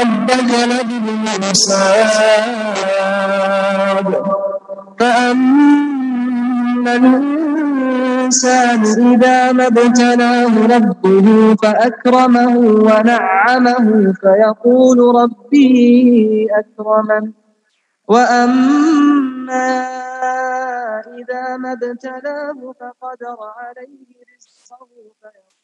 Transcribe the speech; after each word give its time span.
ربك 0.00 0.50
لبالمرصاد 0.72 2.14
فأما 5.00 6.92
الإنسان 6.96 8.80
إذا 9.14 9.52
ما 9.52 9.66
ابتلاه 9.66 10.54
ربه 10.76 11.26
فأكرمه 11.62 12.56
ونعمه 12.58 13.86
فيقول 14.20 14.98
ربي 15.22 16.48
أكرمن. 16.60 17.32
وأما 18.08 19.68
إذا 21.18 21.56
ما 21.56 21.72
ابتلاه 21.72 22.58
فقدر 22.80 23.38
عليه 23.58 24.08
رزقه 24.30 24.88
فيقول 25.20 25.57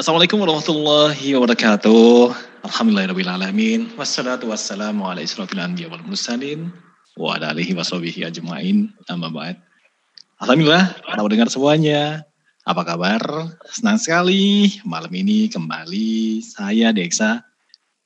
Assalamualaikum 0.00 0.40
warahmatullahi 0.40 1.36
wabarakatuh. 1.36 2.32
Alhamdulillahirrahmanirrahim. 2.64 4.00
Wassalatu 4.00 4.48
wassalamu 4.48 5.04
ala 5.04 5.20
israfil 5.20 5.60
anbiya 5.60 5.92
wal 5.92 6.00
mursalin. 6.00 6.72
Wa 7.20 7.36
ala 7.36 7.52
alihi 7.52 7.76
wa 7.76 7.84
sahbihi 7.84 8.24
ajma'in. 8.24 8.96
Amma 9.12 9.28
ba'd. 9.28 9.60
Alhamdulillah, 10.40 11.04
para 11.04 11.20
pendengar 11.20 11.52
semuanya. 11.52 12.24
Apa 12.64 12.88
kabar? 12.88 13.20
Senang 13.68 14.00
sekali 14.00 14.72
malam 14.88 15.12
ini 15.12 15.52
kembali 15.52 16.40
saya 16.48 16.96
Deksa 16.96 17.44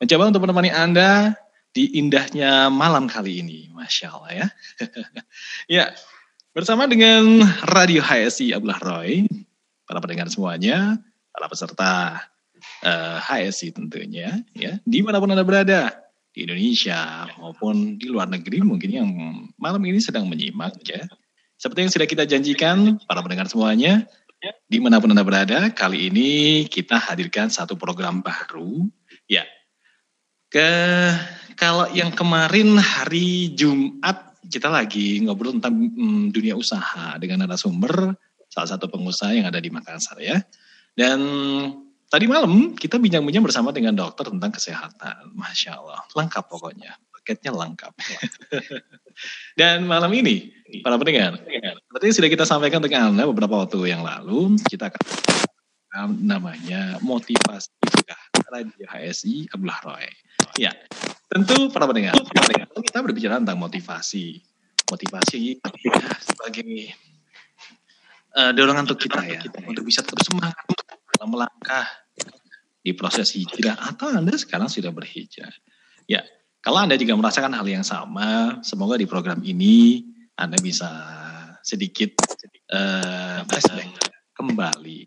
mencoba 0.03 0.35
untuk 0.35 0.51
menemani 0.51 0.75
Anda 0.75 1.39
di 1.71 1.95
indahnya 1.95 2.75
malam 2.75 3.07
kali 3.07 3.39
ini. 3.39 3.71
Masya 3.71 4.11
Allah 4.11 4.31
ya. 4.35 4.47
ya, 5.79 5.85
bersama 6.51 6.91
dengan 6.91 7.47
Radio 7.71 8.03
HSI 8.03 8.51
Abdullah 8.51 8.83
Roy, 8.83 9.31
para 9.87 10.03
pendengar 10.03 10.27
semuanya, 10.27 10.99
para 11.35 11.51
peserta 11.51 11.91
uh, 12.87 13.19
HSI 13.19 13.75
tentunya, 13.75 14.39
ya, 14.55 14.79
di 14.87 15.03
mana 15.03 15.19
pun 15.19 15.35
Anda 15.35 15.43
berada, 15.43 15.91
di 16.35 16.47
Indonesia 16.47 17.31
maupun 17.39 17.95
di 17.95 18.11
luar 18.11 18.27
negeri 18.27 18.59
mungkin 18.63 18.91
yang 18.91 19.09
malam 19.55 19.83
ini 19.87 20.03
sedang 20.03 20.27
menyimak 20.27 20.83
ya. 20.83 21.07
Seperti 21.55 21.87
yang 21.87 21.93
sudah 21.95 22.07
kita 22.11 22.25
janjikan, 22.27 22.99
para 23.07 23.23
pendengar 23.23 23.47
semuanya, 23.47 24.07
di 24.67 24.83
mana 24.83 24.99
pun 24.99 25.15
Anda 25.15 25.23
berada, 25.23 25.71
kali 25.71 26.11
ini 26.11 26.31
kita 26.67 26.99
hadirkan 26.99 27.49
satu 27.49 27.79
program 27.79 28.23
baru, 28.23 28.87
ya. 29.31 29.47
Ke 30.51 30.71
kalau 31.55 31.91
yang 31.91 32.15
kemarin 32.15 32.79
hari 32.79 33.55
Jumat 33.55 34.35
kita 34.47 34.69
lagi 34.69 35.23
ngobrol 35.25 35.57
tentang 35.59 35.75
hmm, 35.75 36.31
dunia 36.35 36.55
usaha 36.55 37.17
dengan 37.17 37.47
narasumber 37.47 38.15
salah 38.53 38.69
satu 38.77 38.87
pengusaha 38.87 39.35
yang 39.35 39.51
ada 39.51 39.59
di 39.59 39.71
Makassar 39.73 40.21
ya. 40.21 40.39
Dan 40.95 41.19
tadi 42.07 42.31
malam 42.31 42.79
kita 42.79 43.03
bincang-bincang 43.03 43.43
bersama 43.43 43.75
dengan 43.75 43.99
dokter 43.99 44.31
tentang 44.31 44.55
kesehatan. 44.55 45.35
Masya 45.35 45.83
Allah, 45.83 46.01
lengkap 46.15 46.45
pokoknya. 46.47 46.95
Paketnya 47.11 47.51
lengkap. 47.51 47.93
Dan 49.59 49.87
malam 49.91 50.11
ini, 50.15 50.55
para 50.83 50.99
pendengar, 50.99 51.39
seperti 51.91 52.07
sudah 52.15 52.31
kita 52.31 52.45
sampaikan 52.47 52.83
dengan 52.83 53.15
Anda 53.15 53.27
beberapa 53.27 53.67
waktu 53.67 53.91
yang 53.91 54.03
lalu, 54.07 54.59
kita 54.71 54.91
akan 54.91 55.03
namanya 56.19 56.99
motivasi 56.99 57.71
juga 57.87 58.19
Radio 58.51 58.87
HSI 58.91 59.55
Abdullah 59.55 59.81
Roy. 59.87 60.07
Ya, 60.59 60.75
tentu 61.31 61.71
para 61.71 61.87
pendengar, 61.87 62.19
kita 62.83 62.99
berbicara 63.03 63.39
tentang 63.39 63.59
motivasi. 63.59 64.43
Motivasi 64.85 65.65
sebagai 66.21 66.93
uh, 68.37 68.53
dorongan 68.53 68.85
untuk 68.85 69.01
kita 69.01 69.23
ya, 69.25 69.41
untuk 69.65 69.87
bisa 69.87 70.05
terus 70.05 70.29
semangat 70.29 70.55
dalam 71.15 71.31
melangkah 71.31 71.87
di 72.85 72.93
proses 72.93 73.33
hijrah 73.33 73.81
atau 73.81 74.13
Anda 74.13 74.37
sekarang 74.37 74.69
sudah 74.69 74.93
berhijrah. 74.93 75.55
Ya, 76.05 76.21
kalau 76.61 76.85
Anda 76.85 77.01
juga 77.01 77.17
merasakan 77.17 77.57
hal 77.57 77.65
yang 77.65 77.87
sama, 77.87 78.61
semoga 78.61 79.01
di 79.01 79.09
program 79.09 79.41
ini 79.41 80.05
Anda 80.37 80.61
bisa 80.61 80.91
sedikit 81.65 82.13
uh, 82.75 83.41
kembali, 84.37 84.99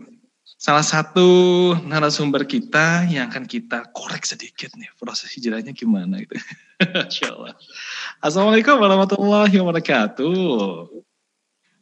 salah 0.61 0.85
satu 0.85 1.29
narasumber 1.89 2.45
kita 2.45 3.09
yang 3.09 3.33
akan 3.33 3.49
kita 3.49 3.89
korek 3.97 4.29
sedikit 4.29 4.69
nih 4.77 4.93
proses 5.01 5.33
hijrahnya 5.33 5.73
gimana 5.73 6.21
itu. 6.25 6.37
Insya 6.85 7.33
Allah. 7.33 7.57
Assalamualaikum 8.21 8.77
warahmatullahi 8.77 9.57
wabarakatuh. 9.57 10.37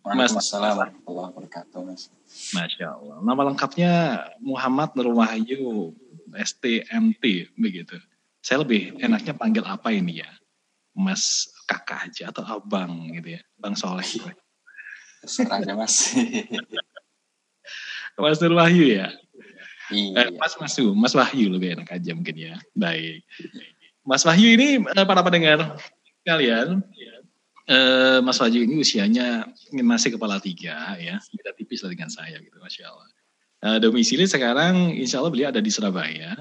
Waalaikumsalam 0.07 0.75
warahmatullahi 0.79 1.31
wabarakatuh. 1.35 1.79
Mas. 1.83 2.07
Masya 2.55 2.87
Allah. 2.95 3.19
Nama 3.19 3.41
lengkapnya 3.51 3.93
Muhammad 4.39 4.95
Nur 4.95 5.11
Wahyu 5.19 5.91
STMT 6.39 7.51
begitu. 7.59 7.99
Saya 8.39 8.63
lebih 8.63 8.95
enaknya 9.03 9.35
panggil 9.35 9.67
apa 9.67 9.91
ini 9.91 10.23
ya? 10.23 10.31
Mas 10.95 11.51
kakak 11.67 12.15
aja 12.15 12.31
atau 12.31 12.47
abang 12.47 13.11
gitu 13.11 13.35
ya? 13.35 13.43
Bang 13.59 13.75
Soleh. 13.75 14.07
Terserah 15.19 15.67
aja 15.67 15.75
mas. 15.75 16.15
Mas 18.19 18.43
Nur 18.43 18.59
Wahyu 18.59 18.99
ya? 18.99 19.09
Iya. 19.89 20.29
Eh, 20.29 20.31
Mas 20.37 20.55
Masu, 20.61 20.93
Mas 20.93 21.15
Wahyu 21.17 21.49
lebih 21.49 21.79
enak 21.79 21.89
aja 21.95 22.13
mungkin 22.13 22.37
ya. 22.37 22.55
Baik. 22.77 23.25
Mas 24.05 24.27
Wahyu 24.27 24.59
ini 24.59 24.83
eh, 24.83 25.07
para 25.07 25.23
pendengar 25.25 25.79
kalian, 26.27 26.83
eh, 27.71 28.19
Mas 28.21 28.37
Wahyu 28.43 28.67
ini 28.67 28.85
usianya 28.85 29.49
masih 29.73 30.19
kepala 30.19 30.43
tiga 30.43 30.99
ya, 31.01 31.17
beda 31.33 31.53
tipis 31.57 31.81
lah 31.87 31.95
dengan 31.95 32.11
saya 32.13 32.37
gitu, 32.43 32.59
masya 32.61 32.91
Allah. 32.91 33.09
Eh, 33.59 33.79
domisili 33.83 34.23
sekarang, 34.29 34.95
insya 34.95 35.19
Allah 35.19 35.33
beliau 35.35 35.49
ada 35.51 35.59
di 35.59 35.71
Surabaya. 35.73 36.37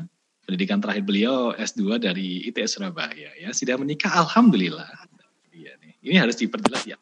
Pendidikan 0.48 0.80
terakhir 0.80 1.04
beliau 1.04 1.52
S2 1.60 2.00
dari 2.00 2.48
ITS 2.48 2.80
Surabaya 2.80 3.36
ya. 3.36 3.52
Sudah 3.52 3.76
menikah, 3.76 4.16
alhamdulillah. 4.16 4.88
Iya. 5.52 5.76
Ini 6.00 6.24
harus 6.24 6.40
diperjelas 6.40 6.88
ya. 6.88 6.96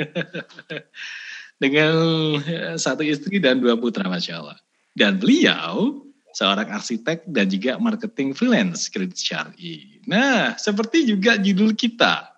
dengan 1.60 1.94
eh, 2.40 2.74
satu 2.80 3.04
istri 3.04 3.36
dan 3.38 3.60
dua 3.60 3.76
putra, 3.76 4.08
Masya 4.08 4.40
Allah. 4.40 4.58
Dan 4.96 5.20
beliau 5.20 6.02
seorang 6.32 6.72
arsitek 6.72 7.28
dan 7.28 7.46
juga 7.52 7.76
marketing 7.76 8.32
freelance 8.32 8.88
kredit 8.88 9.20
syari. 9.20 10.00
Nah, 10.08 10.56
seperti 10.56 11.04
juga 11.06 11.36
judul 11.36 11.76
kita. 11.76 12.32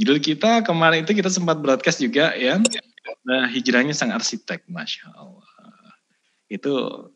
Judul 0.00 0.18
kita 0.18 0.64
kemarin 0.64 1.04
itu 1.04 1.12
kita 1.12 1.28
sempat 1.28 1.60
broadcast 1.60 2.00
juga 2.00 2.32
ya. 2.32 2.56
Nah, 3.28 3.44
hijrahnya 3.52 3.92
sang 3.92 4.14
arsitek, 4.14 4.64
masya 4.70 5.12
Allah. 5.12 5.44
Itu 6.48 7.06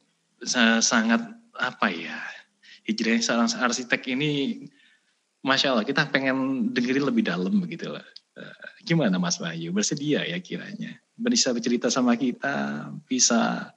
sangat 0.44 1.24
apa 1.56 1.88
ya? 1.88 2.20
Hijrahnya 2.84 3.24
seorang 3.24 3.48
arsitek 3.48 4.12
ini, 4.12 4.66
masya 5.40 5.72
Allah. 5.72 5.86
Kita 5.88 6.04
pengen 6.12 6.68
dengerin 6.76 7.08
lebih 7.08 7.24
dalam 7.24 7.64
begitu 7.64 7.88
lah. 7.88 8.04
Eh, 8.34 8.82
gimana 8.82 9.16
Mas 9.16 9.38
Wahyu? 9.38 9.70
Bersedia 9.70 10.26
ya 10.26 10.36
kiranya? 10.42 10.98
Bisa 11.14 11.54
bercerita 11.54 11.88
sama 11.88 12.18
kita, 12.18 12.90
bisa 13.06 13.70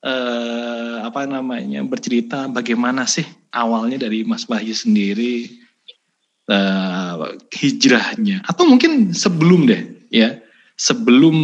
eh, 0.00 0.96
apa 1.04 1.28
namanya 1.28 1.84
bercerita 1.84 2.48
bagaimana 2.48 3.04
sih 3.04 3.24
awalnya 3.52 4.08
dari 4.08 4.24
Mas 4.24 4.48
Wahyu 4.48 4.72
sendiri 4.72 5.52
uh, 6.48 7.36
hijrahnya. 7.52 8.40
Atau 8.48 8.64
mungkin 8.64 9.12
sebelum 9.12 9.68
deh 9.68 9.82
ya. 10.08 10.40
Sebelum 10.72 11.36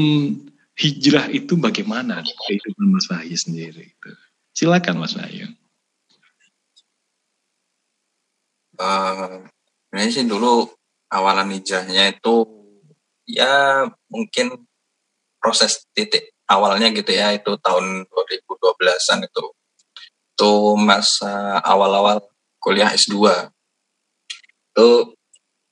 hijrah 0.73 1.29
itu 1.29 1.55
bagaimana 1.61 2.25
kehidupan 2.25 2.89
Mas 2.89 3.07
Wahyu 3.13 3.37
sendiri 3.37 3.93
itu? 3.93 4.11
Silakan 4.57 5.05
Mas 5.05 5.13
Wahyu 5.15 5.53
uh, 8.79 9.43
ini 9.93 10.11
sih 10.11 10.25
dulu 10.25 10.71
awalan 11.11 11.53
hijrahnya 11.59 12.15
itu 12.15 12.47
ya 13.29 13.85
mungkin 14.09 14.65
proses 15.39 15.87
titik 15.95 16.35
awalnya 16.51 16.91
gitu 16.93 17.11
ya 17.15 17.35
itu 17.35 17.55
tahun 17.59 18.07
2012an 18.11 19.19
itu 19.25 19.45
itu 20.39 20.53
masa 20.79 21.59
awal-awal 21.63 22.23
kuliah 22.63 22.95
S2 22.95 23.51
itu 24.79 24.89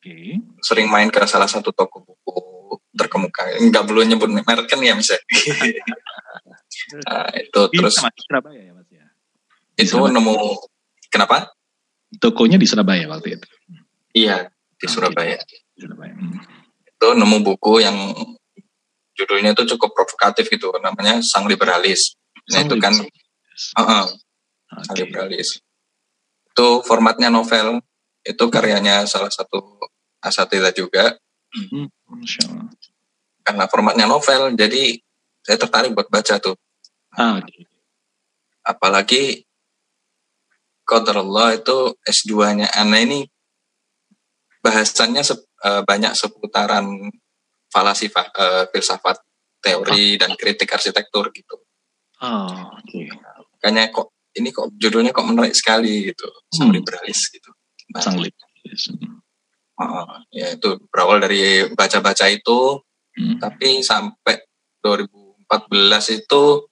okay. 0.02 0.42
sering 0.62 0.90
main 0.90 1.10
ke 1.10 1.22
salah 1.26 1.46
satu 1.46 1.70
toko 1.70 2.02
buku 2.02 2.56
terkemuka. 2.96 3.60
Enggak 3.60 3.84
perlu 3.86 4.02
nyebut 4.02 4.32
merek 4.32 4.66
kan 4.66 4.80
ya 4.80 4.96
misalnya. 4.96 5.22
nah, 7.04 7.28
itu 7.44 7.60
di 7.70 7.78
terus 7.78 7.96
Surabaya 8.00 8.60
ya 8.66 8.72
Mas 8.72 8.88
ya. 8.90 9.06
Itu 9.76 10.00
Surabaya. 10.00 10.16
nemu 10.16 10.34
kenapa? 11.12 11.36
Tokonya 12.16 12.56
di 12.56 12.66
Surabaya 12.66 13.04
waktu 13.06 13.36
itu. 13.36 13.46
Iya, 14.16 14.48
di 14.80 14.86
Surabaya. 14.88 15.36
Surabaya. 15.76 16.14
Hmm. 16.16 16.40
Itu 16.88 17.08
nemu 17.12 17.36
buku 17.44 17.84
yang 17.84 17.96
judulnya 19.16 19.56
itu 19.56 19.64
cukup 19.76 19.96
provokatif 19.96 20.46
gitu, 20.52 20.70
namanya 20.78 21.18
Sang 21.24 21.48
Liberalis. 21.48 22.14
Nah, 22.52 22.60
Sang 22.60 22.68
itu 22.68 22.76
kan 22.76 22.92
uh 22.94 23.80
-uh, 23.80 24.04
okay. 24.06 24.84
Sang 24.84 24.96
Liberalis. 25.00 25.48
Itu 26.52 26.84
formatnya 26.84 27.32
novel, 27.32 27.80
itu 28.22 28.44
karyanya 28.52 29.08
salah 29.08 29.32
satu 29.32 29.80
asatidz 30.20 30.76
juga. 30.76 31.16
Hmm, 31.56 31.88
Karena 33.40 33.64
formatnya 33.70 34.04
novel, 34.04 34.52
jadi 34.52 35.00
saya 35.40 35.56
tertarik 35.56 35.94
buat 35.94 36.10
baca 36.10 36.36
tuh. 36.42 36.58
Ah, 37.16 37.40
okay. 37.40 37.64
Apalagi 38.66 39.46
Allah 40.86 41.48
itu 41.58 41.78
S2-nya 42.02 42.70
Ana 42.74 43.02
ini 43.02 43.26
bahasannya 44.62 45.22
se 45.22 45.34
uh, 45.38 45.82
banyak 45.82 46.14
seputaran 46.14 47.10
falasifah, 47.76 48.26
uh, 48.32 48.64
filsafat, 48.72 49.20
teori, 49.60 50.16
oh. 50.16 50.24
dan 50.24 50.32
kritik 50.40 50.72
arsitektur 50.72 51.28
gitu. 51.36 51.60
Oh, 52.24 52.72
okay. 52.80 53.12
Makanya 53.52 53.92
kok 53.92 54.16
ini 54.32 54.48
kok 54.48 54.72
judulnya 54.80 55.12
kok 55.12 55.28
menarik 55.28 55.52
sekali 55.52 56.08
gitu, 56.08 56.24
hmm. 56.56 56.72
liberalis 56.72 57.28
gitu. 57.28 57.52
Sang 58.00 58.16
Uh, 59.76 60.24
ya 60.32 60.56
itu 60.56 60.80
berawal 60.88 61.20
dari 61.20 61.68
baca-baca 61.68 62.32
itu, 62.32 62.80
hmm. 63.12 63.36
tapi 63.36 63.84
sampai 63.84 64.40
2014 64.80 66.16
itu 66.16 66.64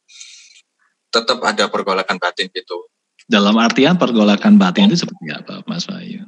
tetap 1.12 1.45
ada 1.45 1.69
pergolakan 1.69 2.17
batin 2.17 2.49
gitu. 2.49 2.89
Dalam 3.29 3.61
artian 3.61 4.00
pergolakan 4.00 4.57
batin 4.57 4.89
itu 4.89 5.05
seperti 5.05 5.37
apa, 5.37 5.61
Mas 5.69 5.85
Wahyu? 5.85 6.25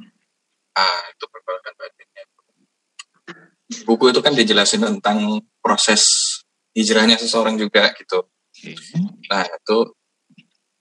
Ah, 0.77 1.01
itu 1.09 1.25
pergolakan 1.25 1.73
batinnya. 1.81 2.23
Buku 3.67 4.15
itu 4.15 4.23
kan 4.23 4.31
dijelasin 4.31 4.79
tentang 4.79 5.43
proses 5.59 6.03
hijrahnya 6.71 7.19
seseorang 7.19 7.59
juga 7.59 7.91
gitu. 7.99 8.23
Okay. 8.55 8.73
Nah, 9.27 9.43
itu 9.43 9.77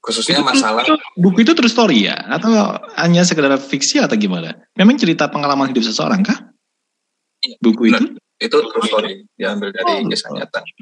khususnya 0.07 0.39
masalah 0.39 0.87
buku 1.19 1.43
itu 1.43 1.51
true 1.51 1.67
story 1.67 2.07
ya 2.07 2.15
atau 2.31 2.79
hanya 2.95 3.27
sekedar 3.27 3.51
fiksi 3.59 3.99
atau 3.99 4.15
gimana 4.15 4.55
memang 4.79 4.95
cerita 4.95 5.27
pengalaman 5.27 5.75
hidup 5.75 5.83
seseorang 5.83 6.23
kah 6.23 6.55
iya, 7.43 7.59
buku 7.59 7.91
itu 7.91 8.15
itu 8.39 8.57
true 8.71 8.87
story 8.87 9.27
diambil 9.35 9.75
dari 9.75 10.07
oh. 10.07 10.07
kisah 10.07 10.31
nyata 10.31 10.63
oke 10.63 10.79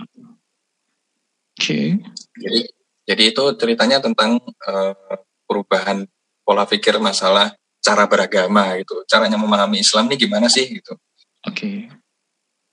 okay. 1.56 1.96
jadi 2.36 2.60
jadi 3.08 3.22
itu 3.32 3.44
ceritanya 3.56 4.04
tentang 4.04 4.44
uh, 4.44 5.16
perubahan 5.48 6.04
pola 6.44 6.68
pikir 6.68 7.00
masalah 7.00 7.56
cara 7.80 8.04
beragama 8.04 8.76
gitu 8.76 9.08
caranya 9.08 9.40
memahami 9.40 9.80
Islam 9.80 10.04
ini 10.12 10.20
gimana 10.20 10.52
sih 10.52 10.68
gitu 10.68 11.00
oke 11.44 11.54
okay. 11.54 11.88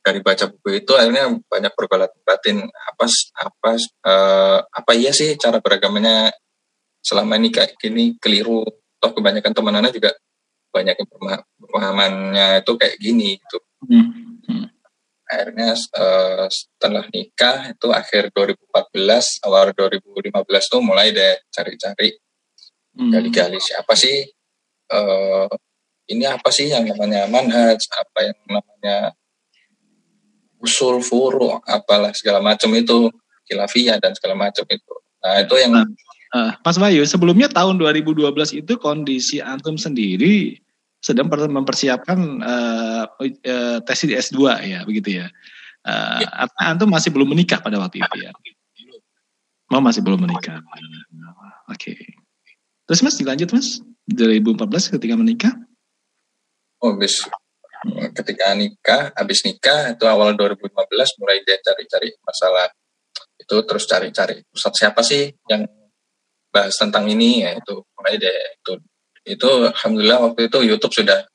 dari 0.02 0.20
baca 0.24 0.50
buku 0.50 0.82
itu 0.82 0.92
akhirnya 0.98 1.32
banyak 1.46 1.74
pergolakan 1.76 2.22
batin 2.26 2.58
apa 2.66 3.06
apa 3.38 3.72
uh, 4.08 4.60
apa 4.66 4.92
iya 4.98 5.12
sih 5.14 5.36
cara 5.38 5.62
beragamanya 5.62 6.32
selama 7.02 7.38
ini 7.42 7.50
kayak 7.50 7.76
gini 7.82 8.16
keliru 8.22 8.62
toh 9.02 9.12
kebanyakan 9.12 9.54
teman 9.54 9.78
anak 9.82 9.98
juga 9.98 10.14
banyak 10.72 10.96
yang 10.96 11.10
pemahamannya 11.60 12.48
itu 12.64 12.72
kayak 12.80 12.96
gini 13.02 13.36
gitu 13.36 13.60
hmm. 13.90 14.08
Hmm. 14.48 14.66
akhirnya 15.28 15.76
uh, 15.76 16.48
setelah 16.48 17.04
nikah 17.12 17.76
itu 17.76 17.88
akhir 17.92 18.32
2014 18.32 19.46
awal 19.50 19.76
2015 19.76 20.32
tuh 20.72 20.82
mulai 20.86 21.12
deh 21.12 21.36
cari-cari 21.52 22.16
hmm. 22.96 23.12
gali-gali 23.12 23.60
siapa 23.60 23.92
sih 23.98 24.24
uh, 24.96 25.52
ini 26.12 26.24
apa 26.28 26.50
sih 26.52 26.68
yang 26.68 26.84
namanya 26.84 27.25
manhaj 27.31 27.80
apa 27.96 28.19
yang 28.31 28.38
namanya 28.48 28.98
usul 30.62 31.00
furu 31.02 31.58
apalah 31.63 32.12
segala 32.13 32.44
macam 32.44 32.69
itu 32.75 33.10
khilafiyah 33.50 33.98
dan 33.98 34.13
segala 34.13 34.36
macam 34.38 34.68
itu 34.68 34.94
nah 35.24 35.40
itu 35.40 35.56
yang 35.58 35.74
nah 35.74 35.88
Uh, 36.31 36.56
Mas 36.63 36.80
Bayu, 36.80 37.04
sebelumnya 37.04 37.52
tahun 37.52 37.75
2012 37.75 38.24
itu 38.63 38.74
kondisi 38.80 39.44
antum 39.44 39.75
sendiri 39.75 40.63
sedang 41.04 41.28
mempersiapkan 41.28 42.40
uh, 42.40 43.04
uh, 43.19 43.78
tesis 43.84 44.08
di 44.08 44.16
S2 44.16 44.40
ya, 44.63 44.80
begitu 44.88 45.19
ya. 45.19 45.28
Uh, 45.84 46.24
ya. 46.24 46.48
Antum 46.72 46.88
masih 46.88 47.12
belum 47.12 47.36
menikah 47.36 47.60
pada 47.60 47.84
waktu 47.84 48.00
itu 48.00 48.18
ya. 48.24 48.32
Oh, 49.75 49.84
masih 49.84 50.00
belum 50.08 50.24
menikah. 50.24 50.63
Oke. 51.68 52.00
Okay. 52.00 52.00
Terus 52.88 53.03
Mas 53.03 53.20
dilanjut 53.20 53.50
Mas 53.51 53.68
2014 54.08 54.96
ketika 55.00 55.15
menikah? 55.20 55.51
Oh, 56.82 56.98
habis 56.98 57.30
ketika 58.14 58.54
nikah, 58.54 59.14
habis 59.18 59.42
nikah 59.46 59.94
itu 59.94 60.06
awal 60.06 60.34
2015 60.38 60.70
mulai 61.22 61.42
dia 61.46 61.58
cari-cari 61.62 62.14
masalah 62.22 62.70
itu 63.42 63.56
terus 63.66 63.84
cari-cari 63.90 64.46
pusat 64.54 64.74
siapa 64.78 65.02
sih 65.02 65.34
yang 65.50 65.66
bahas 66.54 66.78
tentang 66.78 67.10
ini 67.10 67.42
ya 67.42 67.58
itu 67.58 67.74
mulai 67.98 68.22
deh 68.22 68.38
itu 68.62 68.74
itu 69.26 69.50
alhamdulillah 69.72 70.20
waktu 70.30 70.50
itu 70.50 70.58
YouTube 70.68 70.94
sudah 70.94 71.26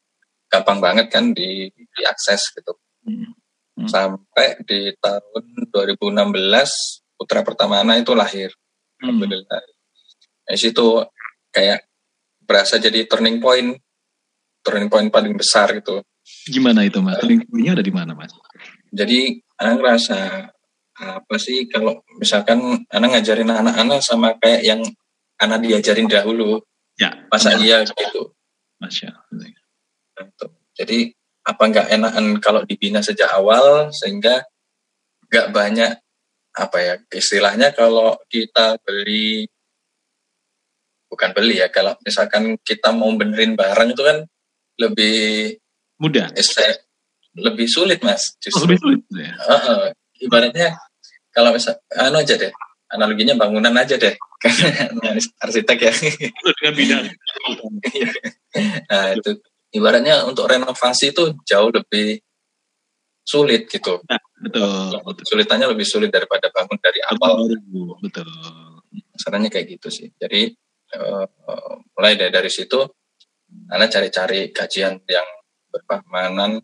gampang 0.46 0.78
banget 0.78 1.06
kan 1.10 1.34
di 1.34 1.70
diakses 1.98 2.54
gitu 2.54 2.78
hmm. 3.06 3.34
Hmm. 3.76 3.88
sampai 3.90 4.62
di 4.62 4.94
tahun 5.02 5.70
2016 5.74 7.18
putra 7.18 7.42
pertama 7.42 7.82
anak 7.82 8.06
itu 8.06 8.12
lahir 8.14 8.50
hmm. 8.50 9.02
alhamdulillah 9.02 9.60
di 10.46 10.58
situ 10.58 11.02
kayak 11.50 11.90
berasa 12.46 12.78
jadi 12.78 13.08
turning 13.10 13.42
point 13.42 13.74
turning 14.66 14.90
point 14.90 15.06
paling 15.14 15.38
besar 15.38 15.70
gitu 15.78 16.02
gimana 16.50 16.82
itu 16.82 16.98
mas 16.98 17.22
turning 17.22 17.46
pointnya 17.46 17.78
ada 17.78 17.84
di 17.86 17.94
mana 17.94 18.18
mas 18.18 18.34
jadi 18.90 19.38
anak 19.62 19.74
ngerasa 19.78 20.18
apa 20.96 21.36
sih 21.36 21.68
kalau 21.68 22.00
misalkan 22.16 22.88
anak 22.88 23.20
ngajarin 23.20 23.52
anak-anak 23.52 24.00
sama 24.00 24.32
kayak 24.40 24.64
yang 24.64 24.80
karena 25.36 25.56
diajarin 25.60 26.08
dahulu. 26.08 26.64
Ya. 26.96 27.12
Masa 27.28 27.60
iya 27.60 27.84
gitu. 27.84 28.32
Masya 28.80 29.12
Allah. 29.12 29.52
Gitu. 30.16 30.46
Jadi 30.76 30.98
apa 31.46 31.62
nggak 31.68 31.88
enakan 31.92 32.26
kalau 32.40 32.64
dibina 32.64 33.04
sejak 33.04 33.28
awal 33.30 33.92
sehingga 33.92 34.42
nggak 35.28 35.52
banyak 35.52 35.92
apa 36.56 36.78
ya 36.80 36.94
istilahnya 37.12 37.76
kalau 37.76 38.16
kita 38.32 38.80
beli 38.80 39.44
bukan 41.06 41.30
beli 41.36 41.60
ya 41.60 41.68
kalau 41.68 41.94
misalkan 42.02 42.56
kita 42.64 42.90
mau 42.90 43.12
benerin 43.14 43.54
barang 43.54 43.92
itu 43.92 44.02
kan 44.02 44.24
lebih 44.80 45.56
mudah 46.00 46.28
lebih 47.36 47.68
sulit 47.68 48.00
mas 48.00 48.36
justru. 48.40 48.64
Oh, 48.64 48.68
lebih 48.68 48.78
sulit 48.80 49.00
ya. 49.12 49.32
uh, 49.48 49.88
ibaratnya 50.20 50.76
kalau 51.32 51.52
misal 51.52 51.76
anu 51.96 52.20
aja 52.20 52.36
deh 52.36 52.52
analoginya 52.92 53.36
bangunan 53.36 53.72
aja 53.76 53.96
deh 54.00 54.14
karena 54.42 55.16
arsitek 55.44 55.78
ya 55.80 55.92
dengan 56.60 56.74
bidang 56.76 57.04
nah 58.90 59.12
itu 59.12 59.30
ibaratnya 59.76 60.24
untuk 60.24 60.48
renovasi 60.48 61.12
itu 61.12 61.36
jauh 61.44 61.68
lebih 61.68 62.20
sulit 63.26 63.66
gitu. 63.66 63.98
Nah, 64.06 64.22
betul, 64.38 65.02
betul. 65.02 65.24
Sulitannya 65.26 65.66
lebih 65.74 65.82
sulit 65.82 66.14
daripada 66.14 66.46
bangun 66.54 66.78
dari 66.78 67.02
awal. 67.10 67.50
Betul. 67.98 68.30
Masalahnya 69.10 69.50
kayak 69.50 69.76
gitu 69.76 69.90
sih. 69.90 70.08
Jadi 70.14 70.54
uh, 70.94 71.26
mulai 71.98 72.14
dari 72.14 72.30
dari 72.30 72.46
situ, 72.46 72.78
Anda 73.70 73.86
cari-cari 73.90 74.50
kajian 74.50 75.02
yang 75.06 75.28
berpahamanan 75.70 76.62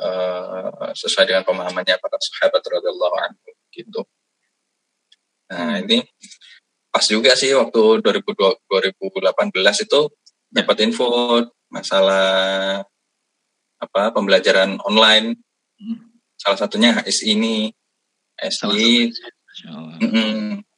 uh, 0.00 0.92
sesuai 0.96 1.28
dengan 1.28 1.44
pemahamannya 1.44 1.96
para 2.00 2.16
sahabat 2.20 2.62
radhiyallahu 2.64 3.16
anhu 3.20 3.50
gitu. 3.72 4.00
Nah 5.50 5.80
hmm. 5.80 5.82
ini 5.86 5.98
pas 6.90 7.04
juga 7.06 7.34
sih 7.38 7.54
waktu 7.54 8.02
2020, 8.02 8.66
2018 8.66 9.86
itu 9.86 10.00
dapat 10.50 10.76
info 10.82 11.06
masalah 11.70 12.82
apa 13.80 14.02
pembelajaran 14.12 14.76
online 14.82 15.38
hmm. 15.78 16.20
salah 16.34 16.58
satunya 16.58 16.92
HSI 16.92 17.38
ini 17.38 17.70
HSI 18.36 19.14
mm 20.02 20.69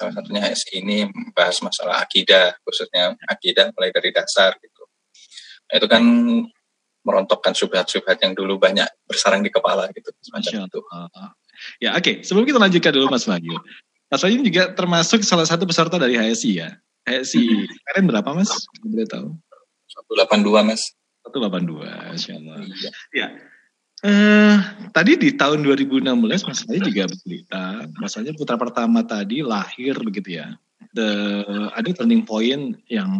salah 0.00 0.16
satunya 0.16 0.40
HSI 0.48 0.80
ini 0.80 1.04
membahas 1.04 1.60
masalah 1.60 2.00
akidah 2.00 2.56
khususnya 2.64 3.12
akidah 3.28 3.68
mulai 3.76 3.92
dari 3.92 4.08
dasar 4.16 4.56
gitu 4.56 4.82
nah, 5.68 5.74
itu 5.76 5.86
kan 5.86 6.02
merontokkan 7.04 7.52
subhat-subhat 7.52 8.16
yang 8.24 8.32
dulu 8.32 8.56
banyak 8.56 8.88
bersarang 9.04 9.44
di 9.44 9.52
kepala 9.52 9.92
gitu 9.92 10.08
semacam 10.24 10.64
itu 10.64 10.80
ya 11.84 11.92
oke 11.92 12.00
okay. 12.00 12.14
sebelum 12.24 12.48
kita 12.48 12.56
lanjutkan 12.56 12.96
dulu 12.96 13.12
Mas 13.12 13.28
Wahyu 13.28 13.56
Mas 14.08 14.24
Wahyu 14.24 14.40
juga 14.40 14.72
termasuk 14.72 15.20
salah 15.20 15.44
satu 15.44 15.68
peserta 15.68 16.00
dari 16.00 16.16
HSI 16.16 16.50
ya 16.56 16.72
HSI 17.04 17.68
kemarin 17.68 18.04
berapa 18.08 18.30
Mas 18.32 18.48
boleh 18.80 19.04
tahu 19.04 19.36
182 20.08 20.64
Mas 20.64 20.80
182, 21.28 22.16
Insya 22.16 22.32
Allah. 22.40 22.56
Iya. 22.64 22.90
Ya. 23.12 23.28
Uh, 24.00 24.56
tadi 24.96 25.20
di 25.20 25.36
tahun 25.36 25.60
2016 25.60 26.08
Mas 26.48 26.64
saya 26.64 26.80
juga 26.80 27.04
bercerita, 27.04 27.84
masanya 28.00 28.32
putra 28.32 28.56
pertama 28.56 29.04
tadi 29.04 29.44
lahir 29.44 29.92
begitu 30.00 30.40
ya. 30.40 30.56
The, 30.96 31.08
ada 31.76 31.86
turning 31.92 32.24
point 32.24 32.80
yang 32.88 33.10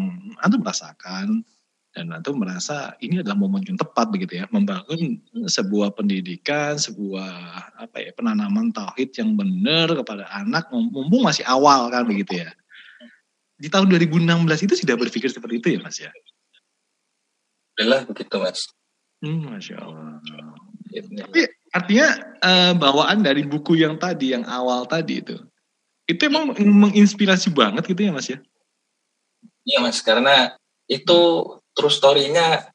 antum 0.40 0.64
merasakan 0.64 1.44
dan 1.92 2.16
antum 2.16 2.40
merasa 2.40 2.96
ini 3.04 3.20
adalah 3.20 3.36
momen 3.36 3.60
yang 3.68 3.76
tepat 3.76 4.08
begitu 4.08 4.40
ya, 4.40 4.48
membangun 4.48 5.20
sebuah 5.46 5.92
pendidikan, 5.92 6.80
sebuah 6.80 7.28
apa 7.76 7.96
ya 8.00 8.10
penanaman 8.16 8.72
tauhid 8.72 9.12
yang 9.20 9.36
benar 9.36 9.92
kepada 9.92 10.32
anak 10.32 10.72
mumpung 10.72 11.20
masih 11.20 11.44
awal 11.44 11.92
kan 11.92 12.08
begitu 12.08 12.40
ya. 12.40 12.50
Di 13.60 13.68
tahun 13.68 13.92
2016 13.92 14.64
itu 14.64 14.74
sudah 14.80 14.96
berpikir 14.96 15.28
seperti 15.28 15.60
itu 15.60 15.68
ya 15.76 15.80
Mas 15.84 16.00
ya? 16.00 16.08
Alhamdulillah 17.76 18.02
begitu 18.08 18.36
mas. 18.40 18.60
Hmm, 19.20 19.52
Masya 19.52 19.76
Allah. 19.80 20.20
Tapi 20.90 21.40
artinya 21.70 22.08
uh, 22.42 22.72
bawaan 22.74 23.22
dari 23.22 23.46
buku 23.46 23.78
yang 23.78 23.94
tadi, 23.96 24.34
yang 24.34 24.42
awal 24.46 24.84
tadi 24.90 25.22
itu, 25.22 25.38
itu 26.10 26.20
emang 26.26 26.50
menginspirasi 26.58 27.54
banget 27.54 27.86
gitu 27.86 28.10
ya 28.10 28.12
mas 28.12 28.26
ya? 28.26 28.38
Iya 29.62 29.78
mas, 29.78 30.02
karena 30.02 30.58
itu 30.90 31.20
true 31.70 31.94
story-nya 31.94 32.74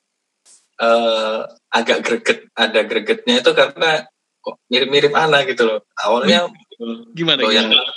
uh, 0.80 1.40
agak 1.68 2.00
greget, 2.08 2.40
ada 2.56 2.88
gregetnya 2.88 3.44
itu 3.44 3.52
karena 3.52 4.08
kok 4.40 4.56
mirip-mirip 4.72 5.12
anak 5.12 5.52
gitu 5.52 5.68
loh. 5.68 5.80
Awalnya 6.00 6.48
gimana? 7.12 7.44
Doyan, 7.44 7.68
gimana? 7.68 7.92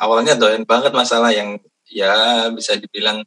Awalnya 0.00 0.34
doyan 0.40 0.64
banget 0.64 0.96
masalah 0.96 1.28
yang 1.36 1.60
ya 1.84 2.48
bisa 2.48 2.80
dibilang 2.80 3.20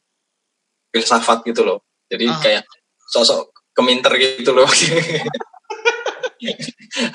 filsafat 0.90 1.46
gitu 1.46 1.62
loh. 1.62 1.86
Jadi 2.10 2.26
ah. 2.26 2.40
kayak 2.42 2.66
sosok 3.14 3.54
keminter 3.78 4.18
gitu 4.18 4.58
loh. 4.58 4.66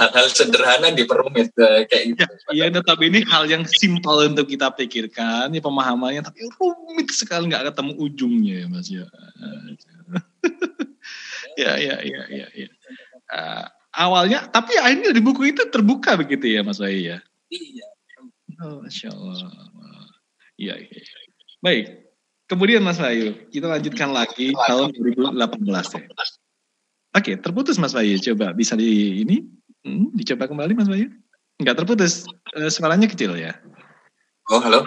hal-hal 0.00 0.26
sederhana 0.32 0.88
diperumit 0.92 1.52
eh, 1.56 1.84
kayak 1.86 2.04
gitu. 2.14 2.24
Ya, 2.54 2.68
ya 2.68 2.94
ini 3.04 3.20
hal 3.26 3.44
yang 3.46 3.64
simpel 3.68 4.28
untuk 4.28 4.48
kita 4.48 4.72
pikirkan, 4.74 5.52
ya 5.52 5.62
pemahamannya, 5.62 6.22
tapi 6.24 6.48
rumit 6.56 7.08
sekali 7.12 7.48
nggak 7.48 7.72
ketemu 7.72 7.92
ujungnya 7.98 8.54
ya 8.62 8.66
mas 8.68 8.88
ya. 8.88 9.06
ya 11.62 11.72
ya 11.76 11.96
ya 12.02 12.22
ya. 12.28 12.46
ya. 12.52 12.68
Uh, 13.28 13.64
awalnya, 13.92 14.48
tapi 14.48 14.72
akhirnya 14.80 15.12
di 15.12 15.20
buku 15.20 15.52
itu 15.52 15.68
terbuka 15.68 16.16
begitu 16.16 16.48
ya 16.48 16.64
mas 16.64 16.80
Wahyu 16.80 17.14
ya. 17.14 17.18
Iya. 17.52 17.86
Oh, 18.58 18.82
Masya 18.82 19.14
Allah. 19.14 19.54
Iya, 20.58 20.74
iya. 20.74 20.98
Baik, 21.62 22.08
Kemudian 22.48 22.80
Mas 22.80 22.96
Bayu, 22.96 23.36
kita 23.52 23.68
lanjutkan 23.68 24.08
lagi 24.08 24.56
tahun 24.56 24.96
2018 24.96 26.00
ya. 26.00 26.08
Oke, 27.16 27.40
terputus 27.40 27.80
Mas 27.80 27.96
Bayu. 27.96 28.20
Coba 28.20 28.52
bisa 28.52 28.76
di 28.76 29.22
ini 29.24 29.44
hmm, 29.84 30.12
dicoba 30.12 30.44
kembali 30.44 30.72
Mas 30.76 30.90
Bayu? 30.90 31.08
Enggak 31.58 31.82
terputus, 31.82 32.28
uh, 32.54 32.70
suaranya 32.70 33.08
kecil 33.10 33.34
ya. 33.34 33.56
Oh, 34.48 34.60
halo. 34.62 34.86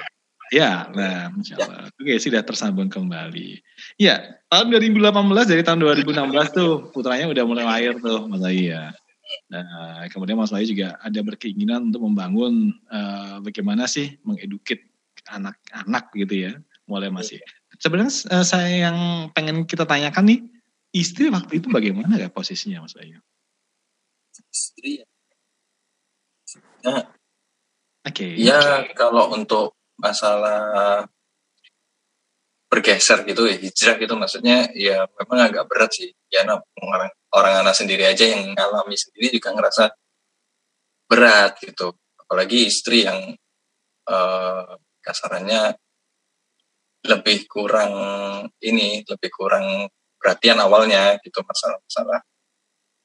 Ya, 0.51 0.91
nah. 0.91 1.31
Allah. 1.31 1.87
Ya. 1.87 1.95
Oke, 1.95 2.13
sudah 2.19 2.43
tersambung 2.43 2.91
kembali. 2.91 3.63
Ya, 3.95 4.35
tahun 4.51 4.67
2018 4.75 5.47
dari 5.47 5.63
tahun 5.63 5.79
2016 5.79 6.57
tuh 6.57 6.71
putranya 6.91 7.31
udah 7.31 7.43
mulai 7.47 7.63
lahir 7.63 7.95
tuh 8.03 8.27
Mas 8.27 8.43
Bayu 8.43 8.75
ya. 8.75 8.91
Nah, 9.47 10.03
kemudian 10.11 10.35
Mas 10.35 10.51
Bayu 10.51 10.67
juga 10.67 10.99
ada 10.99 11.19
berkeinginan 11.23 11.91
untuk 11.91 12.03
membangun 12.03 12.75
uh, 12.91 13.39
bagaimana 13.39 13.87
sih 13.87 14.19
mengedukit 14.27 14.83
anak-anak 15.31 16.11
gitu 16.19 16.49
ya 16.49 16.51
mulai 16.89 17.07
masih. 17.07 17.39
Sebenarnya 17.79 18.11
uh, 18.35 18.43
saya 18.43 18.91
yang 18.91 18.97
pengen 19.31 19.63
kita 19.63 19.87
tanyakan 19.87 20.27
nih, 20.27 20.39
istri 20.91 21.31
waktu 21.31 21.63
itu 21.63 21.67
bagaimana 21.71 22.19
ya 22.19 22.27
posisinya 22.27 22.83
Mas 22.83 22.95
Bayu? 22.95 23.19
Istri 24.51 25.03
ya. 25.03 25.07
Nah, 26.81 27.03
Oke. 28.01 28.33
Okay. 28.33 28.41
Ya 28.41 28.89
kalau 28.97 29.29
untuk 29.29 29.77
masalah 30.01 31.05
bergeser 32.71 33.27
gitu 33.27 33.45
ya 33.45 33.59
hijrah 33.59 33.95
gitu 33.99 34.15
maksudnya 34.15 34.71
ya 34.71 35.03
memang 35.19 35.51
agak 35.51 35.67
berat 35.67 35.91
sih 35.91 36.07
ya 36.31 36.47
orang, 36.47 37.11
orang 37.35 37.53
anak 37.67 37.75
sendiri 37.75 38.07
aja 38.07 38.23
yang 38.23 38.55
ngalami 38.55 38.95
sendiri 38.95 39.27
juga 39.27 39.51
ngerasa 39.51 39.91
berat 41.11 41.59
gitu 41.59 41.91
apalagi 42.15 42.71
istri 42.71 43.03
yang 43.03 43.35
uh, 44.07 44.71
kasarannya 45.03 45.75
lebih 47.11 47.43
kurang 47.51 47.93
ini 48.63 49.03
lebih 49.03 49.29
kurang 49.35 49.91
perhatian 50.21 50.61
awalnya 50.61 51.17
gitu 51.25 51.41
masalah-masalah 51.41 52.21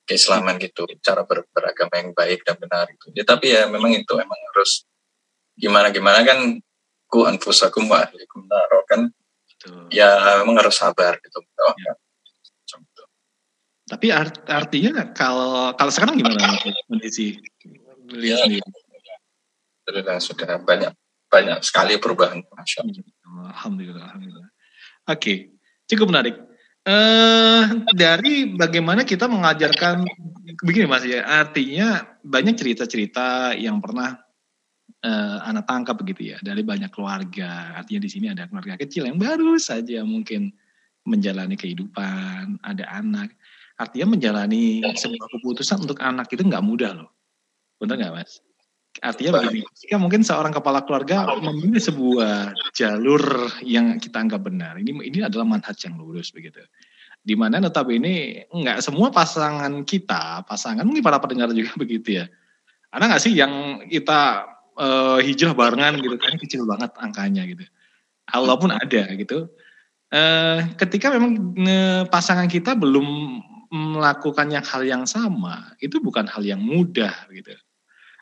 keislaman 0.05 0.61
gitu 0.61 0.85
cara 1.01 1.25
ber, 1.25 1.49
beragama 1.51 1.97
yang 1.99 2.13
baik 2.13 2.45
dan 2.45 2.61
benar 2.61 2.87
itu 2.93 3.11
ya 3.17 3.25
tapi 3.25 3.57
ya 3.57 3.67
memang 3.67 3.97
itu 3.97 4.15
emang 4.15 4.39
harus 4.53 4.85
gimana 5.57 5.89
gimana 5.91 6.21
kan 6.23 6.61
ku 7.09 7.25
anfusakum 7.25 7.89
wa 7.89 8.05
ahlikum 8.05 8.45
kan 8.87 9.09
ya 9.89 10.39
memang 10.45 10.63
harus 10.63 10.77
sabar 10.77 11.17
gitu 11.19 11.41
ya. 11.57 11.93
tapi 13.87 14.07
art, 14.15 14.47
artinya 14.47 15.11
kalau 15.17 15.73
kalau 15.75 15.91
sekarang 15.91 16.21
gimana 16.21 16.39
kondisi 16.87 17.35
ya, 18.13 18.37
sendiri? 18.39 18.63
Alhamdulillah 19.87 20.19
sudah 20.19 20.51
banyak 20.67 20.93
banyak 21.31 21.59
sekali 21.63 21.95
perubahan. 21.99 22.43
Masya 22.43 22.83
Allah. 22.83 23.55
Alhamdulillah. 23.55 24.07
Alhamdulillah. 24.11 24.51
Oke, 25.07 25.19
okay. 25.19 25.37
cukup 25.87 26.11
menarik. 26.11 26.35
Uh, 26.87 27.83
dari 27.99 28.55
bagaimana 28.55 29.03
kita 29.03 29.27
mengajarkan 29.27 30.07
begini 30.63 30.87
mas 30.87 31.03
ya, 31.03 31.27
artinya 31.27 32.15
banyak 32.23 32.55
cerita-cerita 32.55 33.59
yang 33.59 33.83
pernah 33.83 34.15
uh, 35.03 35.39
anak 35.51 35.67
tangkap 35.67 35.99
begitu 35.99 36.31
ya 36.31 36.39
dari 36.39 36.63
banyak 36.63 36.87
keluarga. 36.95 37.75
Artinya 37.75 38.07
di 38.07 38.11
sini 38.11 38.27
ada 38.31 38.47
keluarga 38.47 38.79
kecil 38.79 39.11
yang 39.11 39.19
baru 39.19 39.59
saja 39.59 40.07
mungkin 40.07 40.55
menjalani 41.03 41.59
kehidupan, 41.59 42.63
ada 42.63 42.87
anak. 42.95 43.35
Artinya 43.83 44.15
menjalani 44.15 44.87
sebuah 44.87 45.27
keputusan 45.27 45.91
untuk 45.91 45.99
anak 45.99 46.31
itu 46.31 46.47
nggak 46.47 46.63
mudah 46.63 47.03
loh, 47.03 47.11
benar 47.83 47.99
nggak 47.99 48.15
mas? 48.15 48.39
Artinya 49.05 49.43
begini, 49.43 49.61
jika 49.77 49.97
mungkin 50.01 50.25
seorang 50.25 50.53
kepala 50.55 50.81
keluarga 50.85 51.29
memilih 51.37 51.81
sebuah 51.81 52.57
jalur 52.73 53.53
yang 53.61 54.01
kita 54.01 54.25
anggap 54.25 54.41
benar, 54.47 54.81
ini 54.81 54.97
ini 55.05 55.21
adalah 55.21 55.45
manhaj 55.45 55.77
yang 55.85 56.01
lurus 56.01 56.33
begitu. 56.33 56.65
Di 57.21 57.35
mana 57.37 57.61
notabene 57.61 58.47
nggak 58.49 58.81
semua 58.81 59.13
pasangan 59.13 59.85
kita, 59.85 60.47
pasangan 60.49 60.87
mungkin 60.87 61.05
para 61.05 61.21
pendengar 61.21 61.53
juga 61.53 61.77
begitu 61.83 62.23
ya. 62.23 62.25
Ada 62.95 63.05
nggak 63.13 63.23
sih 63.23 63.33
yang 63.37 63.85
kita 63.85 64.49
uh, 64.81 65.19
hijrah 65.21 65.53
barengan 65.53 66.01
gitu, 66.01 66.17
kan 66.17 66.39
kecil 66.41 66.63
banget 66.65 66.95
angkanya 66.97 67.45
gitu. 67.45 67.65
Walaupun 68.33 68.73
ada 68.73 69.03
gitu. 69.13 69.51
Uh, 70.07 70.63
ketika 70.79 71.11
memang 71.11 71.59
uh, 71.67 72.03
pasangan 72.07 72.47
kita 72.47 72.79
belum 72.79 73.05
melakukan 73.75 74.47
yang 74.49 74.63
hal 74.63 74.83
yang 74.87 75.05
sama, 75.05 75.75
itu 75.83 75.99
bukan 75.99 76.25
hal 76.31 76.47
yang 76.47 76.63
mudah 76.63 77.13
gitu 77.35 77.53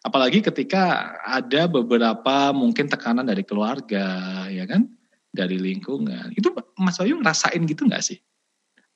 Apalagi 0.04 0.44
ketika 0.44 1.16
ada 1.24 1.64
beberapa 1.64 2.52
mungkin 2.52 2.92
tekanan 2.92 3.24
dari 3.24 3.40
keluarga, 3.40 4.44
ya 4.52 4.68
kan, 4.68 4.84
dari 5.32 5.56
lingkungan. 5.56 6.36
Itu 6.36 6.52
Mas 6.76 7.00
Bayu 7.00 7.16
ngerasain 7.18 7.64
gitu 7.64 7.88
nggak 7.88 8.04
sih? 8.04 8.20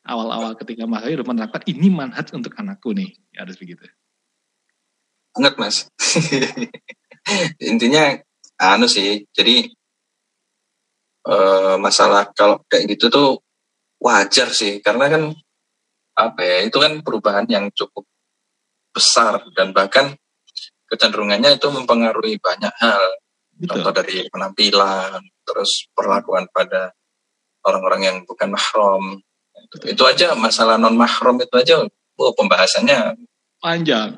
Awal-awal 0.04 0.52
ketika 0.60 0.84
Mas 0.84 1.00
Bayu 1.00 1.16
menerapkan 1.24 1.64
ini 1.64 1.88
manhat 1.88 2.28
untuk 2.36 2.52
anakku 2.60 2.92
nih, 2.92 3.16
ya 3.32 3.48
harus 3.48 3.56
begitu. 3.56 3.88
banget 5.38 5.54
mas 5.54 5.76
intinya 7.70 8.18
anu 8.58 8.90
sih 8.90 9.22
jadi 9.30 9.70
uh, 11.30 11.78
masalah 11.78 12.26
kalau 12.34 12.58
kayak 12.66 12.98
gitu 12.98 13.06
tuh 13.06 13.38
wajar 14.02 14.50
sih 14.50 14.82
karena 14.82 15.06
kan 15.06 15.22
apa 16.18 16.40
ya 16.42 16.66
itu 16.66 16.82
kan 16.82 16.98
perubahan 17.06 17.46
yang 17.46 17.70
cukup 17.70 18.02
besar 18.90 19.46
dan 19.54 19.70
bahkan 19.70 20.18
kecenderungannya 20.88 21.60
itu 21.60 21.68
mempengaruhi 21.68 22.40
banyak 22.40 22.72
hal. 22.80 23.04
Betul. 23.58 23.82
contoh 23.82 23.92
dari 23.98 24.22
penampilan 24.30 25.18
terus 25.42 25.90
perlakuan 25.90 26.46
pada 26.54 26.94
orang-orang 27.66 28.00
yang 28.06 28.16
bukan 28.22 28.54
mahram. 28.54 29.18
Itu, 29.74 29.98
itu 29.98 30.02
aja 30.06 30.38
masalah 30.38 30.78
non 30.78 30.94
mahram 30.94 31.42
itu 31.42 31.54
aja 31.58 31.82
oh, 31.82 32.32
pembahasannya 32.38 33.18
panjang. 33.58 34.14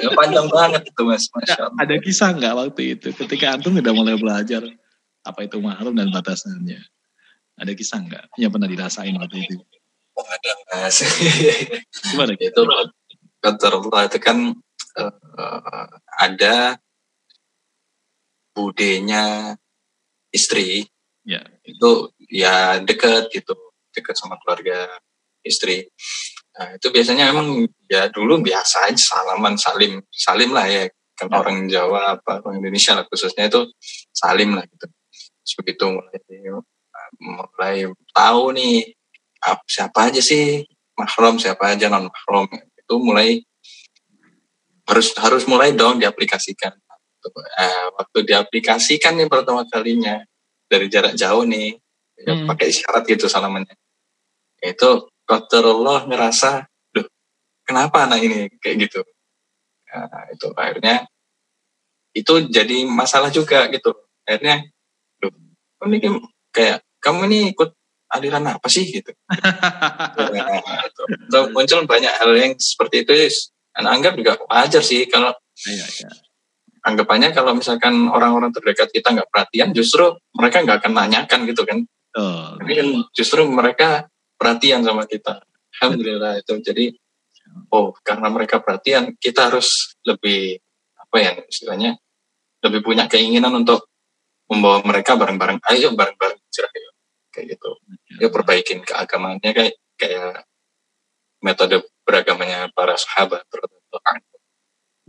Ya, 0.00 0.08
panjang 0.16 0.48
banget 0.48 0.88
itu 0.88 1.02
mas. 1.04 1.28
Masya 1.28 1.68
Allah. 1.68 1.76
ada 1.84 1.94
kisah 2.00 2.32
nggak 2.32 2.54
waktu 2.56 2.82
itu? 2.96 3.08
Ketika 3.12 3.60
antum 3.60 3.76
udah 3.76 3.92
mulai 3.92 4.16
belajar 4.16 4.64
apa 5.20 5.44
itu 5.44 5.60
mahram 5.60 5.92
dan 5.92 6.08
batasannya 6.08 6.80
ada 7.60 7.72
kisah 7.76 8.00
nggak 8.00 8.24
yang 8.40 8.48
pernah 8.48 8.68
dirasain 8.72 9.12
waktu 9.12 9.44
itu? 9.44 9.60
Oh 10.16 10.24
ada 10.24 10.52
mas. 10.72 11.04
Gimana? 12.08 12.32
Itu 12.40 12.64
itu 12.64 14.18
kan 14.24 14.56
uh, 14.98 15.86
ada 16.18 16.78
budenya 18.54 19.54
istri. 20.34 20.86
Ya. 21.26 21.44
Itu 21.62 22.14
ya 22.30 22.80
deket 22.82 23.30
gitu 23.30 23.54
deket 23.94 24.16
sama 24.18 24.38
keluarga 24.42 24.88
istri. 25.46 25.86
Nah, 26.58 26.76
itu 26.76 26.90
biasanya 26.90 27.30
emang 27.30 27.64
ya 27.86 28.10
dulu 28.10 28.42
biasa 28.42 28.90
aja 28.90 28.98
salaman 28.98 29.54
salim 29.56 30.02
salim 30.10 30.50
lah 30.50 30.66
ya. 30.66 30.90
Kan 31.14 31.28
ya. 31.28 31.36
orang 31.36 31.58
Jawa 31.68 32.16
apa 32.16 32.40
orang 32.40 32.64
Indonesia 32.64 32.96
lah 32.96 33.04
khususnya 33.06 33.46
itu 33.46 33.68
salim 34.10 34.56
lah 34.56 34.64
gitu. 34.66 34.86
Begitu 35.60 35.84
mulai 35.90 36.18
mulai 37.20 37.76
tahu 38.14 38.54
nih 38.56 38.96
siapa 39.68 40.10
aja 40.10 40.22
sih? 40.22 40.64
Mahram 40.96 41.40
siapa 41.40 41.72
aja 41.72 41.88
non 41.88 42.12
mahram 42.12 42.44
itu 42.52 42.94
mulai 43.00 43.40
harus 44.90 45.14
harus 45.16 45.46
mulai 45.46 45.72
dong 45.72 46.02
diaplikasikan. 46.02 46.74
Eh, 47.30 47.86
waktu 47.94 48.18
diaplikasikan 48.26 49.14
nih 49.14 49.28
pertama 49.30 49.62
kalinya 49.68 50.24
dari 50.66 50.88
jarak 50.88 51.14
jauh 51.14 51.44
nih 51.44 51.76
ya, 52.16 52.32
hmm. 52.32 52.48
pakai 52.48 52.72
isyarat 52.72 53.04
gitu 53.04 53.28
salamannya 53.28 53.76
itu 54.60 54.90
Allah 55.30 56.04
ngerasa, 56.04 56.66
duh, 56.92 57.06
kenapa 57.62 58.04
anak 58.04 58.20
ini 58.20 58.50
kayak 58.58 58.90
gitu? 58.90 59.00
Nah, 59.90 60.26
itu 60.30 60.46
akhirnya 60.54 61.06
itu 62.10 62.50
jadi 62.50 62.82
masalah 62.86 63.30
juga 63.30 63.70
gitu. 63.70 63.94
Akhirnya, 64.26 64.66
duh, 65.22 65.32
ini 65.86 65.98
kayak 66.50 66.82
kamu 66.98 67.30
ini 67.30 67.38
ikut 67.54 67.70
aliran 68.10 68.58
apa 68.58 68.66
sih 68.66 68.90
gitu. 68.90 69.14
nah, 70.34 70.82
itu. 70.82 71.02
So, 71.30 71.38
muncul 71.54 71.86
banyak 71.86 72.10
hal 72.10 72.30
yang 72.34 72.52
seperti 72.58 73.06
itu. 73.06 73.12
Anak 73.78 73.90
anggap 74.00 74.12
juga 74.18 74.32
wajar 74.50 74.82
sih 74.82 75.06
kalau 75.06 75.30
iya, 75.66 75.86
iya. 75.86 76.10
anggapannya 76.82 77.30
kalau 77.30 77.54
misalkan 77.54 78.10
orang-orang 78.10 78.50
terdekat 78.50 78.90
kita 78.90 79.14
nggak 79.14 79.30
perhatian, 79.30 79.70
justru 79.70 80.10
mereka 80.34 80.64
nggak 80.66 80.78
akan 80.82 80.92
nanyakan 80.96 81.40
gitu 81.46 81.62
kan. 81.62 81.78
Oh, 82.18 82.58
Tapi 82.58 82.72
kan 82.74 82.88
justru 83.14 83.46
mereka 83.46 84.10
perhatian 84.34 84.82
sama 84.82 85.06
kita. 85.06 85.38
Alhamdulillah 85.78 86.42
itu. 86.42 86.54
Jadi 86.58 86.84
oh 87.70 87.94
karena 88.02 88.28
mereka 88.30 88.58
perhatian 88.58 89.14
kita 89.16 89.50
harus 89.50 89.98
lebih 90.06 90.58
apa 90.98 91.16
ya 91.18 91.32
istilahnya 91.46 91.98
lebih 92.62 92.80
punya 92.84 93.10
keinginan 93.10 93.50
untuk 93.54 93.90
membawa 94.50 94.82
mereka 94.82 95.14
bareng-bareng 95.14 95.62
ayo 95.74 95.94
bareng-bareng 95.94 96.38
yuk 96.38 96.94
kayak 97.30 97.46
gitu 97.56 97.70
ya 98.18 98.28
perbaikin 98.30 98.82
keagamaannya 98.82 99.50
kayak 99.54 99.74
kayak 99.94 100.42
metode 101.40 101.82
beragamanya 102.04 102.68
para 102.72 102.96
sahabat 102.96 103.44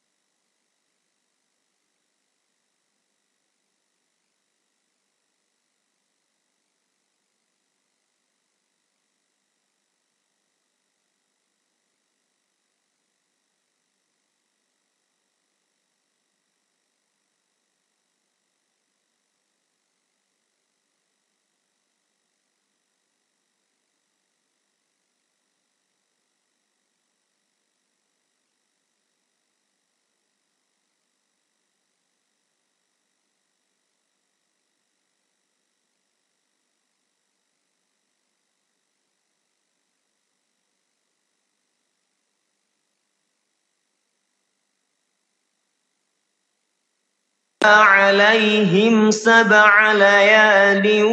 عليهم 47.65 49.11
سبع 49.11 49.93
ليال 49.93 51.05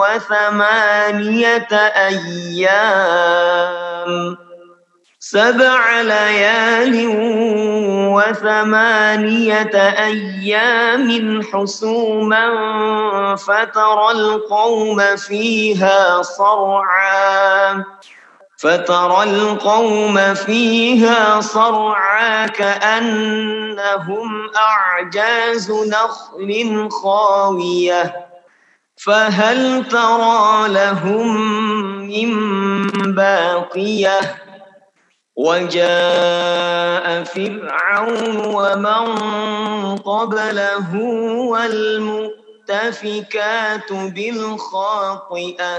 وثمانية 0.00 1.68
أيام. 1.96 3.24
سبع 5.18 6.00
ليال 6.00 6.94
وثمانية 8.14 9.76
أيام 10.10 11.42
حسوما 11.52 12.46
فترى 13.36 14.10
القوم 14.10 15.16
فيها 15.16 16.22
صرعا. 16.22 17.84
فترى 18.56 19.22
القوم 19.22 20.34
فيها 20.34 21.40
صرعا 21.40 22.46
كأنهم 22.46 24.50
أعجاز 24.56 25.72
نخل 25.72 26.88
خاوية. 26.90 28.26
فهل 28.96 29.88
ترى 29.88 30.68
لهم 30.68 31.36
من 32.08 33.14
باقية؟ 33.14 34.20
وجاء 35.36 37.24
فرعون 37.24 38.36
ومن 38.36 39.16
قبله 39.96 40.94
والمؤتفكات 41.50 43.92
بالخاطئة. 43.92 45.78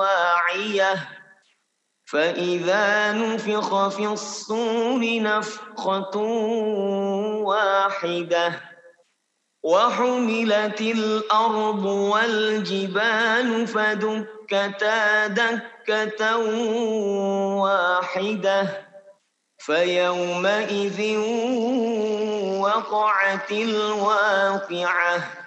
واعية. 0.00 1.08
فإذا 2.04 3.12
نفخ 3.12 3.88
في 3.88 4.06
الصور 4.06 5.00
نفخة 5.22 6.16
واحدة 7.46 8.60
وحملت 9.62 10.80
الأرض 10.80 11.84
والجبال 11.84 13.66
فدكتا 13.66 15.26
دكة 15.26 16.36
واحدة. 17.56 18.86
فيومئذ 19.58 21.00
وقعت 22.60 23.50
الواقعة. 23.52 25.39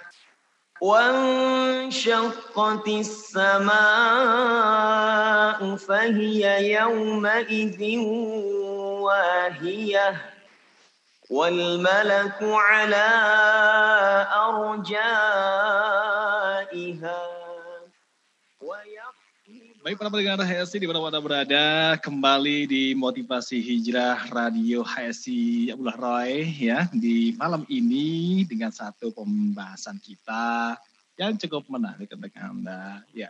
وانشقت 0.84 2.84
السماء 2.88 3.76
فهي 5.76 6.72
يومئذ 6.72 7.98
واهية 9.00 10.16
والملك 11.30 12.38
على 12.42 13.08
أرجائها 14.48 16.03
Baik 19.84 20.00
para 20.00 20.08
pendengar 20.08 20.40
HSI 20.40 20.80
di 20.80 20.88
mana-mana 20.88 21.20
berada, 21.20 21.92
kembali 22.00 22.64
di 22.64 22.96
Motivasi 22.96 23.60
Hijrah 23.60 24.32
Radio 24.32 24.80
HSI 24.80 25.76
Abdullah 25.76 26.00
Roy 26.00 26.56
ya 26.56 26.88
di 26.88 27.36
malam 27.36 27.68
ini 27.68 28.48
dengan 28.48 28.72
satu 28.72 29.12
pembahasan 29.12 30.00
kita 30.00 30.80
yang 31.20 31.36
cukup 31.36 31.68
menarik 31.68 32.08
untuk 32.16 32.32
Anda. 32.32 33.04
Ya, 33.12 33.28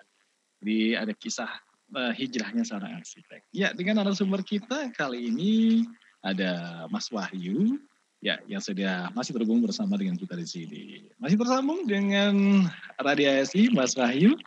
jadi 0.62 1.02
ada 1.02 1.10
kisah 1.18 1.50
uh, 1.90 2.14
hijrahnya 2.14 2.62
seorang 2.62 3.02
arsitek. 3.02 3.50
Ya, 3.50 3.74
dengan 3.74 4.06
narasumber 4.06 4.46
kita 4.46 4.94
kali 4.94 5.34
ini 5.34 5.82
ada 6.22 6.86
Mas 6.86 7.10
Wahyu 7.10 7.82
ya 8.22 8.38
yang 8.46 8.62
sudah 8.62 9.10
masih 9.10 9.34
terhubung 9.34 9.58
bersama 9.58 9.98
dengan 9.98 10.14
kita 10.14 10.38
di 10.38 10.46
sini. 10.46 10.84
Masih 11.18 11.34
tersambung 11.34 11.82
dengan 11.82 12.62
Radio 13.02 13.42
HSI 13.42 13.74
Mas 13.74 13.98
Wahyu. 13.98 14.38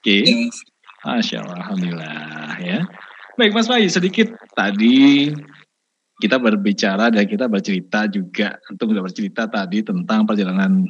Oke. 0.00 0.24
Okay. 0.24 0.48
Masya 1.04 1.44
Allah, 1.44 1.60
Alhamdulillah 1.60 2.56
ya. 2.60 2.80
Baik 3.36 3.52
Mas 3.52 3.68
Bayi, 3.68 3.92
sedikit 3.92 4.32
tadi 4.56 5.28
kita 6.24 6.40
berbicara 6.40 7.12
dan 7.12 7.24
kita 7.28 7.48
bercerita 7.48 8.08
juga 8.08 8.56
untuk 8.72 8.96
bercerita 8.96 9.44
tadi 9.44 9.84
tentang 9.84 10.24
perjalanan 10.24 10.88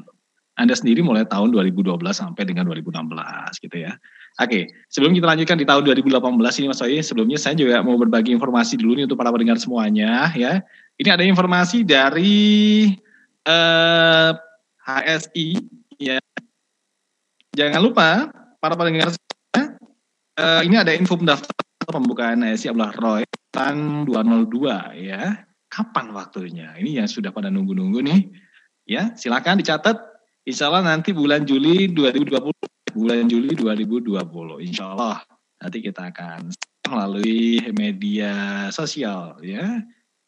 Anda 0.54 0.78
sendiri 0.78 1.02
mulai 1.02 1.26
tahun 1.26 1.50
2012 1.50 1.98
sampai 2.10 2.42
dengan 2.46 2.70
2016 2.70 3.62
gitu 3.66 3.76
ya. 3.82 3.98
Oke, 4.38 4.70
sebelum 4.90 5.10
kita 5.10 5.26
lanjutkan 5.26 5.58
di 5.58 5.66
tahun 5.66 5.82
2018 5.90 6.58
ini 6.62 6.66
Mas 6.70 6.78
Bayi, 6.78 7.02
sebelumnya 7.02 7.38
saya 7.38 7.58
juga 7.58 7.82
mau 7.82 7.98
berbagi 7.98 8.30
informasi 8.30 8.78
dulu 8.78 8.94
nih 8.94 9.10
untuk 9.10 9.18
para 9.18 9.34
pendengar 9.34 9.58
semuanya 9.58 10.30
ya. 10.38 10.62
Ini 11.02 11.18
ada 11.18 11.26
informasi 11.26 11.82
dari 11.82 12.94
eh, 13.42 14.30
HSI 14.86 15.48
ya. 15.98 16.22
Jangan 17.58 17.82
lupa 17.82 18.39
para 18.60 18.76
pendengar 18.76 19.10
uh, 20.36 20.60
ini 20.62 20.76
ada 20.76 20.92
info 20.92 21.16
pendaftaran 21.16 21.64
pembukaan 21.88 22.44
ASI 22.44 22.70
Abdullah 22.70 22.94
Roy 23.00 23.22
tahun 23.50 24.06
202 24.06 25.00
ya. 25.00 25.48
Kapan 25.70 26.10
waktunya? 26.10 26.74
Ini 26.76 27.02
yang 27.02 27.08
sudah 27.08 27.30
pada 27.30 27.46
nunggu-nunggu 27.46 28.02
nih. 28.02 28.20
Ya, 28.90 29.14
silakan 29.14 29.62
dicatat. 29.62 29.96
Insya 30.42 30.66
Allah 30.66 30.82
nanti 30.82 31.14
bulan 31.14 31.46
Juli 31.46 31.86
2020. 31.94 32.50
Bulan 32.90 33.30
Juli 33.30 33.54
2020. 33.54 34.18
Insya 34.66 34.90
Allah 34.90 35.22
nanti 35.62 35.78
kita 35.78 36.10
akan 36.10 36.50
melalui 36.90 37.62
media 37.78 38.66
sosial 38.74 39.38
ya. 39.46 39.78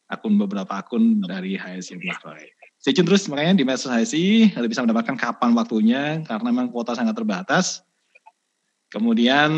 Akun 0.07 0.39
beberapa 0.39 0.79
akun 0.79 1.27
dari 1.27 1.59
HSI 1.59 1.99
Abdullah 1.99 2.21
Roy. 2.23 2.47
Stay 2.79 2.95
tune 2.95 3.07
terus 3.07 3.27
makanya 3.27 3.59
di 3.59 3.65
medsos 3.67 3.91
HSI 3.91 4.55
Anda 4.55 4.67
bisa 4.71 4.83
mendapatkan 4.83 5.19
kapan 5.19 5.55
waktunya 5.59 6.23
karena 6.23 6.51
memang 6.55 6.71
kuota 6.71 6.95
sangat 6.95 7.19
terbatas 7.19 7.83
Kemudian 8.93 9.51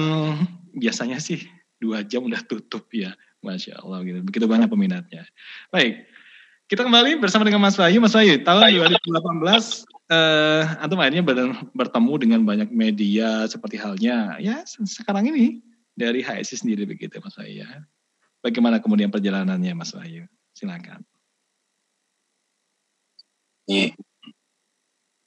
biasanya 0.71 1.19
sih 1.19 1.43
dua 1.83 2.07
jam 2.07 2.23
udah 2.23 2.39
tutup 2.47 2.87
ya, 2.95 3.11
masya 3.43 3.83
Allah 3.83 4.07
gitu. 4.07 4.23
Begitu 4.23 4.47
banyak 4.47 4.71
peminatnya. 4.71 5.27
Baik, 5.75 6.07
kita 6.71 6.87
kembali 6.87 7.19
bersama 7.19 7.43
dengan 7.43 7.59
Mas 7.67 7.75
Bayu. 7.75 7.99
Mas 7.99 8.15
Bayu, 8.15 8.39
tahun 8.47 8.63
2018 8.79 9.91
eh, 10.15 10.63
antum 10.79 11.03
akhirnya 11.03 11.27
bertemu 11.75 12.15
dengan 12.17 12.41
banyak 12.47 12.71
media 12.71 13.45
seperti 13.51 13.81
halnya 13.81 14.37
ya 14.39 14.63
sekarang 14.67 15.29
ini 15.33 15.65
dari 15.97 16.23
HSI 16.23 16.63
sendiri 16.63 16.87
begitu 16.87 17.19
Mas 17.19 17.35
Bayu 17.35 17.67
ya. 17.67 17.83
Bagaimana 18.39 18.79
kemudian 18.79 19.11
perjalanannya 19.11 19.73
Mas 19.75 19.91
Bayu? 19.91 20.31
Silakan. 20.55 21.03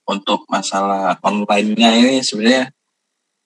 Untuk 0.08 0.48
masalah 0.48 1.20
online-nya 1.20 1.90
ini 1.98 2.24
sebenarnya 2.24 2.72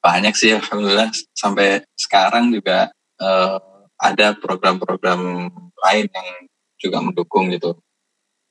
banyak 0.03 0.35
sih 0.35 0.53
alhamdulillah. 0.59 1.15
Sampai 1.33 1.87
sekarang 1.95 2.51
juga 2.51 2.91
uh, 3.23 3.59
ada 4.03 4.35
program-program 4.35 5.49
lain 5.79 6.07
yang 6.11 6.29
juga 6.77 6.99
mendukung 6.99 7.55
gitu. 7.55 7.79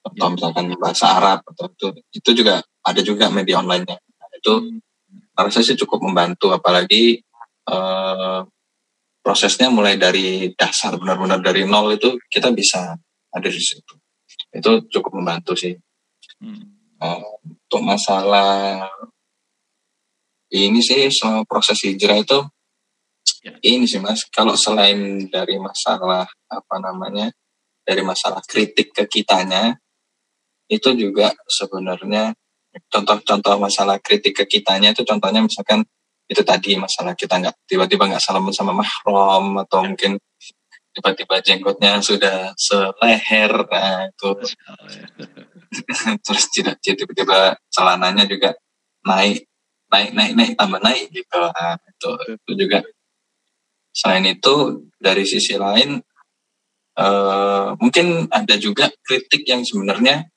Atau 0.01 0.31
ya. 0.31 0.33
misalkan 0.33 0.65
bahasa 0.79 1.13
Arab 1.19 1.45
atau 1.45 1.69
itu 1.69 1.87
itu 2.15 2.29
juga 2.41 2.63
ada 2.81 3.01
juga 3.03 3.27
media 3.29 3.59
online-nya. 3.59 3.99
Nah, 3.99 4.29
itu 4.33 4.81
rasa 5.35 5.61
sih 5.61 5.77
cukup 5.77 6.07
membantu 6.07 6.49
apalagi 6.55 7.21
uh, 7.69 8.41
prosesnya 9.21 9.69
mulai 9.69 9.99
dari 10.01 10.49
dasar 10.57 10.97
benar-benar 10.97 11.43
dari 11.45 11.67
nol 11.67 11.93
itu 11.93 12.17
kita 12.31 12.49
bisa 12.55 12.97
ada 13.29 13.47
di 13.51 13.61
situ. 13.61 13.93
Itu 14.49 14.89
cukup 14.89 15.21
membantu 15.21 15.53
sih. 15.53 15.75
Hmm. 16.41 16.81
uh, 16.97 17.21
untuk 17.45 17.81
masalah 17.85 18.81
ini 20.51 20.83
sih 20.83 21.07
selama 21.07 21.47
proses 21.47 21.79
hijrah 21.87 22.19
itu 22.19 22.39
ya. 23.43 23.55
ini 23.63 23.87
sih 23.87 24.03
mas. 24.03 24.27
Kalau 24.27 24.59
selain 24.59 25.31
dari 25.31 25.55
masalah 25.55 26.27
apa 26.51 26.75
namanya 26.83 27.31
dari 27.87 28.03
masalah 28.03 28.43
kritik 28.43 28.91
ke 28.91 29.07
kitanya 29.07 29.79
itu 30.71 30.91
juga 30.95 31.35
sebenarnya 31.47 32.31
contoh-contoh 32.87 33.59
masalah 33.59 33.99
kritik 33.99 34.43
ke 34.43 34.45
kitanya 34.47 34.95
itu 34.95 35.03
contohnya 35.03 35.43
misalkan 35.43 35.83
itu 36.31 36.39
tadi 36.47 36.79
masalah 36.79 37.11
kita 37.11 37.43
nggak 37.43 37.55
tiba-tiba 37.67 38.07
nggak 38.07 38.23
salam 38.23 38.47
sama 38.55 38.71
mahrom 38.71 39.59
atau 39.59 39.83
mungkin 39.83 40.15
tiba-tiba 40.95 41.43
jenggotnya 41.43 41.99
sudah 41.99 42.55
seleher 42.55 43.51
nah 43.67 44.07
itu 44.07 44.29
terus 46.23 46.43
tidak 46.55 46.79
tiba-tiba 46.79 47.59
celananya 47.67 48.23
juga 48.23 48.55
naik 49.03 49.50
naik 49.91 50.11
naik 50.15 50.33
naik 50.33 50.51
tambah 50.55 50.79
naik 50.79 51.11
gitu 51.11 51.39
nah, 51.51 51.75
itu 51.75 52.09
itu 52.39 52.51
juga. 52.55 52.79
Selain 53.91 54.23
itu 54.23 54.87
dari 54.95 55.27
sisi 55.27 55.59
lain 55.59 55.99
uh, 56.95 57.75
mungkin 57.75 58.31
ada 58.31 58.55
juga 58.55 58.87
kritik 59.03 59.43
yang 59.43 59.67
sebenarnya 59.67 60.31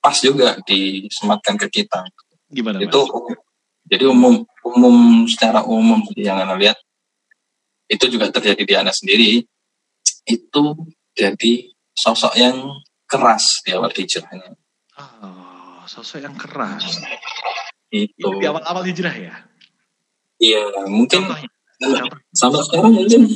pas 0.00 0.16
juga 0.16 0.56
disematkan 0.64 1.60
ke 1.60 1.68
kita. 1.68 2.08
Gimana 2.48 2.80
itu 2.80 3.00
mas? 3.04 3.36
jadi 3.84 4.08
umum 4.08 4.48
umum 4.64 5.28
secara 5.28 5.60
umum 5.68 6.00
yang 6.16 6.40
anda 6.40 6.56
lihat 6.56 6.80
itu 7.92 8.08
juga 8.08 8.32
terjadi 8.32 8.62
di 8.64 8.74
anak 8.74 8.96
sendiri. 8.96 9.44
Itu 10.26 10.74
jadi 11.12 11.70
sosok 11.92 12.34
yang 12.40 12.56
keras 13.04 13.62
di 13.62 13.76
awal 13.76 13.92
hijrahnya. 13.92 14.56
Oh, 14.96 15.84
sosok 15.84 16.24
yang 16.24 16.34
keras 16.34 17.04
itu. 17.90 18.28
Di 18.40 18.46
awal-awal 18.46 18.82
hijrah 18.86 19.14
ya? 19.14 19.34
Iya, 20.36 20.88
mungkin 20.88 21.24
sampai 22.32 22.60
sekarang 22.64 22.92
mungkin 22.96 23.28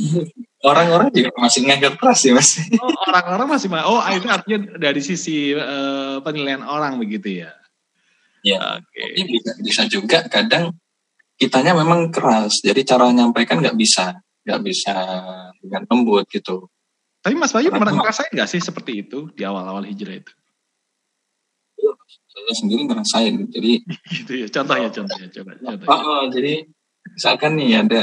orang-orang 0.64 1.08
juga 1.12 1.32
masih 1.36 1.60
nganggap 1.68 2.00
keras 2.00 2.20
ya 2.24 2.32
mas. 2.32 2.56
Oh, 2.80 2.92
orang-orang 3.08 3.46
masih 3.56 3.68
oh 3.84 4.00
itu 4.12 4.28
artinya 4.28 4.58
dari 4.80 5.00
sisi 5.04 5.52
uh, 5.52 6.20
penilaian 6.24 6.64
orang 6.64 6.96
begitu 7.00 7.44
ya? 7.44 7.52
Ya, 8.40 8.80
okay. 8.80 9.20
Tapi 9.20 9.22
bisa, 9.36 9.50
bisa 9.60 9.82
juga 9.84 10.18
kadang 10.32 10.72
kitanya 11.36 11.76
memang 11.76 12.08
keras, 12.08 12.64
jadi 12.64 12.80
cara 12.84 13.12
nyampaikan 13.12 13.60
nggak 13.60 13.76
bisa, 13.76 14.16
nggak 14.44 14.60
bisa 14.64 14.96
dengan 15.60 15.84
lembut 15.88 16.24
gitu. 16.32 16.68
Tapi 17.20 17.36
Mas 17.36 17.52
Bayu 17.52 17.68
pernah 17.68 17.92
ngerasain 17.92 18.32
nggak 18.32 18.48
sih 18.48 18.60
seperti 18.64 19.04
itu 19.04 19.28
di 19.36 19.44
awal-awal 19.44 19.84
hijrah 19.84 20.24
itu? 20.24 20.32
Saya 22.46 22.57
sendiri 22.57 22.83
ngerasain. 22.88 23.35
Jadi 23.53 23.72
gitu 24.16 24.33
ya 24.44 24.46
contohnya 24.48 24.88
contohnya 24.88 25.29
coba 25.29 25.50
contohnya. 25.61 25.88
Oh, 25.88 26.00
oh, 26.00 26.22
jadi 26.33 26.53
misalkan 27.12 27.53
nih 27.61 27.70
ada 27.81 28.03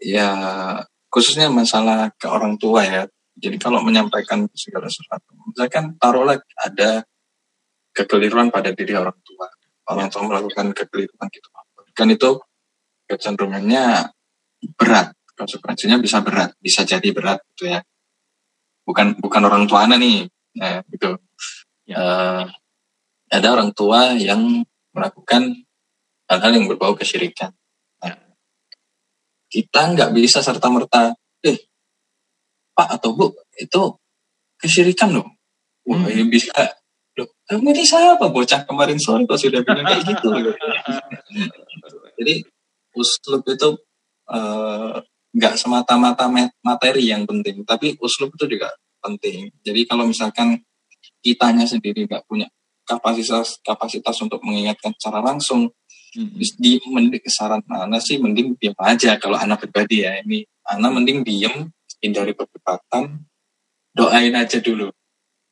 ya 0.00 0.28
khususnya 1.10 1.48
masalah 1.50 2.12
ke 2.16 2.26
orang 2.28 2.56
tua 2.60 2.84
ya. 2.84 3.02
Jadi 3.40 3.56
kalau 3.56 3.80
menyampaikan 3.80 4.44
segala 4.52 4.86
sesuatu 4.92 5.32
misalkan 5.48 5.96
taruhlah 5.96 6.36
ada 6.60 7.04
kekeliruan 7.96 8.52
pada 8.52 8.70
diri 8.70 8.94
orang 8.94 9.16
tua. 9.24 9.48
Orang 9.90 10.06
tua 10.12 10.22
melakukan 10.28 10.70
kekeliruan 10.70 11.26
gitu. 11.32 11.48
Kan 11.96 12.08
itu 12.12 12.38
kecenderungannya 13.10 14.06
berat 14.76 15.16
konsekuensinya 15.34 15.96
bisa 15.96 16.20
berat 16.20 16.52
bisa 16.60 16.84
jadi 16.84 17.08
berat 17.10 17.40
gitu 17.56 17.72
ya. 17.72 17.80
Bukan 18.84 19.18
bukan 19.18 19.42
orang 19.48 19.64
tua 19.66 19.88
anak 19.88 19.98
nih 19.98 20.28
nah, 20.56 20.84
gitu. 20.92 21.16
Ya. 21.88 21.96
uh, 21.98 22.42
ada 23.30 23.48
orang 23.54 23.70
tua 23.70 24.18
yang 24.18 24.66
melakukan 24.90 25.54
hal-hal 26.26 26.50
yang 26.50 26.66
berbau 26.66 26.98
kesyirikan. 26.98 27.54
Nah, 28.02 28.18
kita 29.46 29.94
nggak 29.94 30.10
bisa 30.10 30.42
serta 30.42 30.66
merta 30.66 31.14
eh 31.46 31.58
pak 32.74 32.88
atau 32.98 33.14
bu 33.14 33.30
itu 33.54 33.82
kesyirikan 34.58 35.14
loh. 35.14 35.26
Wah 35.86 36.06
hmm. 36.06 36.10
ya 36.10 36.24
bisa. 36.26 36.52
Loh 37.14 37.30
kamu 37.46 37.70
ini 37.70 37.82
siapa? 37.86 38.26
Bocah 38.30 38.66
kemarin 38.66 38.98
sore 38.98 39.26
kok 39.26 39.38
sudah 39.38 39.62
bilang 39.62 39.86
kayak 39.86 40.02
gitu. 40.06 40.28
Jadi 42.20 42.34
uslub 42.98 43.46
itu 43.46 43.70
uh, 44.28 44.98
nggak 45.30 45.54
semata-mata 45.54 46.26
materi 46.60 47.06
yang 47.06 47.22
penting, 47.24 47.62
tapi 47.62 47.94
uslub 48.02 48.34
itu 48.34 48.58
juga 48.58 48.74
penting. 48.98 49.54
Jadi 49.62 49.80
kalau 49.86 50.04
misalkan 50.04 50.58
kitanya 51.22 51.64
sendiri 51.64 52.04
nggak 52.04 52.26
punya 52.26 52.50
kapasitas 52.90 53.62
kapasitas 53.62 54.18
untuk 54.18 54.42
mengingatkan 54.42 54.90
secara 54.98 55.22
langsung, 55.22 55.70
hmm. 56.18 56.42
di 56.58 56.82
mending 56.90 57.22
saran 57.30 57.62
mana 57.70 58.02
sih 58.02 58.18
mending 58.18 58.58
diam 58.58 58.74
aja 58.82 59.14
kalau 59.22 59.38
anak 59.38 59.62
pribadi 59.62 60.02
ya. 60.02 60.18
Ini 60.26 60.42
anak 60.74 60.90
mending 60.98 61.22
diem 61.22 61.70
hindari 62.02 62.34
perdebatan 62.34 63.30
doain 63.94 64.34
aja 64.34 64.58
dulu. 64.58 64.90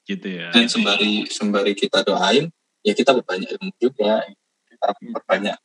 Gitu 0.03 0.27
ya. 0.27 0.51
Dan 0.51 0.66
sembari 0.66 1.31
sembari 1.31 1.79
kita 1.79 2.03
doain 2.03 2.51
ya 2.83 2.92
kita 2.98 3.14
berbanyak 3.14 3.55
ilmu 3.55 3.70
juga. 3.79 4.27
Kita 4.66 4.94
berbanyak 4.98 5.59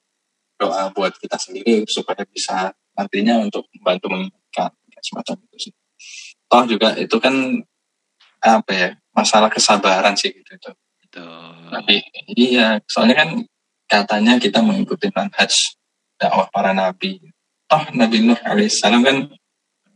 doa 0.57 0.89
buat 0.93 1.13
kita 1.17 1.37
sendiri 1.37 1.85
supaya 1.89 2.25
bisa 2.29 2.73
nantinya 2.93 3.41
untuk 3.41 3.65
membantu 3.73 4.13
mengingatkan 4.13 4.73
semacam 5.01 5.35
itu 5.49 5.69
sih. 5.69 5.73
Toh 6.47 6.63
juga 6.69 6.93
itu 6.95 7.17
kan 7.17 7.33
apa 8.43 8.71
ya 8.71 8.89
masalah 9.15 9.49
kesabaran 9.49 10.13
sih 10.17 10.33
gitu. 10.33 10.51
itu. 10.53 10.71
Tapi 11.21 12.01
iya 12.33 12.81
soalnya 12.89 13.21
kan 13.21 13.29
katanya 13.85 14.41
kita 14.41 14.63
mengikuti 14.65 15.11
manhaj 15.13 15.53
dakwah 16.17 16.49
para 16.49 16.73
nabi. 16.73 17.21
Toh 17.69 17.83
Nabi 17.95 18.17
Nuh 18.25 18.39
alaihissalam 18.43 19.01
kan 19.01 19.17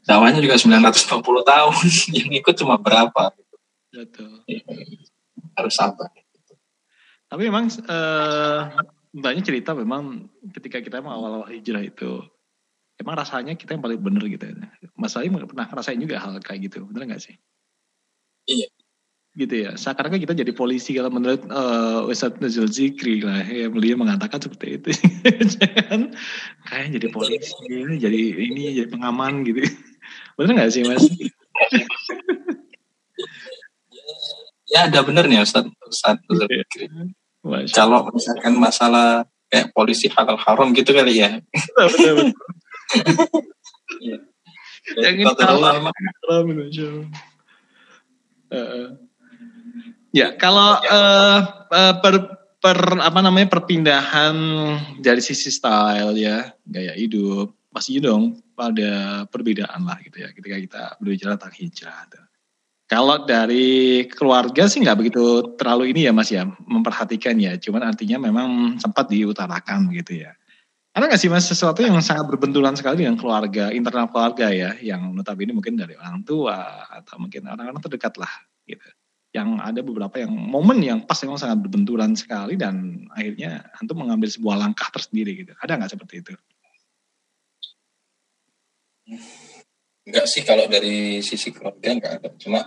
dakwahnya 0.07 0.39
juga 0.39 0.55
950 0.55 1.19
tahun 1.23 1.85
yang 2.17 2.29
ikut 2.41 2.55
cuma 2.57 2.79
berapa 2.79 3.33
gitu. 3.35 3.55
Betul. 3.93 4.31
Ya, 4.47 4.61
harus 5.57 5.73
sabar. 5.75 6.09
Tapi 7.27 7.41
memang 7.51 7.67
eh, 7.67 8.61
banyak 9.11 9.43
cerita 9.43 9.75
memang 9.75 10.31
ketika 10.55 10.79
kita 10.79 11.03
mau 11.03 11.17
awal-awal 11.17 11.51
hijrah 11.51 11.83
itu 11.83 12.23
emang 12.97 13.15
rasanya 13.19 13.53
kita 13.59 13.75
yang 13.75 13.83
paling 13.83 13.99
bener 13.99 14.23
gitu 14.31 14.47
ya. 14.47 14.55
Mas 14.97 15.13
Salim 15.13 15.37
pernah 15.37 15.67
rasain 15.69 15.99
juga 15.99 16.17
hal 16.17 16.39
kayak 16.41 16.71
gitu, 16.71 16.87
bener 16.89 17.13
gak 17.13 17.21
sih? 17.21 17.35
Iya. 18.47 18.71
Gitu 19.37 19.69
ya. 19.69 19.77
Seakan-akan 19.77 20.17
kita 20.17 20.33
jadi 20.33 20.49
polisi 20.49 20.97
kalau 20.97 21.13
menurut 21.13 21.45
uh, 21.53 22.09
Ustadz 22.09 22.41
Nazul 22.41 22.65
Zikri 22.73 23.21
lah, 23.21 23.45
ya, 23.45 23.69
beliau 23.69 24.01
mengatakan 24.01 24.41
seperti 24.41 24.81
itu. 24.81 24.89
Jangan 25.61 26.17
kayak 26.65 26.97
jadi 26.97 27.07
polisi, 27.13 27.53
jadi 28.01 28.21
ini 28.33 28.81
jadi 28.81 28.89
pengaman 28.89 29.45
gitu. 29.45 29.61
Bener 30.41 30.57
gak 30.57 30.73
sih 30.73 30.81
Mas? 30.89 31.05
ya 34.73 34.89
ada 34.89 35.05
benernya 35.05 35.45
Ustadz 35.45 35.69
Ustadz 35.85 36.25
Nazul 36.25 36.49
iya. 36.49 36.65
Zikri. 36.65 36.89
Kalau 37.77 38.09
misalkan 38.09 38.57
masalah 38.57 39.29
kayak 39.53 39.69
polisi 39.71 40.09
halal 40.09 40.41
haram 40.41 40.73
gitu 40.73 40.97
kali 40.97 41.21
ya. 41.21 41.37
Betul, 41.77 41.85
betul, 41.93 42.13
betul. 43.05 43.41
Yang 44.97 45.13
ini 45.19 45.23
lama 45.37 45.91
Ya, 50.15 50.33
kalau 50.39 50.79
uh, 50.79 51.39
uh, 51.67 51.95
per, 51.99 52.15
per 52.63 52.77
apa 52.99 53.19
namanya 53.19 53.59
perpindahan 53.59 54.35
dari 55.03 55.19
sisi 55.19 55.51
style 55.51 56.15
ya, 56.15 56.51
gaya 56.63 56.95
hidup, 56.95 57.53
pasti 57.71 57.99
dong 58.01 58.41
pada 58.57 59.23
perbedaan 59.29 59.85
lah 59.85 60.01
gitu 60.01 60.25
ya 60.25 60.33
ketika 60.33 60.57
kita 60.57 60.83
berbicara 60.97 61.37
tentang 61.37 61.55
hijrah. 61.55 62.01
Kalau 62.87 63.27
dari 63.27 64.07
keluarga 64.07 64.63
sih 64.71 64.79
nggak 64.79 64.97
begitu 64.97 65.53
terlalu 65.59 65.91
ini 65.91 66.07
ya 66.07 66.15
Mas 66.15 66.31
ya, 66.31 66.47
memperhatikan 66.47 67.35
ya. 67.35 67.59
Cuman 67.59 67.83
artinya 67.83 68.17
memang 68.17 68.79
sempat 68.79 69.11
diutarakan 69.11 69.91
gitu 69.91 70.23
ya. 70.23 70.31
Ada 70.97 71.13
nggak 71.13 71.21
sih 71.21 71.29
mas 71.29 71.45
sesuatu 71.45 71.85
yang 71.85 71.93
sangat 72.01 72.25
berbenturan 72.25 72.73
sekali 72.73 73.05
dengan 73.05 73.21
keluarga, 73.21 73.69
internal 73.69 74.09
keluarga 74.09 74.49
ya, 74.49 74.73
yang 74.81 75.13
notabene 75.13 75.53
mungkin 75.53 75.77
dari 75.77 75.93
orang 75.93 76.25
tua 76.25 76.89
atau 76.89 77.21
mungkin 77.21 77.45
orang-orang 77.45 77.77
terdekat 77.85 78.17
lah 78.17 78.33
gitu. 78.65 78.81
Yang 79.37 79.49
ada 79.61 79.79
beberapa 79.85 80.15
yang 80.17 80.33
momen 80.33 80.81
yang 80.81 80.99
pas 81.05 81.21
memang 81.21 81.37
sangat 81.37 81.61
berbenturan 81.61 82.17
sekali 82.17 82.57
dan 82.57 83.05
akhirnya 83.13 83.69
antum 83.77 84.01
mengambil 84.01 84.25
sebuah 84.33 84.57
langkah 84.57 84.89
tersendiri 84.89 85.45
gitu. 85.45 85.53
Ada 85.61 85.77
nggak 85.77 85.91
seperti 85.93 86.15
itu? 86.25 86.33
Enggak 90.09 90.25
sih 90.25 90.41
kalau 90.41 90.65
dari 90.65 91.21
sisi 91.21 91.53
keluarga 91.53 91.87
enggak 91.93 92.13
ada. 92.17 92.29
Cuma 92.41 92.65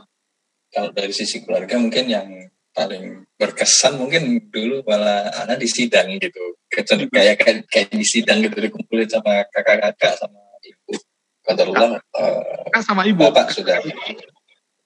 kalau 0.71 0.95
dari 0.95 1.11
sisi 1.11 1.43
keluarga 1.43 1.75
mungkin 1.75 2.07
yang 2.07 2.29
paling 2.71 3.27
berkesan 3.35 3.99
mungkin 3.99 4.47
dulu 4.49 4.87
malah 4.87 5.27
anak 5.43 5.59
di 5.59 5.67
sidang 5.67 6.07
gitu 6.23 6.55
kayak 6.71 7.43
kayak 7.43 7.67
kayak 7.67 7.91
di 7.91 8.07
sidang 8.07 8.39
gitu 8.47 8.63
dikumpulin 8.63 9.11
sama 9.11 9.43
kakak-kakak 9.51 10.15
sama 10.15 10.39
ibu 10.63 10.95
Qadarullah 11.43 11.99
uh, 11.99 12.83
sama 12.85 13.03
ibu 13.11 13.27
bapak 13.27 13.51
sudah 13.51 13.83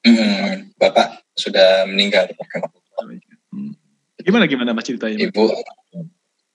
hmm, 0.05 0.77
bapak 0.79 1.25
sudah 1.35 1.89
meninggal 1.89 2.29
hmm. 2.31 3.73
gimana 4.23 4.45
gimana 4.47 4.71
mas 4.77 4.87
ceritanya 4.87 5.19
ibu 5.19 5.51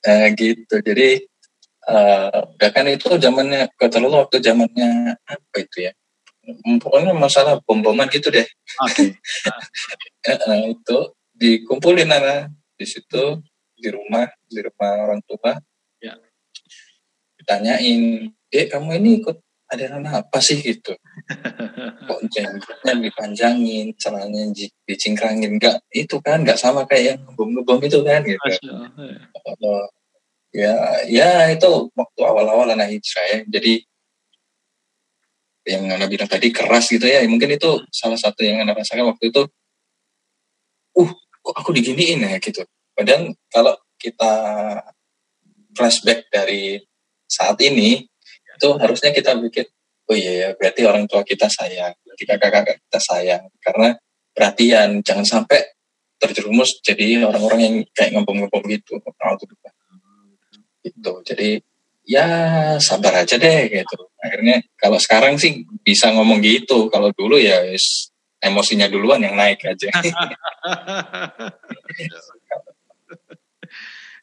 uh, 0.06 0.28
gitu 0.38 0.76
jadi 0.80 1.26
uh, 1.90 2.46
kan 2.58 2.86
itu 2.88 3.18
zamannya 3.20 3.68
Qadarullah 3.76 4.30
waktu 4.30 4.40
zamannya 4.40 5.18
apa 5.26 5.58
itu 5.60 5.90
ya 5.90 5.92
pokoknya 6.82 7.14
masalah 7.14 7.62
bom-boman 7.62 8.10
gitu 8.10 8.34
deh. 8.34 8.46
Oke. 8.86 9.14
Okay. 10.26 10.42
uh, 10.50 10.66
itu 10.74 10.98
dikumpulin 11.38 12.10
anak 12.10 12.52
di 12.76 12.86
situ 12.88 13.40
di 13.80 13.88
rumah 13.92 14.28
di 14.48 14.60
rumah 14.60 14.92
orang 15.08 15.22
tua 15.24 15.56
ya. 16.04 16.16
ditanyain 17.40 18.28
eh 18.52 18.66
kamu 18.68 19.00
ini 19.00 19.24
ikut 19.24 19.40
ada 19.70 19.86
anak 20.02 20.14
apa 20.26 20.40
sih? 20.42 20.60
Gitu. 20.60 20.98
Kok 22.10 22.22
jenggotnya 22.34 22.94
dipanjangin 22.98 23.94
celananya 23.96 24.50
dicingkrangin 24.90 25.62
enggak 25.62 25.86
itu 25.94 26.18
kan 26.26 26.42
enggak 26.42 26.58
sama 26.58 26.90
kayak 26.90 27.04
yang 27.16 27.20
ngebom-ngebom 27.30 27.80
itu 27.86 28.00
kan 28.02 28.22
gitu. 28.26 28.42
Uh, 29.62 29.86
ya. 30.50 30.74
Ya 31.06 31.54
itu 31.54 31.70
waktu 31.94 32.22
awal-awal 32.26 32.74
anak 32.74 32.90
hijrah 32.98 33.26
ya. 33.30 33.40
Jadi 33.46 33.74
yang 35.70 35.86
anda 35.86 36.10
bilang 36.10 36.26
tadi 36.26 36.50
keras 36.50 36.90
gitu 36.90 37.06
ya. 37.06 37.22
Mungkin 37.30 37.54
itu 37.54 37.86
salah 37.94 38.18
satu 38.18 38.42
yang 38.42 38.66
anda 38.66 38.74
rasakan 38.74 39.14
waktu 39.14 39.30
itu 39.30 39.46
uh 40.98 41.12
kok 41.46 41.56
aku 41.56 41.70
diginiin 41.78 42.26
ya? 42.26 42.42
Gitu. 42.42 42.66
Padahal 42.98 43.38
kalau 43.54 43.78
kita 44.02 44.34
flashback 45.78 46.26
dari 46.34 46.82
saat 47.30 47.62
ini 47.62 48.09
itu 48.60 48.76
harusnya 48.76 49.16
kita 49.16 49.40
bikin 49.40 49.72
oh 50.12 50.16
iya 50.18 50.32
ya 50.36 50.50
berarti 50.60 50.84
orang 50.84 51.08
tua 51.08 51.24
kita 51.24 51.48
sayang 51.48 51.96
berarti 52.20 52.28
kakak-kakak 52.28 52.84
kita 52.84 53.00
sayang. 53.00 53.48
Karena 53.64 53.96
perhatian 54.36 55.00
jangan 55.04 55.24
sampai 55.24 55.72
terjerumus 56.20 56.84
jadi 56.84 57.24
orang-orang 57.24 57.60
yang 57.64 57.76
kayak 57.96 58.20
ngembong-ngembong 58.20 58.68
gitu 58.68 59.00
gitu. 60.84 61.24
Jadi 61.24 61.64
ya 62.04 62.28
sabar 62.84 63.24
aja 63.24 63.40
deh 63.40 63.72
gitu. 63.72 64.12
Akhirnya 64.20 64.60
kalau 64.76 65.00
sekarang 65.00 65.40
sih 65.40 65.64
bisa 65.80 66.12
ngomong 66.12 66.44
gitu. 66.44 66.92
Kalau 66.92 67.16
dulu 67.16 67.40
ya 67.40 67.64
emosinya 68.44 68.92
duluan 68.92 69.24
yang 69.24 69.40
naik 69.40 69.64
aja. 69.64 69.88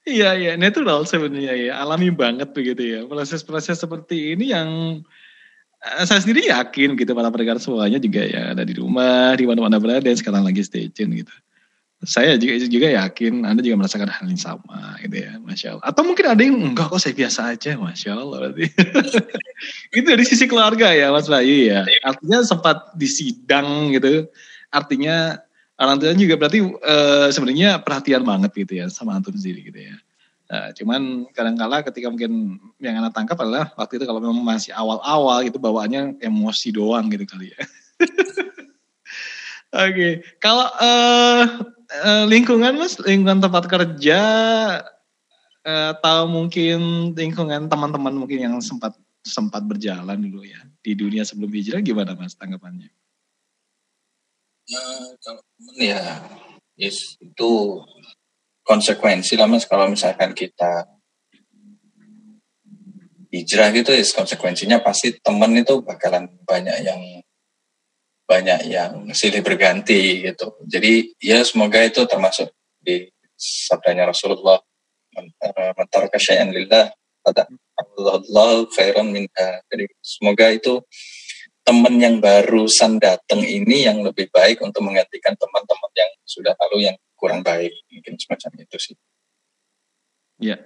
Iya 0.07 0.39
iya 0.39 0.53
natural 0.55 1.03
sebenarnya 1.03 1.55
ya 1.59 1.73
alami 1.83 2.15
banget 2.15 2.55
begitu 2.55 2.79
ya 2.79 3.01
proses-proses 3.11 3.75
seperti 3.75 4.39
ini 4.39 4.55
yang 4.55 5.03
uh, 5.83 6.05
saya 6.07 6.23
sendiri 6.23 6.47
yakin 6.47 6.95
gitu 6.95 7.11
para 7.11 7.27
pendengar 7.35 7.59
semuanya 7.59 7.99
juga 7.99 8.23
ya 8.23 8.55
ada 8.55 8.63
di 8.63 8.79
rumah 8.79 9.35
di 9.35 9.51
mana-mana 9.51 9.83
berada 9.83 10.07
sekarang 10.15 10.47
lagi 10.47 10.63
stay 10.63 10.87
tune 10.95 11.11
gitu 11.27 11.35
Saya 12.05 12.37
juga 12.37 12.61
juga 12.61 12.89
yakin 12.93 13.49
Anda 13.49 13.65
juga 13.65 13.81
merasakan 13.81 14.13
hal 14.13 14.29
yang 14.29 14.37
sama 14.37 15.01
gitu 15.01 15.17
ya, 15.17 15.41
Masya 15.41 15.69
Allah. 15.81 15.85
Atau 15.89 16.05
mungkin 16.05 16.29
ada 16.29 16.43
yang 16.45 16.61
enggak 16.61 16.93
kok 16.93 17.01
saya 17.01 17.17
biasa 17.17 17.57
aja, 17.57 17.73
Masya 17.81 18.11
Allah. 18.13 18.39
Berarti. 18.45 18.69
itu 19.97 20.05
dari 20.05 20.25
sisi 20.29 20.45
keluarga 20.45 20.93
ya 20.93 21.09
Mas 21.09 21.25
Bayu 21.25 21.73
ya. 21.73 21.89
Artinya 22.05 22.45
sempat 22.45 22.93
disidang 23.01 23.97
gitu. 23.97 24.29
Artinya 24.69 25.41
orang 25.77 25.97
tua 26.01 26.13
juga 26.17 26.35
berarti 26.41 26.61
uh, 26.65 27.29
sebenarnya 27.29 27.81
perhatian 27.85 28.25
banget 28.25 28.51
gitu 28.57 28.73
ya 28.81 28.87
sama 28.89 29.17
antum 29.17 29.37
sendiri 29.37 29.69
gitu 29.69 29.81
ya. 29.93 29.97
Nah, 30.47 30.71
cuman 30.79 31.27
kadang-kala 31.35 31.83
ketika 31.83 32.07
mungkin 32.07 32.63
yang 32.79 33.03
anak 33.03 33.19
tangkap 33.19 33.35
adalah 33.43 33.75
waktu 33.75 33.99
itu 33.99 34.07
kalau 34.07 34.23
memang 34.23 34.47
masih 34.47 34.71
awal-awal 34.79 35.43
gitu 35.43 35.59
bawaannya 35.59 36.23
emosi 36.23 36.71
doang 36.71 37.11
gitu 37.11 37.27
kali 37.27 37.51
ya. 37.51 37.59
Oke, 39.77 39.93
okay. 39.93 40.13
kalau 40.39 40.71
uh, 40.79 41.45
uh, 42.07 42.25
lingkungan 42.31 42.79
mas, 42.79 42.95
lingkungan 43.03 43.43
tempat 43.43 43.67
kerja 43.67 44.21
uh, 45.67 45.91
atau 45.99 46.31
mungkin 46.31 47.11
lingkungan 47.19 47.67
teman-teman 47.67 48.15
mungkin 48.15 48.39
yang 48.47 48.55
sempat 48.63 48.95
sempat 49.27 49.67
berjalan 49.67 50.23
dulu 50.23 50.47
ya 50.47 50.63
di 50.79 50.95
dunia 50.95 51.27
sebelum 51.27 51.51
hijrah 51.51 51.83
gimana 51.83 52.15
mas 52.15 52.39
tanggapannya? 52.39 52.89
Ya, 54.67 54.83
kalau 55.23 55.43
ya, 55.79 56.03
yes, 56.75 57.15
itu 57.23 57.51
konsekuensi 58.67 59.39
lah 59.39 59.47
mas 59.47 59.63
kalau 59.63 59.87
misalkan 59.87 60.35
kita 60.35 60.91
hijrah 63.31 63.71
gitu 63.71 63.95
ya 63.95 64.03
konsekuensinya 64.03 64.83
pasti 64.83 65.15
temen 65.23 65.55
itu 65.63 65.79
bakalan 65.87 66.27
banyak 66.43 66.83
yang 66.83 66.99
banyak 68.27 68.67
yang 68.67 69.07
silih 69.15 69.39
berganti 69.47 70.27
gitu. 70.27 70.59
Jadi 70.67 71.15
ya 71.23 71.47
semoga 71.47 71.79
itu 71.87 72.03
termasuk 72.11 72.51
di 72.83 73.07
sabdanya 73.39 74.11
Rasulullah 74.11 74.59
mentar 75.79 76.11
kasyai'an 76.11 76.51
lillah 76.51 76.91
pada 77.23 77.47
Allah 77.87 78.67
khairan 78.75 79.15
minha. 79.15 79.63
Jadi 79.71 79.87
semoga 80.03 80.51
itu 80.51 80.83
teman 81.67 81.99
yang 81.99 82.23
barusan 82.23 83.03
datang 83.03 83.43
ini 83.43 83.83
yang 83.85 84.07
lebih 84.07 84.31
baik 84.31 84.63
untuk 84.63 84.87
menggantikan 84.87 85.35
teman-teman 85.35 85.91
yang 85.99 86.11
sudah 86.23 86.55
lalu 86.63 86.87
yang 86.87 86.97
kurang 87.19 87.43
baik 87.43 87.75
mungkin 87.91 88.15
semacam 88.17 88.63
itu 88.63 88.77
sih. 88.79 88.97
Ya. 90.39 90.63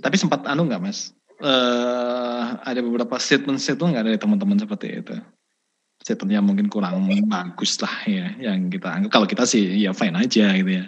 Tapi 0.00 0.16
sempat 0.16 0.48
anu 0.48 0.64
nggak 0.64 0.80
mas? 0.80 1.12
Uh, 1.36 2.56
ada 2.64 2.80
beberapa 2.80 3.20
statement-statement 3.20 3.92
nggak 3.92 4.06
dari 4.08 4.18
teman-teman 4.18 4.56
seperti 4.56 4.88
itu? 5.04 5.16
statementnya 6.06 6.38
mungkin 6.38 6.70
kurang 6.70 7.02
bagus 7.26 7.82
lah 7.82 8.06
ya 8.06 8.30
yang 8.38 8.70
kita 8.70 8.86
anggap 8.94 9.10
kalau 9.10 9.26
kita 9.26 9.42
sih 9.42 9.82
ya 9.82 9.90
fine 9.90 10.14
aja 10.14 10.54
gitu 10.54 10.70
ya 10.70 10.86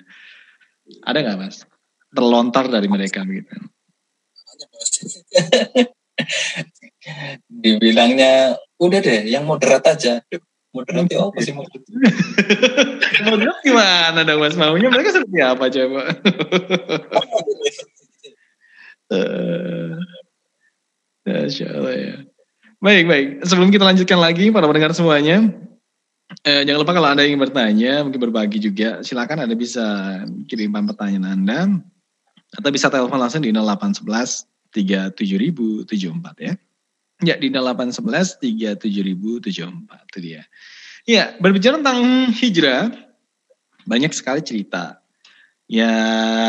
ada 1.03 1.19
nggak 1.27 1.39
mas 1.43 1.67
terlontar 2.15 2.71
dari 2.71 2.87
mereka 2.87 3.27
gitu 3.27 3.51
dibilangnya 7.49 8.57
udah 8.79 9.01
deh 9.03 9.21
yang 9.29 9.45
moderat 9.45 9.85
aja. 9.89 10.23
Moderat 10.69 11.09
ya 11.09 11.25
apa 11.25 11.41
sih 11.41 11.57
moderat 11.57 11.81
moderat 13.33 13.59
gimana 13.65 14.21
dong 14.23 14.41
mas? 14.45 14.55
Maunya 14.55 14.93
mereka 14.93 15.17
seperti 15.17 15.39
apa 15.41 15.65
coba? 15.73 16.03
Uh, 19.09 19.97
Masya 21.29 21.67
Allah 21.73 21.95
ya. 21.97 22.17
Baik, 22.79 23.05
baik. 23.11 23.29
Sebelum 23.43 23.75
kita 23.75 23.83
lanjutkan 23.83 24.23
lagi, 24.23 24.55
para 24.55 24.71
pendengar 24.71 24.95
semuanya, 24.95 25.51
eh, 26.47 26.63
jangan 26.63 26.81
lupa 26.87 26.95
kalau 26.95 27.11
Anda 27.11 27.27
ingin 27.27 27.43
bertanya, 27.43 28.07
mungkin 28.07 28.23
berbagi 28.23 28.63
juga, 28.63 29.03
silakan 29.03 29.43
Anda 29.45 29.59
bisa 29.59 29.85
kirimkan 30.47 30.87
pertanyaan 30.87 31.27
Anda, 31.27 31.59
atau 32.55 32.71
bisa 32.71 32.87
telepon 32.87 33.19
langsung 33.19 33.43
di 33.43 33.51
0811 33.51 34.47
37074 34.71 36.39
ya. 36.39 36.55
Ya, 37.19 37.35
di 37.35 37.51
0811 37.51 38.39
37074 38.39 40.11
itu 40.15 40.19
dia. 40.23 40.43
Ya, 41.09 41.35
berbicara 41.43 41.83
tentang 41.83 42.31
hijrah, 42.31 42.95
banyak 43.89 44.13
sekali 44.15 44.45
cerita 44.45 45.03
ya 45.69 45.93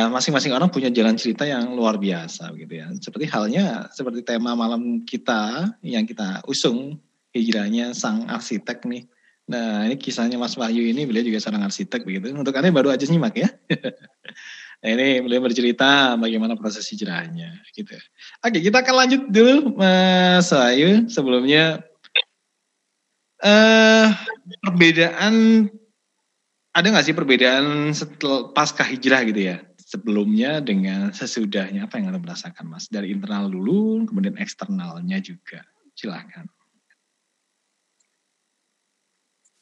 masing-masing 0.07 0.55
orang 0.55 0.71
punya 0.71 0.87
jalan 0.87 1.19
cerita 1.19 1.43
yang 1.43 1.75
luar 1.75 1.99
biasa 1.99 2.55
gitu 2.55 2.73
ya. 2.79 2.87
Seperti 3.03 3.27
halnya 3.27 3.91
seperti 3.91 4.23
tema 4.23 4.55
malam 4.55 5.03
kita 5.03 5.75
yang 5.83 6.07
kita 6.07 6.41
usung 6.47 6.97
hijrahnya 7.35 7.91
sang 7.91 8.25
arsitek 8.31 8.87
nih. 8.87 9.03
Nah 9.51 9.85
ini 9.85 9.99
kisahnya 9.99 10.39
Mas 10.39 10.55
Wahyu 10.55 10.87
ini 10.87 11.03
beliau 11.03 11.27
juga 11.27 11.43
seorang 11.43 11.67
arsitek 11.67 12.07
begitu. 12.07 12.31
Untuk 12.31 12.55
anda 12.55 12.71
baru 12.71 12.95
aja 12.95 13.03
nyimak 13.05 13.35
ya. 13.35 13.51
nah 14.79 14.89
ini 14.95 15.19
beliau 15.19 15.43
bercerita 15.43 16.15
bagaimana 16.15 16.55
proses 16.55 16.87
hijrahnya 16.87 17.59
gitu. 17.75 17.99
Oke 18.39 18.63
kita 18.63 18.79
akan 18.79 18.95
lanjut 18.95 19.21
dulu 19.27 19.75
Mas 19.75 20.49
Wahyu 20.51 21.11
sebelumnya. 21.11 21.83
Uh, 23.39 24.11
perbedaan 24.67 25.67
ada 26.75 26.87
nggak 26.91 27.05
sih 27.07 27.15
perbedaan 27.15 27.91
setelah 27.91 28.51
pasca 28.55 28.83
hijrah 28.83 29.27
gitu 29.27 29.51
ya? 29.51 29.57
Sebelumnya 29.79 30.61
dengan 30.61 31.09
sesudahnya 31.11 31.89
apa 31.89 31.97
yang 31.97 32.13
anda 32.13 32.21
merasakan 32.21 32.69
mas? 32.69 32.85
Dari 32.87 33.09
internal 33.09 33.49
dulu, 33.49 34.05
kemudian 34.05 34.37
eksternalnya 34.37 35.17
juga. 35.17 35.65
Silahkan. 35.97 36.45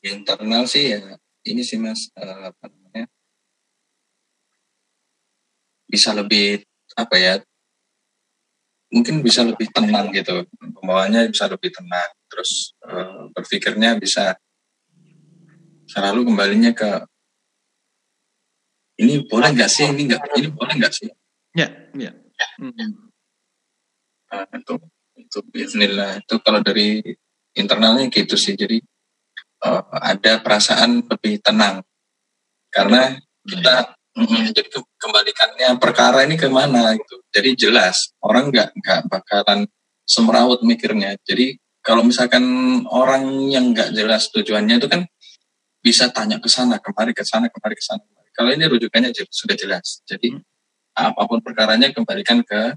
Internal 0.03 0.67
sih 0.67 0.93
ya 0.93 1.17
ini 1.47 1.63
sih 1.63 1.79
mas 1.79 2.11
uh, 2.19 2.51
namanya 2.59 3.07
bisa 5.87 6.11
lebih 6.11 6.61
apa 6.93 7.15
ya 7.15 7.33
mungkin 8.91 9.19
bisa 9.19 9.43
lebih 9.43 9.67
tenang 9.71 10.11
gitu. 10.15 10.47
Pembawanya 10.79 11.27
bisa 11.27 11.47
lebih 11.51 11.71
tenang 11.71 12.11
terus 12.27 12.75
uh, 12.87 13.27
berpikirnya 13.35 13.99
bisa 13.99 14.35
selalu 15.87 16.27
kembalinya 16.27 16.71
ke 16.75 17.07
ini 18.97 19.23
boleh 19.27 19.53
nggak 19.53 19.71
sih? 19.71 19.87
Ini 19.87 20.01
nggak 20.07 20.21
ini 20.39 20.49
boleh 20.51 20.73
nggak 20.79 20.93
sih? 20.93 21.07
Ya 21.55 21.67
ya. 21.95 22.11
Hmm. 22.61 23.09
nah, 24.29 24.45
itu 24.53 24.73
itu 25.17 25.39
bismillah. 25.49 26.21
Itu 26.21 26.39
kalau 26.41 26.61
dari 26.61 27.01
internalnya 27.57 28.07
gitu 28.09 28.37
sih. 28.37 28.53
Jadi 28.53 28.81
uh, 29.65 29.83
ada 29.91 30.41
perasaan 30.41 31.05
lebih 31.05 31.41
tenang. 31.41 31.81
Karena 32.69 33.15
kita 33.47 33.96
mm, 34.17 34.51
jadi 34.57 34.69
kembalikannya 34.97 35.69
perkara 35.77 36.25
ini 36.25 36.35
ke 36.35 36.49
mana 36.49 36.97
gitu 36.97 37.21
jadi 37.29 37.53
jelas 37.53 38.17
orang 38.25 38.49
nggak 38.49 38.73
nggak 38.73 38.99
bakalan 39.07 39.69
semrawut 40.03 40.65
mikirnya 40.65 41.13
jadi 41.21 41.55
kalau 41.87 42.03
misalkan 42.03 42.43
orang 42.91 43.47
yang 43.47 43.71
nggak 43.71 43.95
jelas 43.95 44.27
tujuannya 44.35 44.75
itu 44.75 44.91
kan 44.91 45.07
bisa 45.79 46.11
tanya 46.11 46.35
ke 46.43 46.51
sana, 46.51 46.83
kemari 46.83 47.15
ke 47.15 47.23
sana, 47.23 47.47
kemari 47.47 47.79
ke 47.79 47.85
sana. 47.87 48.03
Kalau 48.35 48.51
ini 48.51 48.67
rujukannya 48.67 49.15
sudah 49.31 49.55
jelas. 49.55 50.03
Jadi 50.03 50.35
hmm. 50.35 50.43
apa 50.99 51.23
pun 51.23 51.39
perkaranya 51.39 51.95
kembalikan 51.95 52.43
ke 52.43 52.75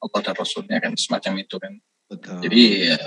Allah 0.00 0.20
dan 0.24 0.32
Rasulnya 0.32 0.80
kan 0.80 0.96
semacam 0.96 1.44
itu 1.44 1.56
kan. 1.60 1.76
Betul. 2.08 2.40
Jadi 2.48 2.62
ya, 2.88 2.98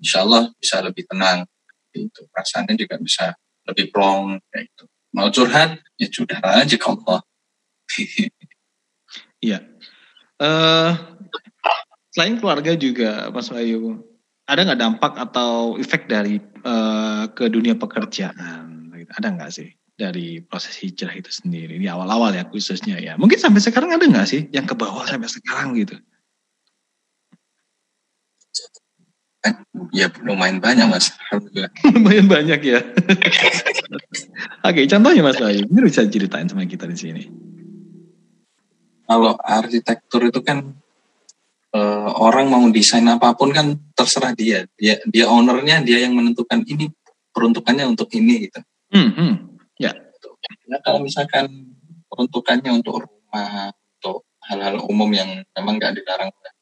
insya 0.00 0.24
Allah 0.24 0.48
bisa 0.56 0.80
lebih 0.80 1.04
tenang. 1.04 1.44
Itu 1.92 2.24
perasaannya 2.32 2.74
juga 2.80 2.96
bisa 2.96 3.36
lebih 3.68 3.92
plong 3.92 4.40
kayak 4.48 4.64
itu. 4.64 4.84
Mau 5.16 5.32
curhat 5.32 5.80
ya 5.96 6.06
sudah 6.12 6.38
aja 6.44 6.76
ke 6.76 6.86
Allah. 6.86 7.20
Iya. 9.36 9.62
uh, 10.42 10.96
selain 12.10 12.40
keluarga 12.40 12.72
juga 12.72 13.28
Mas 13.30 13.52
Bayu, 13.52 14.00
ada 14.48 14.64
nggak 14.64 14.80
dampak 14.80 15.12
atau 15.12 15.76
efek 15.76 16.08
dari 16.08 16.40
uh, 16.64 17.28
ke 17.30 17.46
dunia 17.46 17.76
pekerjaan? 17.76 18.90
Ada 19.12 19.36
nggak 19.36 19.52
sih 19.52 19.70
dari 19.94 20.40
proses 20.40 20.80
hijrah 20.80 21.12
itu 21.12 21.28
sendiri 21.30 21.76
di 21.76 21.86
awal-awal 21.86 22.32
ya 22.32 22.48
khususnya 22.48 22.96
ya? 22.96 23.14
Mungkin 23.20 23.38
sampai 23.38 23.60
sekarang 23.60 23.92
ada 23.92 24.02
nggak 24.08 24.26
sih 24.26 24.48
yang 24.50 24.64
ke 24.64 24.72
bawah 24.72 25.04
sampai 25.04 25.28
sekarang 25.28 25.76
gitu? 25.76 26.00
Ya 29.92 30.08
lumayan 30.24 30.58
banyak 30.58 30.86
mas. 30.88 31.12
lumayan 31.94 32.26
banyak 32.26 32.60
ya. 32.62 32.80
Oke, 34.68 34.86
contohnya 34.90 35.22
mas 35.22 35.38
Bayu, 35.38 35.66
ini 35.66 35.80
bisa 35.84 36.06
ceritain 36.06 36.48
sama 36.48 36.66
kita 36.66 36.86
di 36.86 36.96
sini. 36.96 37.22
Kalau 39.06 39.38
arsitektur 39.38 40.26
itu 40.26 40.42
kan 40.42 40.74
uh, 41.70 42.10
orang 42.18 42.50
mau 42.50 42.64
desain 42.72 43.06
apa 43.06 43.34
pun 43.38 43.54
kan 43.54 43.78
terserah 43.94 44.34
dia. 44.34 44.66
Dia 44.74 44.98
dia 45.06 45.30
ownernya, 45.30 45.86
dia 45.86 46.02
yang 46.02 46.18
menentukan 46.18 46.66
ini 46.66 46.90
peruntukannya 47.30 47.86
untuk 47.86 48.10
ini 48.16 48.50
gitu. 48.50 48.60
Hmm, 48.90 49.10
hmm. 49.12 49.32
Ya. 49.78 49.92
Nah, 50.66 50.80
kalau 50.82 51.04
misalkan 51.04 51.46
peruntukannya 52.10 52.70
untuk 52.72 53.06
rumah, 53.06 53.70
untuk 54.00 54.26
hal-hal 54.48 54.82
umum 54.86 55.10
yang 55.12 55.44
memang 55.54 55.78
nggak 55.78 55.94
dilarang 56.00 56.30
oleh 56.32 56.52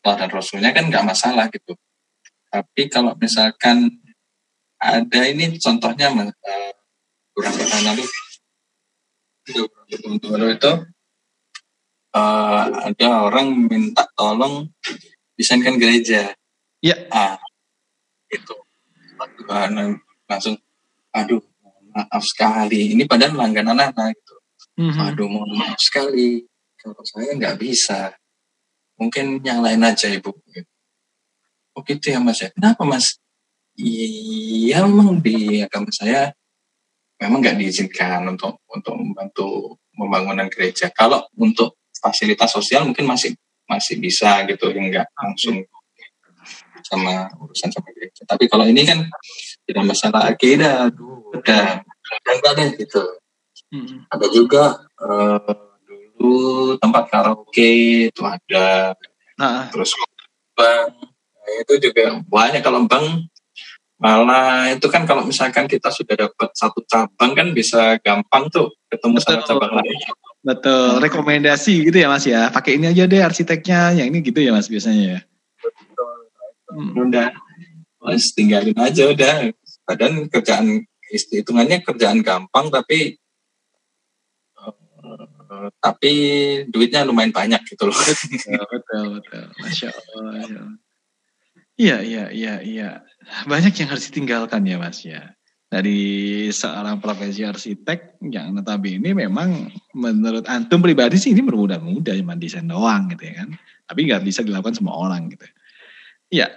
Allah 0.00 0.14
dan 0.16 0.28
Rasulnya 0.32 0.70
kan 0.76 0.84
nggak 0.86 1.04
masalah 1.04 1.48
gitu. 1.48 1.74
Tapi 2.50 2.82
kalau 2.90 3.14
misalkan 3.14 3.88
ada 4.80 5.20
ini 5.28 5.54
contohnya 5.62 6.10
uh, 6.10 6.72
beberapa 7.36 7.62
tahun 7.62 7.84
lalu 7.94 8.04
dulu 10.18 10.46
itu 10.50 10.72
uh, 12.14 12.62
ada 12.90 13.08
orang 13.26 13.70
minta 13.70 14.06
tolong 14.18 14.70
desainkan 15.38 15.78
gereja. 15.78 16.34
Iya. 16.80 17.06
Ah, 17.12 17.36
itu. 18.32 18.54
langsung, 20.30 20.54
aduh, 21.10 21.42
maaf 21.90 22.22
sekali. 22.22 22.94
Ini 22.94 23.04
padahal 23.04 23.34
langganan 23.34 23.90
anak 23.90 24.14
gitu. 24.14 24.36
Mm-hmm. 24.78 25.06
Aduh, 25.10 25.28
mohon 25.28 25.50
maaf 25.58 25.80
sekali. 25.82 26.46
Kalau 26.78 27.02
saya 27.04 27.34
nggak 27.34 27.58
bisa. 27.60 28.14
Mungkin 28.96 29.42
yang 29.42 29.60
lain 29.60 29.82
aja, 29.82 30.08
Ibu. 30.08 30.30
Oh 31.80 31.84
gitu 31.88 32.12
ya, 32.12 32.20
Mas 32.20 32.44
ya. 32.44 32.52
Kenapa, 32.52 32.84
Mas? 32.84 33.16
Iya, 33.80 34.84
memang 34.84 35.16
di 35.24 35.64
agama 35.64 35.88
saya 35.88 36.28
memang 37.16 37.40
nggak 37.40 37.56
diizinkan 37.56 38.20
untuk 38.28 38.60
untuk 38.68 39.00
membantu 39.00 39.80
pembangunan 39.96 40.44
gereja. 40.52 40.92
Kalau 40.92 41.24
untuk 41.40 41.80
fasilitas 41.96 42.52
sosial 42.52 42.84
mungkin 42.84 43.08
masih 43.08 43.32
masih 43.64 43.96
bisa 43.96 44.44
gitu, 44.44 44.68
nggak 44.68 45.08
langsung 45.16 45.64
sama 46.84 47.32
urusan 47.40 47.72
sama 47.72 47.88
gereja. 47.96 48.28
Tapi 48.28 48.44
kalau 48.44 48.68
ini 48.68 48.84
kan 48.84 49.08
tidak 49.64 49.84
masalah 49.88 50.28
akidah, 50.28 50.92
aduh, 50.92 51.32
udah 51.32 51.80
enggak 52.28 52.52
deh 52.60 52.70
gitu. 52.76 53.04
Hmm. 53.72 54.04
Ada 54.12 54.26
juga 54.28 54.84
uh, 55.00 55.56
dulu 56.20 56.76
tempat 56.76 57.08
karaoke 57.08 58.12
itu 58.12 58.20
ada, 58.20 58.92
nah. 59.40 59.72
terus 59.72 59.96
bang 60.52 61.09
itu 61.66 61.90
juga 61.90 62.22
banyak 62.26 62.62
kalau 62.62 62.86
bang 62.86 63.26
malah 64.00 64.72
itu 64.72 64.88
kan 64.88 65.04
kalau 65.04 65.28
misalkan 65.28 65.68
kita 65.68 65.92
sudah 65.92 66.16
dapat 66.16 66.48
satu 66.56 66.80
cabang 66.88 67.36
kan 67.36 67.52
bisa 67.52 68.00
gampang 68.00 68.48
tuh 68.48 68.72
ketemu 68.88 69.20
Betul. 69.20 69.28
sama 69.28 69.42
cabang 69.44 69.72
lain. 69.76 69.98
Betul, 70.40 70.96
nah. 70.96 71.00
rekomendasi 71.04 71.84
gitu 71.84 72.00
ya 72.00 72.08
Mas 72.08 72.24
ya. 72.24 72.48
Pakai 72.48 72.80
ini 72.80 72.88
aja 72.88 73.04
deh 73.04 73.20
arsiteknya, 73.20 73.92
yang 74.00 74.08
ini 74.08 74.24
gitu 74.24 74.40
ya 74.40 74.56
Mas 74.56 74.72
biasanya 74.72 75.02
ya. 75.04 75.20
Betul. 75.60 76.16
Hmm. 76.72 76.96
Udah, 76.96 77.28
Mas 78.00 78.32
tinggalin 78.32 78.76
aja 78.80 79.04
udah. 79.12 79.52
Padahal 79.84 80.32
kerjaan 80.32 80.88
hitungannya 81.12 81.84
kerjaan 81.84 82.24
gampang 82.24 82.70
tapi 82.72 83.20
uh, 84.56 85.68
tapi 85.82 86.12
duitnya 86.72 87.04
lumayan 87.04 87.36
banyak 87.36 87.60
gitu 87.68 87.84
loh. 87.84 87.96
Betul, 88.00 88.64
betul, 88.64 89.04
betul. 89.20 89.44
Masya 89.60 89.88
Allah. 89.92 90.80
Iya, 91.80 92.04
iya, 92.04 92.24
iya, 92.28 92.54
iya 92.60 92.90
banyak 93.48 93.72
yang 93.76 93.88
harus 93.92 94.08
ditinggalkan 94.12 94.62
ya 94.68 94.76
Mas 94.76 95.00
ya. 95.04 95.32
Dari 95.70 96.50
seorang 96.50 96.98
profesi 96.98 97.46
arsitek 97.46 98.18
yang 98.26 98.58
notabene 98.58 99.14
memang 99.14 99.70
menurut 99.94 100.42
antum 100.50 100.82
pribadi 100.82 101.14
sih 101.14 101.30
ini 101.30 101.46
bermudah-mudah 101.46 102.18
cuma 102.18 102.34
desain 102.34 102.66
doang 102.66 103.06
gitu 103.14 103.30
ya 103.30 103.46
kan. 103.46 103.48
Tapi 103.86 104.00
nggak 104.10 104.22
bisa 104.26 104.42
dilakukan 104.42 104.74
semua 104.74 104.98
orang 104.98 105.30
gitu. 105.30 105.46
Ya, 106.34 106.50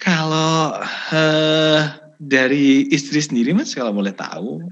kalau 0.00 0.80
uh, 1.12 1.80
dari 2.16 2.88
istri 2.88 3.20
sendiri 3.20 3.52
mas 3.52 3.76
kalau 3.76 3.92
boleh 3.92 4.16
tahu 4.16 4.64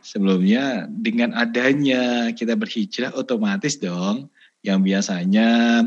sebelumnya 0.00 0.88
dengan 0.88 1.36
adanya 1.36 2.32
kita 2.32 2.56
berhijrah 2.56 3.12
otomatis 3.12 3.76
dong 3.76 4.32
yang 4.64 4.80
biasanya 4.80 5.84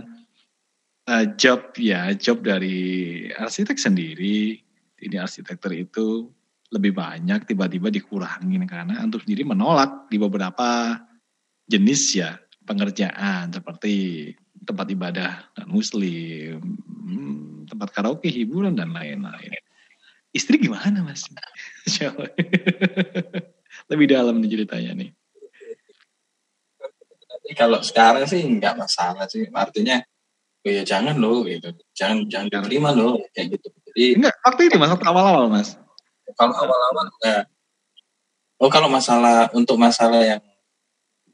uh, 1.09 1.25
job 1.35 1.75
ya 1.79 2.11
job 2.15 2.43
dari 2.43 2.79
arsitek 3.31 3.79
sendiri 3.79 4.59
ini 5.03 5.15
arsitektur 5.19 5.71
itu 5.75 6.31
lebih 6.73 6.95
banyak 6.95 7.45
tiba-tiba 7.45 7.93
dikurangin 7.93 8.65
karena 8.65 8.97
antum 8.97 9.21
sendiri 9.21 9.45
menolak 9.45 10.09
di 10.09 10.17
beberapa 10.17 10.97
jenis 11.69 12.17
ya 12.17 12.33
pengerjaan 12.65 13.53
seperti 13.53 14.31
tempat 14.63 14.87
ibadah 14.95 15.43
dan 15.53 15.67
muslim, 15.67 16.79
hmm, 17.03 17.67
tempat 17.67 17.91
karaoke, 17.91 18.31
hiburan 18.31 18.73
dan 18.73 18.95
lain-lain. 18.95 19.59
Istri 20.33 20.65
gimana 20.65 21.03
mas? 21.03 21.27
Lebih 23.91 24.07
dalam 24.07 24.39
nih 24.39 24.49
ceritanya 24.49 24.91
nih. 24.97 25.11
Kalau 27.53 27.83
sekarang 27.83 28.25
sih 28.25 28.41
nggak 28.41 28.79
masalah 28.79 29.27
sih, 29.29 29.45
artinya 29.51 30.01
oh 30.63 30.71
ya 30.71 30.83
jangan 30.87 31.15
loh 31.19 31.43
gitu, 31.43 31.69
jangan 31.91 32.23
jangan 32.31 32.47
diterima 32.47 32.95
loh 32.95 33.19
kayak 33.35 33.59
gitu. 33.59 33.67
Jadi 33.91 34.03
enggak 34.19 34.35
waktu 34.47 34.61
itu 34.71 34.75
mas 34.79 34.91
waktu 34.95 35.07
awal-awal 35.11 35.45
mas. 35.51 35.75
Kalau 36.39 36.55
awal-awal 36.55 37.05
enggak. 37.19 37.43
Oh 38.63 38.71
kalau 38.71 38.87
masalah 38.87 39.51
untuk 39.51 39.75
masalah 39.75 40.23
yang 40.23 40.41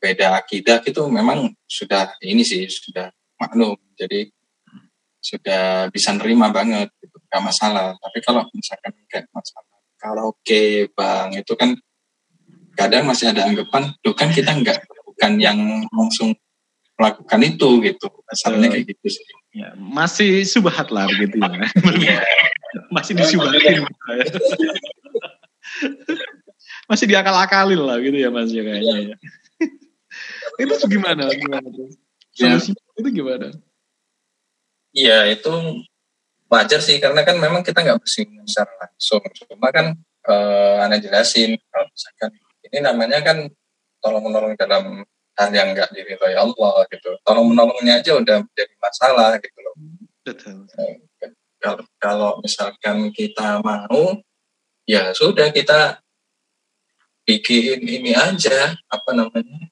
beda 0.02 0.40
akidah 0.40 0.82
itu 0.82 1.02
memang 1.12 1.54
sudah 1.70 2.18
ini 2.26 2.42
sih 2.42 2.66
sudah 2.66 3.14
maklum. 3.38 3.78
Jadi 3.94 4.34
sudah 5.22 5.94
bisa 5.94 6.16
nerima 6.18 6.50
banget 6.50 6.90
gitu. 6.98 7.22
Gak 7.30 7.44
masalah. 7.46 7.94
Tapi 8.02 8.18
kalau 8.26 8.50
misalkan 8.50 8.98
kayak 9.06 9.30
masalah 9.30 9.78
karaoke 10.00 10.90
bang 10.96 11.30
itu 11.38 11.54
kan 11.54 11.76
kadang 12.74 13.04
masih 13.06 13.36
ada 13.36 13.44
anggapan, 13.44 13.92
tuh 14.00 14.16
kan 14.16 14.32
kita 14.32 14.56
enggak 14.56 14.80
bukan 15.04 15.36
yang 15.36 15.60
langsung 15.92 16.32
melakukan 17.00 17.40
itu 17.48 17.70
gitu. 17.88 18.08
Asalnya 18.28 18.68
kayak 18.68 18.92
gitu 18.92 19.08
sih. 19.08 19.26
Ya, 19.56 19.74
masih 19.80 20.44
subhat 20.46 20.92
lah 20.92 21.08
gitu 21.16 21.40
ya. 21.40 22.22
Masih 22.94 23.18
disubahin. 23.18 23.82
masih 26.90 27.06
diakal-akalin 27.06 27.82
lah 27.82 27.98
gitu 28.02 28.18
ya 28.18 28.30
Mas 28.34 28.50
ya 28.50 28.66
kayaknya 28.66 29.14
ya. 29.14 29.16
itu 30.58 30.86
gimana 30.90 31.30
gimana 31.34 31.66
tuh? 31.70 31.90
Solusinya 32.34 32.82
ya. 32.82 32.98
itu 33.02 33.10
gimana? 33.14 33.48
Iya 34.94 35.18
itu 35.34 35.54
wajar 36.50 36.82
sih 36.82 36.98
karena 36.98 37.22
kan 37.22 37.38
memang 37.38 37.62
kita 37.62 37.86
nggak 37.86 38.02
bersinggung 38.02 38.46
secara 38.50 38.74
langsung. 38.86 39.22
Cuma 39.50 39.70
kan 39.70 39.98
uh, 40.30 40.78
Anda 40.82 40.98
jelasin 40.98 41.58
kalau 41.70 41.88
misalkan 41.90 42.32
ini 42.70 42.78
namanya 42.82 43.22
kan 43.22 43.38
tolong 44.02 44.24
menolong 44.26 44.58
dalam 44.58 45.06
hal 45.40 45.50
yang 45.56 45.72
nggak 45.72 45.96
diridhoi 45.96 46.36
Allah 46.36 46.84
gitu. 46.92 47.16
Tolong 47.24 47.48
menolongnya 47.48 48.04
aja 48.04 48.20
udah 48.20 48.44
menjadi 48.44 48.76
masalah 48.84 49.40
gitu 49.40 49.60
loh. 49.64 49.76
Betul. 50.28 50.68
Kalau, 51.60 51.84
kalau 51.96 52.32
misalkan 52.44 53.08
kita 53.16 53.64
mau, 53.64 54.20
ya 54.84 55.16
sudah 55.16 55.48
kita 55.56 56.04
bikin 57.24 57.80
ini 57.88 58.12
aja 58.12 58.76
apa 58.92 59.12
namanya 59.16 59.72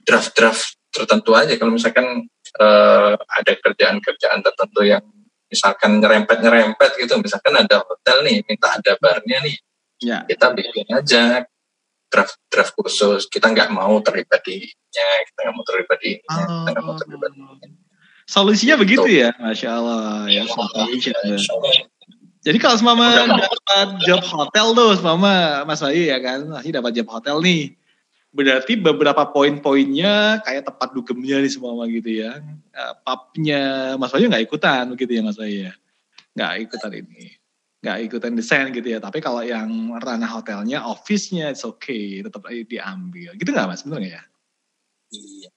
draft-draft 0.00 0.80
tertentu 0.88 1.36
aja. 1.36 1.52
Kalau 1.60 1.76
misalkan 1.76 2.24
uh, 2.56 3.14
ada 3.20 3.52
kerjaan-kerjaan 3.60 4.40
tertentu 4.40 4.80
yang 4.80 5.04
misalkan 5.52 6.00
nyerempet-nyerempet 6.00 6.96
gitu, 6.96 7.20
misalkan 7.20 7.52
ada 7.52 7.84
hotel 7.84 8.24
nih 8.24 8.40
minta 8.48 8.72
ada 8.72 8.96
barnya 8.96 9.38
nih, 9.44 9.56
ya. 10.00 10.24
kita 10.24 10.52
bikin 10.56 10.88
aja 10.92 11.44
draft 12.08 12.36
draft 12.48 12.72
khusus. 12.76 13.28
Kita 13.28 13.52
nggak 13.52 13.72
mau 13.72 14.00
terlibat 14.00 14.42
di 14.44 14.64
kita 14.64 15.40
nggak 15.44 15.54
mau 15.54 15.64
terlibat 15.64 15.98
di 16.00 16.12
oh. 16.18 16.36
kita 16.64 16.70
nggak 16.74 16.84
mau 16.84 16.96
terlibat. 16.96 17.30
Di 17.32 17.42
solusinya 18.28 18.76
begitu 18.76 19.08
ya 19.08 19.32
masya 19.40 19.80
Allah 19.80 20.28
ya, 20.28 20.44
ya. 20.44 21.38
jadi 22.44 22.58
kalau 22.60 22.76
semama 22.76 23.24
dapat 23.24 23.88
job 24.04 24.20
hotel 24.20 24.76
tuh 24.76 24.92
semama 25.00 25.64
Mas 25.64 25.80
Bayu 25.80 26.04
ya 26.12 26.20
kan? 26.20 26.44
Masih 26.44 26.76
dapat 26.76 26.92
job 26.92 27.08
hotel 27.08 27.40
nih. 27.40 27.72
Berarti 28.28 28.76
beberapa 28.76 29.24
poin-poinnya 29.32 30.44
kayak 30.44 30.68
tempat 30.68 30.92
dugemnya 30.92 31.40
nih 31.40 31.48
semua 31.48 31.88
gitu 31.88 32.20
ya. 32.20 32.44
Uh, 32.76 32.92
pubnya 33.00 33.96
Mas 33.96 34.12
Bayu 34.12 34.28
nggak 34.28 34.44
ikutan 34.44 34.92
begitu 34.92 35.16
ya 35.16 35.22
Mas 35.24 35.40
Bayu 35.40 35.72
ya? 35.72 35.74
Nggak 36.36 36.68
ikutan 36.68 36.92
ini 37.00 37.37
nggak 37.88 38.00
ikutan 38.04 38.36
desain 38.36 38.68
gitu 38.68 38.84
ya. 38.84 39.00
Tapi 39.00 39.24
kalau 39.24 39.40
yang 39.40 39.96
ranah 39.96 40.28
hotelnya, 40.28 40.84
office-nya 40.84 41.48
it's 41.48 41.64
okay, 41.64 42.20
tetap 42.20 42.44
diambil. 42.44 43.32
Gitu 43.32 43.48
nggak 43.48 43.64
mas, 43.64 43.80
bener 43.80 43.98
nggak 44.04 44.14
ya? 44.20 44.22
Iya. 45.16 45.50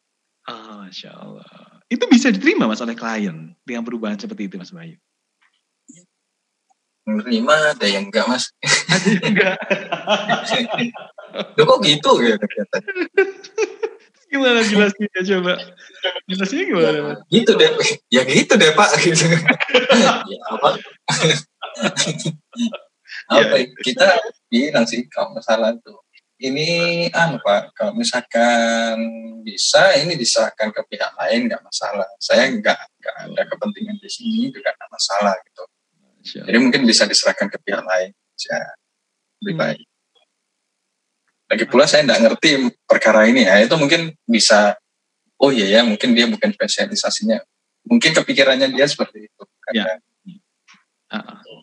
Ah, 0.47 0.87
Masya 0.87 1.11
Allah. 1.11 1.83
Itu 1.91 2.07
bisa 2.07 2.31
diterima 2.31 2.71
mas 2.71 2.79
oleh 2.79 2.95
klien 2.95 3.51
dengan 3.67 3.83
perubahan 3.83 4.15
seperti 4.15 4.47
itu 4.47 4.55
mas 4.55 4.71
Bayu? 4.71 4.95
Menerima 7.03 7.75
ada 7.75 7.87
yang 7.91 8.07
enggak 8.07 8.25
mas. 8.31 8.47
Ada 8.93 9.07
yang 9.11 9.25
enggak. 9.35 9.57
kok 11.59 11.79
gitu 11.83 12.11
ya 12.23 12.35
gimana 14.31 14.63
jelasnya 14.63 15.07
coba 15.11 15.53
jelasnya 16.23 16.63
gimana 16.63 16.87
ya, 16.87 17.03
gitu 17.27 17.51
deh 17.59 17.69
ya 18.07 18.23
gitu 18.23 18.53
deh 18.55 18.71
pak 18.71 18.95
gitu 19.03 19.27
ya, 19.99 20.23
apa 20.55 20.79
apa 23.31 23.55
ya. 23.59 23.65
kita 23.81 24.07
bilang 24.51 24.85
sih 24.87 25.05
kalau 25.07 25.35
masalah 25.35 25.75
itu 25.75 25.93
ini 26.41 27.05
anu 27.13 27.37
pak 27.41 27.73
kalau 27.77 27.93
misalkan 27.93 28.97
bisa 29.45 29.93
ini 30.01 30.17
diserahkan 30.17 30.73
ke 30.73 30.81
pihak 30.89 31.13
lain 31.17 31.45
nggak 31.45 31.61
masalah 31.61 32.07
saya 32.17 32.49
nggak 32.49 32.79
nggak 32.97 33.15
ada 33.29 33.43
kepentingan 33.45 33.97
di 34.01 34.09
sini 34.09 34.49
juga 34.49 34.73
nggak 34.73 34.91
masalah 34.91 35.35
gitu 35.45 35.63
jadi 36.45 36.57
mungkin 36.57 36.85
bisa 36.85 37.05
diserahkan 37.05 37.49
ke 37.49 37.57
pihak 37.61 37.85
lain 37.85 38.09
ya 38.41 38.61
lebih 39.41 39.55
hmm. 39.57 39.61
baik 39.61 39.81
Lagi 41.51 41.67
pula 41.67 41.83
saya 41.83 42.07
tidak 42.07 42.19
ngerti 42.23 42.71
perkara 42.87 43.27
ini 43.27 43.43
ya. 43.43 43.59
Itu 43.59 43.75
mungkin 43.75 44.15
bisa, 44.23 44.79
oh 45.35 45.51
iya 45.51 45.67
ya, 45.67 45.81
mungkin 45.83 46.15
dia 46.15 46.23
bukan 46.23 46.55
spesialisasinya. 46.55 47.43
Mungkin 47.91 48.15
kepikirannya 48.15 48.71
dia 48.71 48.87
seperti 48.87 49.27
itu. 49.27 49.43
Karena, 49.59 49.83
ya. 49.83 49.95
Uh, 51.11 51.60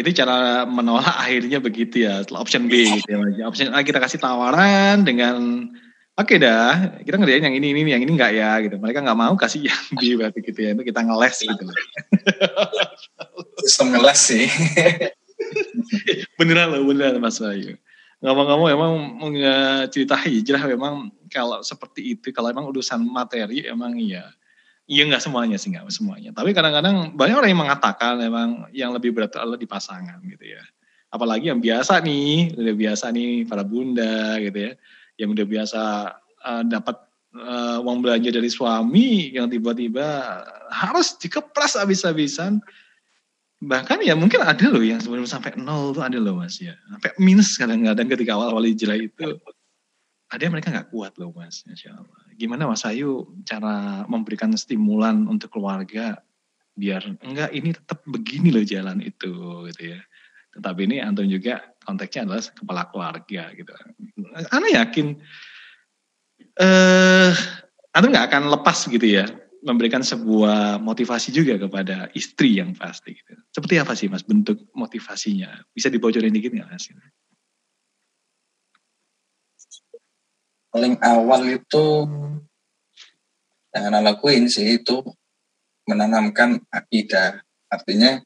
itu 0.00 0.10
cara 0.16 0.64
menolak 0.64 1.20
akhirnya 1.20 1.60
begitu 1.60 2.08
ya. 2.08 2.24
Option 2.32 2.66
B 2.66 3.00
gitu 3.00 3.08
ya. 3.12 3.46
Option 3.46 3.76
A 3.76 3.84
kita 3.84 4.00
kasih 4.00 4.18
tawaran 4.18 5.04
dengan 5.04 5.68
oke 6.16 6.26
okay 6.26 6.36
dah, 6.40 6.98
kita 7.04 7.20
ngerjain 7.20 7.46
yang 7.46 7.56
ini, 7.56 7.76
ini, 7.76 7.90
yang 7.92 8.02
ini 8.02 8.12
enggak 8.16 8.32
ya 8.32 8.50
gitu. 8.64 8.80
Mereka 8.80 9.04
nggak 9.04 9.18
mau 9.18 9.34
kasih 9.36 9.68
yang 9.68 9.84
B 9.96 10.16
berarti 10.16 10.40
gitu 10.40 10.60
ya. 10.60 10.72
Itu 10.72 10.82
kita 10.82 11.00
ngeles 11.04 11.36
gitu. 11.44 11.64
Sistem 13.64 13.86
ngeles 13.96 14.20
sih. 14.20 14.46
beneran 16.40 16.72
loh, 16.72 16.84
beneran 16.88 17.20
Mas 17.20 17.40
Bayu. 17.40 17.76
Ngomong-ngomong 18.20 18.68
emang 18.68 18.92
cerita 19.88 20.12
hijrah 20.20 20.68
memang 20.68 21.08
kalau 21.32 21.64
seperti 21.64 22.16
itu, 22.16 22.28
kalau 22.36 22.52
emang 22.52 22.68
urusan 22.68 23.00
materi 23.00 23.64
emang 23.64 23.96
iya. 23.96 24.28
Iya 24.90 25.06
nggak 25.06 25.22
semuanya 25.22 25.54
sih 25.54 25.70
nggak 25.70 25.86
semuanya. 25.94 26.34
Tapi 26.34 26.50
kadang-kadang 26.50 27.14
banyak 27.14 27.36
orang 27.38 27.50
yang 27.54 27.62
mengatakan 27.62 28.18
memang 28.18 28.48
yang 28.74 28.90
lebih 28.90 29.14
berat 29.14 29.30
adalah 29.38 29.54
di 29.54 29.70
pasangan 29.70 30.18
gitu 30.26 30.50
ya. 30.50 30.66
Apalagi 31.14 31.46
yang 31.46 31.62
biasa 31.62 32.02
nih, 32.02 32.58
udah 32.58 32.74
biasa 32.74 33.14
nih 33.14 33.46
para 33.46 33.62
bunda 33.62 34.42
gitu 34.42 34.58
ya, 34.58 34.72
yang 35.14 35.30
udah 35.30 35.46
biasa 35.46 35.82
uh, 36.42 36.62
dapat 36.66 37.06
uh, 37.38 37.78
uang 37.86 38.02
belanja 38.02 38.34
dari 38.34 38.50
suami 38.50 39.30
yang 39.30 39.46
tiba-tiba 39.46 40.42
harus 40.74 41.14
dikepras 41.22 41.78
habis-habisan. 41.78 42.58
Bahkan 43.62 44.02
ya 44.02 44.18
mungkin 44.18 44.42
ada 44.42 44.66
loh 44.66 44.82
yang 44.82 44.98
sebelum 44.98 45.22
sampai 45.22 45.54
nol 45.54 45.94
tuh 45.94 46.02
ada 46.02 46.18
loh 46.18 46.42
mas 46.42 46.58
ya. 46.58 46.74
Sampai 46.90 47.14
minus 47.22 47.54
kadang-kadang 47.54 48.10
ketika 48.10 48.34
awal-awal 48.34 48.66
hijrah 48.66 48.98
itu. 48.98 49.38
Ada 50.34 50.50
yang 50.50 50.58
mereka 50.58 50.74
nggak 50.74 50.90
kuat 50.90 51.14
loh 51.14 51.30
mas 51.30 51.62
Insya 51.70 51.94
gimana 52.40 52.64
mas 52.64 52.88
Ayu 52.88 53.28
cara 53.44 54.08
memberikan 54.08 54.56
stimulan 54.56 55.28
untuk 55.28 55.52
keluarga 55.52 56.24
biar 56.72 57.20
enggak 57.20 57.52
ini 57.52 57.76
tetap 57.76 58.00
begini 58.08 58.48
loh 58.48 58.64
jalan 58.64 59.04
itu 59.04 59.68
gitu 59.68 59.92
ya 59.92 60.00
tetapi 60.56 60.88
ini 60.88 60.96
Anton 61.04 61.28
juga 61.28 61.60
konteksnya 61.84 62.24
adalah 62.24 62.40
kepala 62.40 62.82
keluarga 62.88 63.42
gitu 63.52 63.72
Anda 64.48 64.68
yakin 64.72 65.06
eh 66.56 67.32
Anton 67.92 68.10
nggak 68.16 68.26
akan 68.32 68.42
lepas 68.48 68.88
gitu 68.88 69.04
ya 69.04 69.28
memberikan 69.60 70.00
sebuah 70.00 70.80
motivasi 70.80 71.36
juga 71.36 71.60
kepada 71.60 72.08
istri 72.16 72.56
yang 72.56 72.72
pasti. 72.72 73.12
Gitu. 73.12 73.36
Seperti 73.52 73.74
apa 73.76 73.92
sih 73.92 74.08
mas 74.08 74.24
bentuk 74.24 74.56
motivasinya? 74.72 75.60
Bisa 75.76 75.92
dibocorin 75.92 76.32
dikit 76.32 76.56
nggak 76.56 76.68
mas? 76.70 76.88
Paling 80.70 80.94
awal 81.02 81.42
itu 81.50 81.86
yang 83.74 83.84
anak 83.90 84.02
lakuin 84.14 84.46
sih 84.46 84.78
itu 84.78 85.02
menanamkan 85.86 86.62
akidah. 86.70 87.42
Artinya 87.70 88.22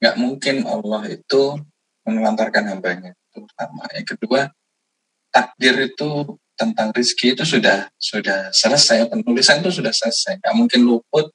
nggak 0.00 0.16
mungkin 0.20 0.64
Allah 0.68 1.08
itu 1.08 1.56
menelantarkan 2.04 2.76
hambanya. 2.76 3.12
Itu 3.32 3.44
pertama. 3.48 3.88
Yang 3.92 4.16
kedua, 4.16 4.52
takdir 5.32 5.76
itu 5.80 6.36
tentang 6.60 6.92
rezeki 6.92 7.40
itu 7.40 7.44
sudah 7.48 7.88
sudah 7.96 8.52
selesai 8.52 9.08
penulisan 9.08 9.64
itu 9.64 9.80
sudah 9.80 9.88
selesai 9.96 10.44
nggak 10.44 10.52
mungkin 10.52 10.84
luput 10.84 11.32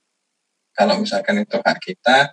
kalau 0.70 1.02
misalkan 1.02 1.42
itu 1.42 1.58
hak 1.58 1.82
kita 1.82 2.30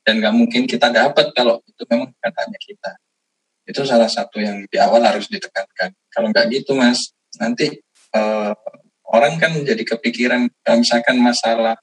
dan 0.00 0.14
nggak 0.24 0.32
mungkin 0.32 0.64
kita 0.64 0.88
dapat 0.88 1.36
kalau 1.36 1.60
itu 1.68 1.82
memang 1.84 2.08
katanya 2.16 2.56
kita 2.56 2.96
itu 3.70 3.86
salah 3.86 4.10
satu 4.10 4.42
yang 4.42 4.66
di 4.66 4.76
awal 4.82 5.00
harus 5.06 5.30
ditekankan 5.30 5.94
kalau 6.10 6.34
nggak 6.34 6.50
gitu 6.50 6.74
mas 6.74 7.14
nanti 7.38 7.78
uh, 8.18 8.50
orang 9.14 9.38
kan 9.38 9.54
jadi 9.62 9.86
kepikiran 9.86 10.50
kalau 10.66 10.82
misalkan 10.82 11.16
masalah 11.22 11.78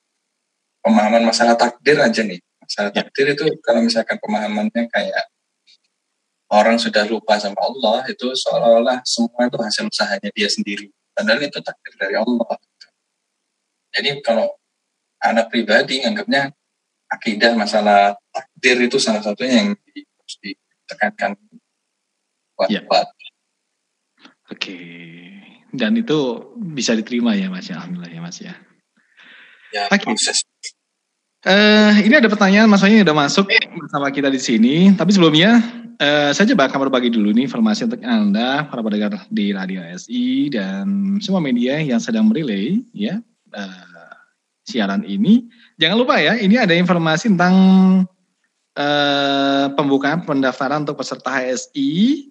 pemahaman 0.83 1.23
masalah 1.23 1.55
takdir 1.55 1.95
aja 2.03 2.27
nih 2.27 2.43
masalah 2.59 2.91
ya. 2.91 3.07
takdir 3.07 3.31
itu 3.31 3.43
kalau 3.63 3.79
misalkan 3.79 4.19
pemahamannya 4.19 4.91
kayak 4.91 5.25
orang 6.51 6.79
sudah 6.79 7.03
lupa 7.07 7.35
sama 7.39 7.59
Allah 7.59 8.07
itu 8.07 8.31
seolah-olah 8.31 9.03
semua 9.03 9.47
itu 9.47 9.57
hasil 9.59 9.83
usahanya 9.87 10.29
dia 10.31 10.47
sendiri. 10.47 10.87
Padahal 11.11 11.43
itu 11.43 11.59
takdir 11.59 11.93
dari 11.99 12.15
Allah. 12.15 12.55
Jadi 13.91 14.09
kalau 14.23 14.53
anak 15.23 15.49
pribadi 15.49 16.03
nganggapnya 16.05 16.53
akidah 17.09 17.55
masalah 17.57 18.15
takdir 18.31 18.77
itu 18.85 18.99
salah 19.01 19.23
satunya 19.23 19.63
yang 19.63 19.69
harus 19.73 20.35
ditekankan 20.43 21.31
Ya. 22.65 22.81
Oke. 24.49 24.77
Dan 25.69 25.93
itu 25.99 26.17
bisa 26.57 26.97
diterima 26.97 27.37
ya 27.37 27.53
Mas 27.53 27.69
ya, 27.69 27.77
Alhamdulillah 27.77 28.09
ya 28.09 28.21
Mas 28.23 28.37
ya. 28.41 28.53
Ya, 29.75 29.91
okay. 29.91 30.09
proses. 30.09 30.41
Uh, 31.45 31.93
ini 32.01 32.17
ada 32.17 32.25
pertanyaan 32.31 32.65
Mas 32.65 32.81
Wahyu 32.81 33.05
udah 33.05 33.13
masuk 33.13 33.45
bersama 33.77 34.09
kita 34.09 34.33
di 34.33 34.41
sini. 34.41 34.75
Tapi 34.97 35.13
sebelumnya 35.13 35.61
Uh, 35.97 36.29
saya 36.29 36.53
coba 36.53 36.69
akan 36.69 36.79
berbagi 36.85 37.09
dulu 37.09 37.33
nih 37.33 37.49
informasi 37.49 37.89
untuk 37.89 37.97
Anda, 38.05 38.69
para 38.69 38.85
pendengar 38.85 39.17
di 39.33 39.49
Radio 39.49 39.81
SI 39.81 40.45
dan 40.53 41.17
semua 41.25 41.41
media 41.41 41.81
yang 41.81 41.97
sedang 41.97 42.29
merelay 42.29 42.85
ya 42.93 43.17
uh, 43.57 44.13
siaran 44.61 45.01
ini. 45.09 45.49
Jangan 45.81 45.97
lupa 45.97 46.21
ya, 46.21 46.37
ini 46.37 46.53
ada 46.53 46.77
informasi 46.77 47.33
tentang 47.33 47.55
uh, 48.77 49.65
pembukaan 49.73 50.21
pendaftaran 50.21 50.85
untuk 50.85 51.01
peserta 51.01 51.33
HSI. 51.33 52.29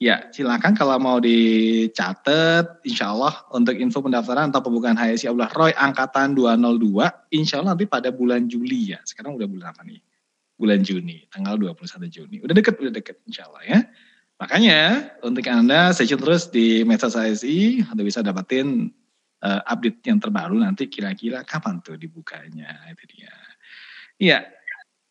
Ya, 0.00 0.32
silakan 0.32 0.72
kalau 0.72 0.96
mau 0.96 1.20
dicatat, 1.20 2.80
insya 2.88 3.12
Allah 3.12 3.36
untuk 3.52 3.76
info 3.76 4.00
pendaftaran 4.00 4.48
atau 4.48 4.64
pembukaan 4.64 4.96
HSI 4.96 5.28
Abdullah 5.28 5.52
Roy 5.52 5.76
Angkatan 5.76 6.32
202, 6.32 7.36
insya 7.36 7.60
Allah 7.60 7.76
nanti 7.76 7.84
pada 7.84 8.08
bulan 8.08 8.48
Juli 8.48 8.96
ya. 8.96 9.00
Sekarang 9.04 9.36
udah 9.36 9.44
bulan 9.44 9.76
apa 9.76 9.84
nih? 9.84 10.00
bulan 10.60 10.84
Juni, 10.84 11.24
tanggal 11.32 11.56
21 11.56 12.12
Juni. 12.12 12.36
Udah 12.44 12.52
deket, 12.52 12.76
udah 12.76 12.92
deket 12.92 13.16
insya 13.24 13.48
Allah 13.48 13.64
ya. 13.64 13.78
Makanya 14.36 14.80
untuk 15.24 15.48
Anda 15.48 15.96
stay 15.96 16.04
terus 16.04 16.52
di 16.52 16.84
medsos 16.84 17.16
ASI, 17.16 17.80
Anda 17.88 18.04
bisa 18.04 18.20
dapatin 18.20 18.92
uh, 19.40 19.60
update 19.64 20.04
yang 20.04 20.20
terbaru 20.20 20.60
nanti 20.60 20.92
kira-kira 20.92 21.40
kapan 21.48 21.80
tuh 21.80 21.96
dibukanya. 21.96 22.76
Itu 22.92 23.04
dia. 23.08 23.32
Iya, 24.20 24.38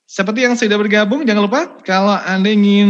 seperti 0.09 0.41
yang 0.41 0.57
sudah 0.57 0.73
bergabung, 0.73 1.21
jangan 1.21 1.45
lupa 1.45 1.69
kalau 1.85 2.17
Anda 2.17 2.49
ingin 2.49 2.89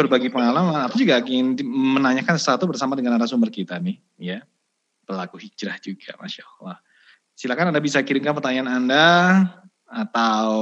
berbagi 0.00 0.32
pengalaman, 0.32 0.88
aku 0.88 0.96
juga 0.96 1.20
ingin 1.20 1.60
menanyakan 1.60 2.40
sesuatu 2.40 2.64
bersama 2.64 2.96
dengan 2.96 3.20
narasumber 3.20 3.52
kita 3.52 3.76
nih, 3.76 4.00
ya. 4.16 4.40
Pelaku 5.04 5.36
hijrah 5.36 5.76
juga, 5.84 6.16
Masya 6.16 6.40
Allah. 6.56 6.80
Silakan 7.36 7.68
Anda 7.68 7.84
bisa 7.84 8.00
kirimkan 8.00 8.32
pertanyaan 8.32 8.80
Anda 8.80 9.04
atau 9.84 10.56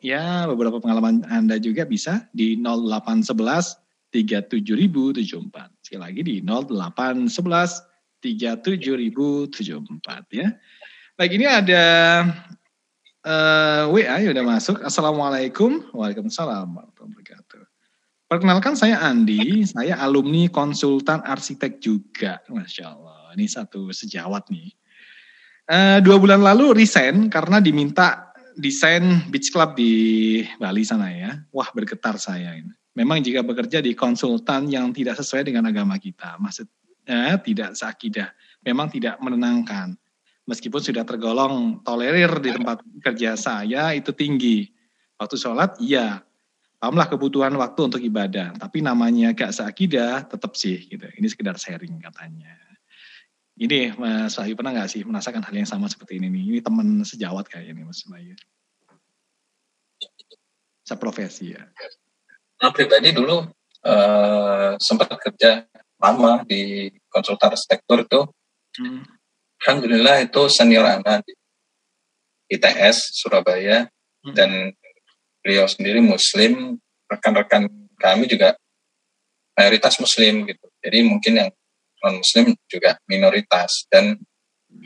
ya 0.00 0.48
beberapa 0.48 0.80
pengalaman 0.80 1.20
Anda 1.28 1.60
juga 1.60 1.84
bisa 1.84 2.24
di 2.32 2.56
0811 2.56 3.84
37074. 4.08 5.84
Sekali 5.84 6.00
lagi 6.00 6.24
di 6.24 6.40
0811 6.40 7.84
37074 8.24 9.52
ya. 10.32 10.56
Baik 11.20 11.36
ini 11.36 11.44
ada 11.44 11.84
uh, 13.28 13.92
eh, 13.92 14.04
WA 14.08 14.16
yang 14.24 14.32
udah 14.32 14.46
masuk. 14.56 14.80
Assalamualaikum. 14.80 15.92
Waalaikumsalam. 15.92 16.80
Perkenalkan 18.28 18.76
saya 18.76 19.00
Andi, 19.00 19.64
saya 19.64 19.96
alumni 20.04 20.52
konsultan 20.52 21.24
arsitek 21.24 21.80
juga. 21.80 22.44
Masya 22.52 22.92
Allah, 22.92 23.32
ini 23.32 23.48
satu 23.48 23.88
sejawat 23.88 24.52
nih. 24.52 24.68
Uh, 25.68 26.00
dua 26.00 26.16
bulan 26.16 26.40
lalu 26.40 26.76
resign 26.76 27.28
karena 27.28 27.60
diminta 27.60 28.32
desain 28.56 29.24
beach 29.28 29.48
club 29.52 29.76
di 29.76 30.44
Bali 30.60 30.84
sana 30.84 31.08
ya. 31.08 31.40
Wah 31.52 31.72
bergetar 31.72 32.20
saya 32.20 32.52
ini. 32.56 32.72
Memang 32.92 33.24
jika 33.24 33.40
bekerja 33.40 33.80
di 33.80 33.96
konsultan 33.96 34.68
yang 34.68 34.92
tidak 34.92 35.16
sesuai 35.16 35.48
dengan 35.48 35.70
agama 35.70 35.96
kita, 35.96 36.34
maksudnya 36.36 37.38
tidak 37.40 37.78
seakidah, 37.78 38.28
memang 38.66 38.90
tidak 38.90 39.16
menenangkan. 39.22 39.94
Meskipun 40.48 40.80
sudah 40.80 41.04
tergolong 41.04 41.84
tolerir 41.84 42.40
di 42.40 42.56
tempat 42.56 42.80
kerja 43.04 43.36
saya 43.36 43.92
itu 43.92 44.16
tinggi. 44.16 44.72
Waktu 45.20 45.36
sholat, 45.36 45.76
iya. 45.76 46.24
Pahamlah 46.80 47.10
kebutuhan 47.10 47.52
waktu 47.60 47.80
untuk 47.92 48.00
ibadah. 48.00 48.56
Tapi 48.56 48.80
namanya 48.80 49.36
gak 49.36 49.52
seakidah, 49.52 50.24
tetap 50.24 50.56
sih. 50.56 50.88
gitu. 50.88 51.04
Ini 51.04 51.26
sekedar 51.28 51.60
sharing 51.60 52.00
katanya. 52.00 52.56
Ini 53.58 53.98
Mas 53.98 54.38
Wahyu 54.38 54.54
pernah 54.54 54.70
nggak 54.70 54.86
sih 54.86 55.02
merasakan 55.02 55.42
hal 55.42 55.50
yang 55.50 55.66
sama 55.66 55.90
seperti 55.90 56.22
ini 56.22 56.30
nih? 56.30 56.42
Ini 56.54 56.58
teman 56.62 57.02
sejawat 57.02 57.50
kayak 57.50 57.74
ini 57.74 57.82
Mas 57.82 58.06
Wahyu. 58.06 58.38
Seprofesi 60.86 61.58
ya. 61.58 61.66
Nah, 62.62 62.70
pribadi 62.70 63.10
dulu 63.10 63.42
uh, 63.82 64.78
sempat 64.78 65.10
kerja 65.10 65.66
lama 65.98 66.46
di 66.46 66.86
konsultan 67.10 67.58
arsitektur 67.58 68.06
itu. 68.06 68.20
Hmm. 68.78 69.17
Alhamdulillah 69.62 70.22
itu 70.22 70.42
senior 70.50 70.86
anak 70.86 71.26
di 71.26 71.34
ITS 72.48 73.18
Surabaya 73.18 73.90
hmm. 74.24 74.34
dan 74.34 74.72
beliau 75.42 75.66
sendiri 75.66 76.00
Muslim, 76.00 76.78
rekan-rekan 77.10 77.68
kami 77.98 78.30
juga 78.30 78.54
mayoritas 79.58 79.98
Muslim 79.98 80.46
gitu. 80.46 80.66
Jadi 80.78 80.98
mungkin 81.02 81.32
yang 81.42 81.50
non 81.98 82.22
muslim 82.22 82.54
juga 82.70 82.94
minoritas 83.10 83.90
dan 83.90 84.14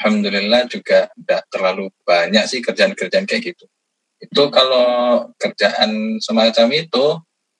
alhamdulillah 0.01 0.65
juga 0.65 1.13
tidak 1.13 1.43
terlalu 1.53 1.93
banyak 2.09 2.45
sih 2.49 2.65
kerjaan-kerjaan 2.65 3.29
kayak 3.29 3.53
gitu. 3.53 3.69
Itu 4.17 4.49
kalau 4.49 5.29
kerjaan 5.37 6.17
semacam 6.23 6.67
itu 6.73 7.05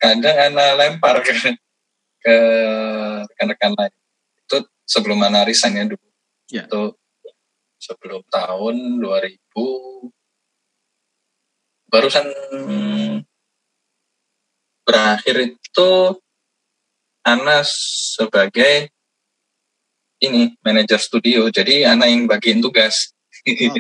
kadang 0.01 0.37
anak 0.41 0.71
lempar 0.79 1.21
ke 1.21 1.35
ke 2.23 2.35
rekan-rekan 3.35 3.77
lain. 3.77 3.95
Itu 4.47 4.57
sebelum 4.87 5.27
resign 5.45 5.77
ya 5.77 5.85
dulu. 5.85 6.07
Ya. 6.49 6.65
Itu 6.65 6.97
sebelum 7.83 8.23
tahun 8.31 9.03
2000 9.03 9.43
barusan 11.91 12.27
berakhir 14.87 15.37
itu 15.51 15.91
Ana 17.23 17.63
sebagai 17.63 18.91
ini 20.23 20.55
manajer 20.63 20.99
studio. 20.99 21.51
Jadi 21.51 21.87
Ana 21.87 22.11
yang 22.11 22.27
bagiin 22.27 22.63
tugas. 22.63 23.15
Oh. 23.47 23.75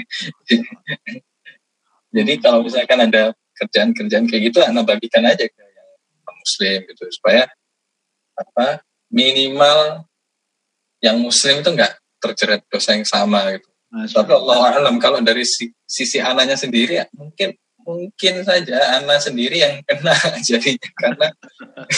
jadi 2.16 2.32
kalau 2.42 2.66
misalkan 2.66 3.02
ada 3.02 3.34
kerjaan-kerjaan 3.58 4.26
kayak 4.26 4.42
gitu 4.50 4.58
Ana 4.62 4.82
bagikan 4.82 5.26
aja 5.26 5.46
ke 5.46 5.62
yang 5.62 6.36
muslim 6.38 6.78
gitu 6.90 7.04
supaya 7.14 7.46
apa 8.34 8.82
minimal 9.10 10.06
yang 11.02 11.18
muslim 11.18 11.62
itu 11.62 11.70
nggak 11.70 11.98
terjerat 12.22 12.62
dosa 12.70 12.94
yang 12.94 13.06
sama 13.06 13.54
gitu 13.58 13.71
tapi 13.92 14.32
Allah 14.32 14.80
alam 14.80 14.96
kalau 14.96 15.20
dari 15.20 15.44
sisi 15.84 16.16
anaknya 16.16 16.56
sendiri 16.56 17.04
ya 17.04 17.06
mungkin 17.12 17.52
mungkin 17.82 18.46
saja 18.46 19.02
anak 19.02 19.20
sendiri 19.20 19.60
yang 19.60 19.82
kena 19.84 20.14
jadi 20.48 20.78
karena 20.96 21.28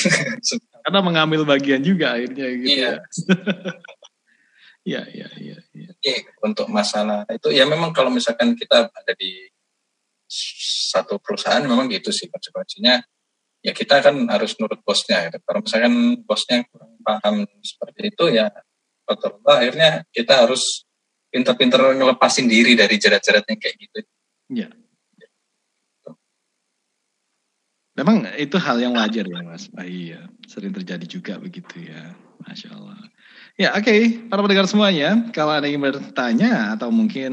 karena 0.85 1.01
mengambil 1.01 1.47
bagian 1.47 1.81
juga 1.81 2.19
akhirnya 2.19 2.47
gitu 2.61 2.69
iya. 2.69 2.93
ya. 2.99 3.01
Iya, 4.85 5.01
iya, 5.09 5.29
iya. 5.41 5.57
Iya, 5.73 5.91
ya, 5.97 6.17
untuk 6.45 6.69
masalah 6.69 7.25
itu 7.33 7.49
ya 7.57 7.65
memang 7.65 7.89
kalau 7.97 8.13
misalkan 8.13 8.53
kita 8.53 8.93
ada 8.93 9.13
di 9.17 9.49
satu 10.93 11.17
perusahaan 11.25 11.65
memang 11.65 11.89
gitu 11.89 12.13
sih 12.13 12.29
konsekuensinya 12.29 13.01
ya 13.65 13.73
kita 13.73 14.05
kan 14.05 14.13
harus 14.29 14.53
nurut 14.61 14.85
bosnya 14.85 15.33
gitu. 15.33 15.41
Kalau 15.41 15.65
misalkan 15.65 15.95
bosnya 16.29 16.69
kurang 16.69 17.01
paham 17.01 17.49
seperti 17.65 18.13
itu 18.13 18.25
ya 18.29 18.53
betul 19.09 19.41
akhirnya 19.49 20.05
kita 20.13 20.45
harus 20.45 20.84
pinter-pinter 21.35 21.99
ngelepasin 21.99 22.47
diri 22.47 22.78
dari 22.78 22.95
jerat-jerat 22.95 23.43
yang 23.51 23.59
kayak 23.59 23.76
gitu. 23.82 23.99
Iya. 24.55 24.68
Memang 27.99 28.26
itu 28.39 28.55
hal 28.59 28.78
yang 28.78 28.95
wajar 28.95 29.26
ya 29.26 29.43
Mas. 29.43 29.66
Ah, 29.74 29.87
iya, 29.87 30.30
sering 30.47 30.70
terjadi 30.70 31.07
juga 31.07 31.39
begitu 31.43 31.82
ya. 31.82 32.14
Masya 32.47 32.70
Allah. 32.74 32.99
Ya 33.55 33.70
oke, 33.70 33.87
okay. 33.87 34.01
para 34.26 34.43
pendengar 34.43 34.66
semuanya, 34.66 35.30
kalau 35.30 35.55
ada 35.55 35.70
yang 35.70 35.78
bertanya 35.78 36.74
atau 36.74 36.91
mungkin 36.91 37.32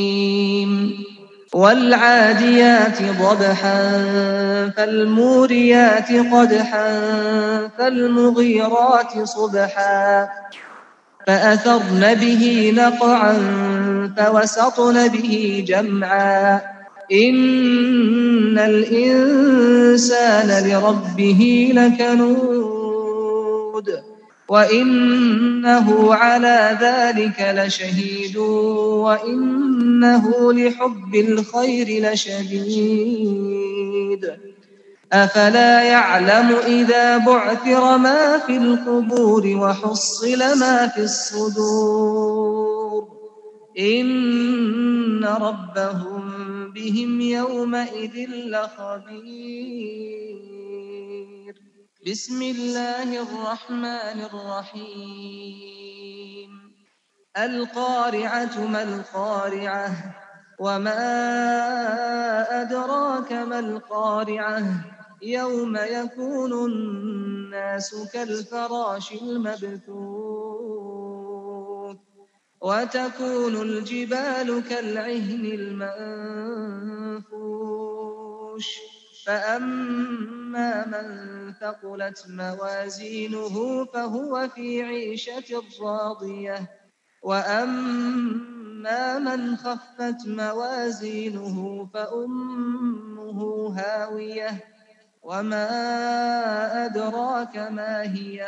والعاديات 1.58 3.02
ضبحا 3.02 3.82
فالموريات 4.78 6.12
قدحا 6.12 6.90
فالمغيرات 7.78 9.24
صبحا 9.24 10.30
فأثرن 11.27 12.15
به 12.15 12.73
نقعا 12.77 13.39
فوسطن 14.17 15.09
به 15.09 15.65
جمعا. 15.69 16.61
إن 17.13 18.59
الإنسان 18.59 20.69
لربه 20.69 21.73
لكنود 21.75 23.13
وإنه 24.49 26.15
على 26.15 26.79
ذلك 26.81 27.55
لشهيد 27.57 28.37
وإنه 28.37 30.53
لحب 30.53 31.15
الخير 31.15 32.13
لشديد. 32.13 33.53
أفلا 35.13 35.83
يعلم 35.83 36.57
إذا 36.57 37.19
بعثر 37.19 37.99
ما 37.99 38.39
في 38.39 38.57
القبور 38.57 39.47
وحصل 39.47 40.59
ما 40.59 40.89
في 40.89 41.03
الصدور؟ 41.03 43.09
إن 43.79 45.25
ربهم 45.25 46.23
بهم 46.73 47.21
يومئذ 47.21 48.31
لخبير. 48.31 49.23
بسم 52.11 52.43
الله 52.43 53.23
الرحمن 53.23 54.21
الرحيم. 54.33 56.51
القارعة 57.39 58.67
ما 58.67 58.83
القارعة؟ 58.83 59.91
وما 60.61 61.03
أدراك 62.63 63.33
ما 63.33 63.59
القارعة؟ 63.59 64.63
يوم 65.23 65.77
يكون 65.77 66.53
الناس 66.53 67.95
كالفراش 68.13 69.13
المبثوث 69.13 69.93
وتكون 72.61 73.63
الجبال 73.63 74.63
كالعهن 74.69 75.45
المنفوش 77.23 78.67
فأما 79.27 80.87
من 80.87 81.53
ثقلت 81.53 82.25
موازينه 82.29 83.85
فهو 83.85 84.49
في 84.55 84.83
عيشة 84.83 85.63
راضية 85.83 86.71
وأما 87.23 89.19
من 89.19 89.57
خفت 89.57 90.27
موازينه 90.27 91.89
فأمه 91.95 93.69
هاوية 93.79 94.72
وما 95.22 95.68
أدراك 96.86 97.56
ما 97.58 98.04
هي 98.08 98.48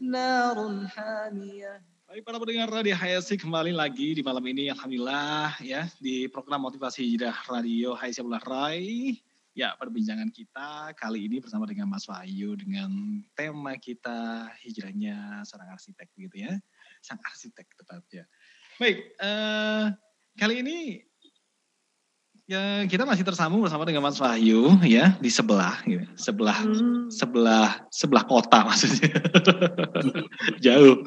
نار 0.00 0.86
حامية 0.86 1.82
Baik 2.12 2.28
para 2.28 2.36
pendengar 2.36 2.68
Radio 2.68 2.92
HSC 2.92 3.40
kembali 3.40 3.72
lagi 3.72 4.12
di 4.12 4.20
malam 4.20 4.44
ini 4.44 4.68
Alhamdulillah 4.68 5.56
ya 5.64 5.88
di 5.96 6.28
program 6.28 6.60
motivasi 6.68 7.08
hijrah 7.08 7.32
radio 7.48 7.96
HSC 7.96 8.20
Rai 8.44 9.16
Ya 9.56 9.72
perbincangan 9.80 10.28
kita 10.28 10.92
kali 10.92 11.24
ini 11.24 11.40
bersama 11.40 11.64
dengan 11.64 11.88
Mas 11.88 12.04
Wahyu 12.04 12.52
dengan 12.60 12.92
tema 13.32 13.80
kita 13.80 14.44
hijrahnya 14.60 15.40
seorang 15.48 15.72
arsitek 15.72 16.08
gitu 16.20 16.36
ya 16.36 16.52
Sang 17.00 17.16
arsitek 17.16 17.64
tepatnya 17.80 18.28
Baik 18.76 19.16
uh, 19.16 19.96
kali 20.36 20.60
ini 20.60 21.00
Ya, 22.47 22.87
kita 22.87 23.03
masih 23.03 23.27
tersambung 23.27 23.59
bersama 23.59 23.83
dengan 23.83 24.07
Mas 24.07 24.23
Wahyu 24.23 24.79
ya 24.87 25.19
di 25.19 25.27
sebelah 25.27 25.83
gitu. 25.83 26.07
Sebelah 26.15 26.63
hmm. 26.63 27.11
sebelah 27.11 27.83
sebelah 27.91 28.23
kota 28.23 28.63
maksudnya. 28.63 29.19
Jauh. 30.63 31.03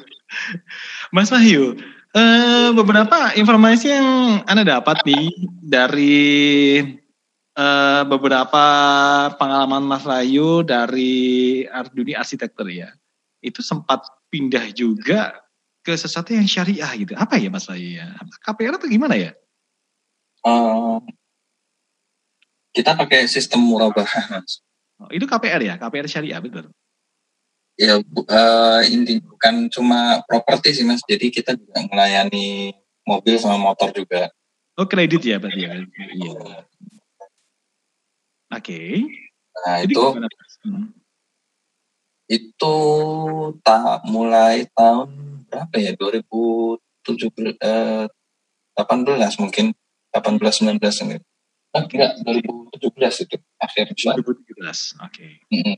Mas 1.09 1.33
Wahyu, 1.33 1.81
eh, 2.13 2.69
beberapa 2.77 3.33
informasi 3.33 3.89
yang 3.89 4.07
Anda 4.45 4.77
dapat 4.77 5.01
nih 5.01 5.33
dari 5.65 6.21
eh, 7.57 8.03
beberapa 8.05 8.65
pengalaman 9.33 9.81
Mas 9.81 10.05
Wahyu 10.05 10.61
dari 10.61 11.65
dunia 11.89 12.21
arsitektur 12.21 12.69
ya. 12.69 12.93
Itu 13.41 13.65
sempat 13.65 14.05
pindah 14.29 14.69
juga 14.77 15.41
ke 15.81 15.97
sesuatu 15.97 16.37
yang 16.37 16.45
syariah 16.45 16.93
gitu. 17.01 17.17
Apa 17.17 17.41
ya 17.41 17.49
Mas 17.49 17.65
Wahyu 17.65 17.97
ya? 17.97 18.13
KPR 18.45 18.77
atau 18.77 18.85
gimana 18.85 19.17
ya? 19.17 19.33
Uh, 20.45 21.01
kita 22.71 22.95
pakai 22.95 23.27
sistem 23.27 23.63
murabah, 23.63 24.07
mas. 24.31 24.63
Oh, 25.01 25.09
itu 25.11 25.25
KPR 25.25 25.61
ya, 25.63 25.75
KPR 25.81 26.07
syariah 26.07 26.39
betul. 26.39 26.71
Ya, 27.79 27.97
bu, 27.97 28.21
uh, 28.27 28.81
ini 28.85 29.17
bukan 29.23 29.71
cuma 29.71 30.21
properti 30.27 30.75
sih 30.77 30.85
mas. 30.85 31.01
Jadi 31.07 31.33
kita 31.33 31.57
juga 31.57 31.81
melayani 31.89 32.75
mobil 33.07 33.35
sama 33.41 33.57
motor 33.57 33.89
juga. 33.95 34.29
Oh 34.77 34.87
kredit 34.87 35.23
ya 35.25 35.41
berarti 35.41 35.65
ya. 35.65 35.73
Iya. 35.81 36.33
Oke. 38.51 38.61
Okay. 38.61 38.89
Nah 39.51 39.77
Jadi 39.83 39.93
itu 39.93 40.01
hmm. 40.63 40.87
itu 42.31 42.77
tak 43.65 44.05
mulai 44.07 44.69
tahun 44.71 45.09
berapa 45.51 45.75
ya 45.75 45.91
2017 45.99 46.79
eh, 47.59 48.05
18 48.77 49.41
mungkin 49.43 49.65
18 50.13 50.77
19 50.77 51.03
ini. 51.07 51.17
Oh, 51.71 51.83
enggak, 51.87 52.19
2017 52.27 53.23
itu 53.23 53.35
akhir 53.55 53.85
2017. 53.95 54.19
Oke. 54.19 55.07
Okay. 55.07 55.31
Mm 55.47 55.61
-hmm. 55.63 55.75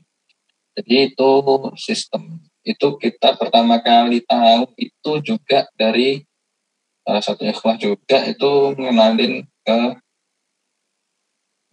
Jadi 0.74 0.94
itu 1.14 1.32
sistem. 1.78 2.42
Itu 2.66 2.98
kita 2.98 3.38
pertama 3.38 3.78
kali 3.78 4.26
tahu 4.26 4.74
itu 4.74 5.12
juga 5.22 5.70
dari 5.78 6.26
salah 7.06 7.22
satu 7.22 7.46
ikhwah 7.46 7.78
juga 7.78 8.26
itu 8.26 8.74
mengenalin 8.74 9.46
ke 9.62 9.80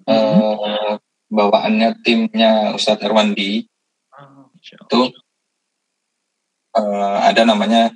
mm 0.06 0.14
-hmm. 0.14 0.54
uh, 0.62 0.94
bawaannya 1.34 1.90
timnya 2.06 2.78
Ustadz 2.78 3.02
Erwandi. 3.02 3.66
Oh, 4.14 4.54
itu 4.54 5.02
uh, 6.78 7.18
ada 7.26 7.42
namanya 7.42 7.90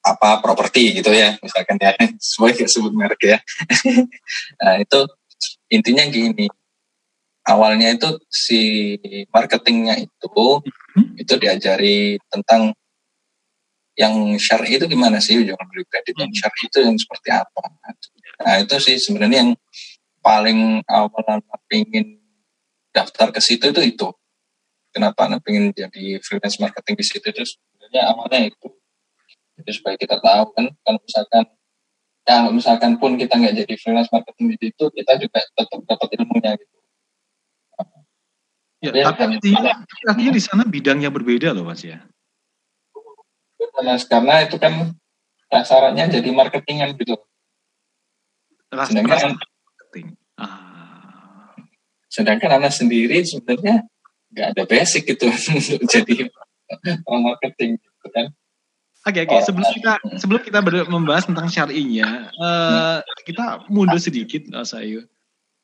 apa 0.00 0.40
properti 0.40 0.96
gitu 0.96 1.12
ya 1.12 1.36
misalkan 1.44 1.76
ya. 1.76 1.92
Sesuai 2.20 2.66
sebut 2.66 2.92
merek 2.92 3.20
ya. 3.24 3.38
Nah 4.60 4.80
itu 4.80 5.00
intinya 5.72 6.04
gini. 6.08 6.48
Awalnya 7.40 7.96
itu 7.96 8.20
si 8.28 8.60
marketingnya 9.32 9.96
itu 9.96 10.28
hmm. 10.28 11.16
itu 11.16 11.34
diajari 11.40 12.20
tentang 12.28 12.76
yang 13.96 14.36
syar'i 14.40 14.76
itu 14.80 14.86
gimana 14.88 15.20
sih 15.20 15.40
jangan 15.44 15.66
beli 15.68 15.84
kredit 15.88 16.14
yang 16.20 16.30
hmm. 16.30 16.40
syar'i 16.40 16.62
itu 16.68 16.78
yang 16.84 16.96
seperti 17.00 17.28
apa. 17.32 17.62
Nah 18.44 18.54
itu 18.60 18.76
sih 18.80 18.96
sebenarnya 19.00 19.38
yang 19.44 19.52
paling 20.20 20.84
awal 20.84 21.40
pengen 21.68 22.20
daftar 22.92 23.32
ke 23.32 23.40
situ 23.40 23.72
itu 23.72 23.82
itu. 23.82 24.08
Kenapa? 24.90 25.30
Pengen 25.40 25.72
jadi 25.72 26.20
freelance 26.20 26.60
marketing 26.60 26.94
di 26.98 27.04
situ 27.06 27.26
itu 27.30 27.42
sebenarnya 27.46 28.02
awalnya 28.10 28.40
itu 28.52 28.68
itu 29.60 29.70
supaya 29.76 29.94
kita 30.00 30.16
tahu 30.18 30.44
kan 30.56 30.66
kalau 30.82 30.98
misalkan 31.04 31.44
kalau 32.24 32.50
misalkan 32.52 32.92
pun 32.96 33.16
kita 33.20 33.36
nggak 33.36 33.54
jadi 33.64 33.74
freelance 33.76 34.10
marketing 34.10 34.56
di 34.56 34.56
situ 34.68 34.84
kita 34.92 35.12
juga 35.20 35.38
tetap 35.44 35.80
dapat 35.84 36.08
ilmunya 36.16 36.52
gitu. 36.56 36.76
Ya, 38.80 38.96
ya 38.96 39.12
tapi 39.12 39.36
artinya, 39.36 39.84
artinya 40.08 40.32
di 40.32 40.40
sana 40.40 40.64
bidangnya 40.64 41.12
berbeda 41.12 41.52
loh 41.52 41.68
mas 41.68 41.84
ya. 41.84 42.00
Mas. 43.84 44.08
Karena 44.08 44.48
itu 44.48 44.56
kan 44.56 44.96
sasarannya 45.52 46.08
jadi 46.08 46.28
marketingan 46.32 46.96
gitu. 46.96 47.20
Ras, 48.72 48.88
sedangkan 48.88 49.36
marketing. 49.36 50.06
Ah. 50.40 51.52
sedangkan 52.08 52.64
anak 52.64 52.72
sendiri 52.72 53.20
sebenarnya 53.28 53.84
nggak 54.32 54.46
ada 54.56 54.62
basic 54.64 55.04
gitu 55.04 55.28
untuk 55.76 55.84
jadi 55.84 56.32
orang 57.04 57.22
marketing 57.34 57.76
gitu 57.76 58.06
kan 58.08 58.32
Oke 59.08 59.16
okay, 59.16 59.22
oke 59.24 59.32
okay. 59.32 59.40
sebelum 59.48 59.68
kita 59.72 59.92
sebelum 60.20 60.40
kita 60.44 60.60
membahas 60.92 61.24
tentang 61.24 61.48
syar'inya, 61.48 62.28
uh, 62.36 63.00
kita 63.24 63.64
mundur 63.72 63.96
sedikit 63.96 64.44
Mas 64.52 64.76
Ayu. 64.76 65.08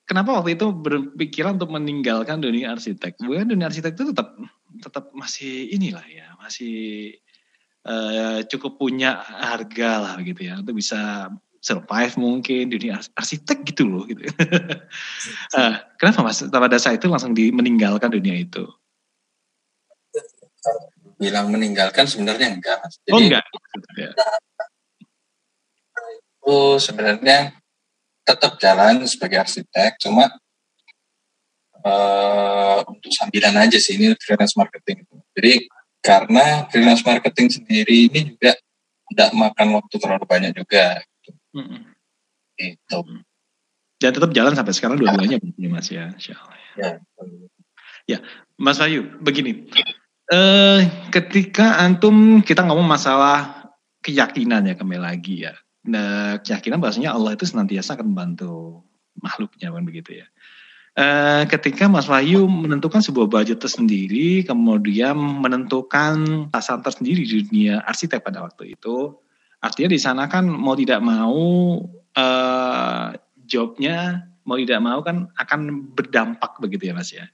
Kenapa 0.09 0.41
waktu 0.41 0.57
itu 0.57 0.73
berpikiran 0.73 1.61
untuk 1.61 1.69
meninggalkan 1.69 2.41
dunia 2.41 2.73
arsitek? 2.73 3.21
Bukan 3.21 3.53
dunia 3.53 3.69
arsitek 3.69 3.93
itu 3.93 4.17
tetap 4.17 4.33
tetap 4.81 5.13
masih 5.13 5.69
inilah 5.69 6.07
ya, 6.09 6.33
masih 6.41 7.13
uh, 7.85 8.41
cukup 8.49 8.81
punya 8.81 9.21
harga 9.21 9.91
lah 10.01 10.17
gitu 10.25 10.41
ya 10.41 10.57
untuk 10.57 10.81
bisa 10.81 11.29
survive 11.61 12.15
mungkin 12.17 12.73
dunia 12.73 13.05
arsitek 13.21 13.69
gitu 13.69 13.85
loh 13.85 14.09
gitu. 14.09 14.25
uh, 15.61 15.77
kenapa 16.01 16.25
mas 16.25 16.41
pada 16.41 16.79
saat 16.81 17.03
itu 17.03 17.11
langsung 17.11 17.37
di, 17.37 17.53
meninggalkan 17.53 18.09
dunia 18.09 18.49
itu? 18.49 18.65
Bilang 21.17 21.49
meninggalkan 21.49 22.05
sebenarnya 22.05 22.53
enggak 22.53 22.77
mas. 22.85 22.95
Jadi, 23.03 23.13
oh 23.13 23.21
enggak. 23.21 23.45
Ya. 23.97 24.11
Itu 26.21 26.59
sebenarnya 26.79 27.39
tetap 28.27 28.61
jalan 28.61 29.03
sebagai 29.09 29.39
arsitek, 29.41 29.97
cuma 30.03 30.29
uh, 31.83 32.79
untuk 32.85 33.11
sambilan 33.15 33.55
aja 33.57 33.79
sih 33.81 33.97
ini 33.97 34.13
freelance 34.21 34.55
marketing. 34.59 35.07
Jadi 35.33 35.53
karena 36.05 36.69
freelance 36.71 37.03
marketing 37.03 37.49
sendiri 37.51 38.11
ini 38.13 38.37
juga 38.37 38.55
tidak 39.11 39.31
makan 39.33 39.69
waktu 39.81 39.95
terlalu 39.97 40.25
banyak 40.27 40.53
juga. 40.53 41.01
Gitu. 41.23 41.31
Mm 41.57 41.65
-hmm. 41.65 41.81
Itu. 42.57 42.99
Dan 43.97 44.11
tetap 44.13 44.31
jalan 44.37 44.53
sampai 44.53 44.75
sekarang 44.77 44.97
dua-duanya 45.01 45.41
mas 45.73 45.89
ya, 45.89 46.13
Ya. 46.77 47.01
ya, 48.05 48.19
Mas 48.61 48.77
Bayu, 48.77 49.09
begini 49.25 49.65
Eh, 50.27 50.81
ketika 51.15 51.79
antum 51.79 52.43
kita 52.43 52.67
ngomong 52.67 52.83
masalah 52.83 53.71
keyakinan 54.03 54.67
ya 54.67 54.75
kembali 54.75 54.99
lagi 54.99 55.47
ya. 55.47 55.55
Nah, 55.87 56.43
keyakinan 56.43 56.83
bahasanya 56.83 57.15
Allah 57.15 57.39
itu 57.39 57.47
senantiasa 57.47 57.95
akan 57.95 58.11
membantu 58.11 58.83
makhluknya 59.23 59.71
kan 59.71 59.87
begitu 59.87 60.23
ya. 60.23 60.27
Uh, 60.97 61.45
ketika 61.53 61.93
Mas 61.93 62.09
Wahyu 62.09 62.49
menentukan 62.49 63.05
sebuah 63.05 63.29
budget 63.29 63.61
tersendiri, 63.61 64.41
kemudian 64.49 65.13
menentukan 65.15 66.49
tasan 66.49 66.81
tersendiri 66.81 67.21
di 67.21 67.45
dunia 67.45 67.85
arsitek 67.85 68.25
pada 68.25 68.41
waktu 68.41 68.73
itu, 68.73 69.13
artinya 69.61 69.93
di 69.93 70.01
sana 70.01 70.25
kan 70.25 70.49
mau 70.49 70.73
tidak 70.73 71.05
mau 71.05 71.37
uh, 72.17 73.07
jobnya 73.45 74.25
mau 74.49 74.57
tidak 74.57 74.81
mau 74.81 75.05
kan 75.05 75.29
akan 75.37 75.93
berdampak 75.93 76.57
begitu 76.65 76.89
ya 76.89 76.95
Mas 76.97 77.13
ya. 77.13 77.29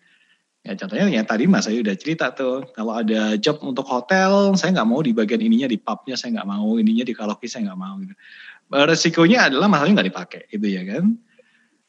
Ya 0.62 0.78
contohnya 0.78 1.10
yang 1.10 1.26
tadi 1.26 1.50
Mas 1.50 1.66
saya 1.66 1.82
udah 1.82 1.96
cerita 1.98 2.30
tuh, 2.30 2.70
kalau 2.70 2.94
ada 2.94 3.34
job 3.34 3.58
untuk 3.66 3.82
hotel, 3.82 4.54
saya 4.54 4.70
nggak 4.78 4.88
mau 4.88 5.02
di 5.02 5.10
bagian 5.10 5.42
ininya 5.42 5.66
di 5.66 5.74
pubnya 5.74 6.14
saya 6.14 6.38
nggak 6.38 6.46
mau, 6.46 6.78
ininya 6.78 7.02
di 7.02 7.10
karaoke 7.10 7.50
saya 7.50 7.66
nggak 7.66 7.80
mau. 7.82 7.98
Gitu. 7.98 8.14
Eh, 8.72 8.84
resikonya 8.86 9.50
adalah 9.50 9.66
masalahnya 9.66 9.94
nggak 9.98 10.08
dipakai, 10.14 10.42
gitu 10.54 10.66
ya 10.70 10.82
kan. 10.86 11.04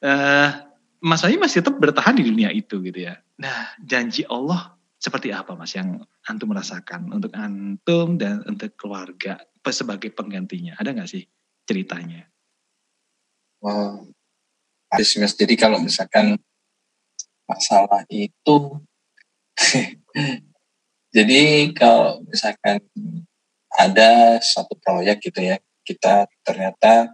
Uh, 0.03 0.49
Mas 0.99 1.23
Ayu 1.23 1.39
masih 1.39 1.63
tetap 1.63 1.79
bertahan 1.79 2.17
di 2.17 2.27
dunia 2.27 2.51
itu 2.51 2.81
gitu 2.83 3.07
ya. 3.07 3.19
Nah 3.39 3.71
janji 3.79 4.27
Allah 4.27 4.75
seperti 4.99 5.31
apa 5.31 5.55
Mas 5.55 5.71
yang 5.75 5.99
antum 6.27 6.51
merasakan 6.51 7.07
untuk 7.11 7.31
antum 7.35 8.19
dan 8.19 8.43
untuk 8.43 8.75
keluarga 8.75 9.39
sebagai 9.69 10.11
penggantinya? 10.11 10.75
Ada 10.75 10.91
nggak 10.91 11.07
sih 11.07 11.23
ceritanya? 11.63 12.27
Wow, 13.63 14.11
Mas. 14.91 15.35
Jadi 15.39 15.55
kalau 15.55 15.79
misalkan 15.79 16.35
masalah 17.47 18.03
itu. 18.09 18.81
Jadi 21.15 21.69
kalau 21.77 22.25
misalkan 22.25 22.81
ada 23.73 24.41
satu 24.41 24.73
proyek 24.81 25.29
gitu 25.29 25.45
ya 25.45 25.57
kita 25.85 26.25
ternyata 26.41 27.13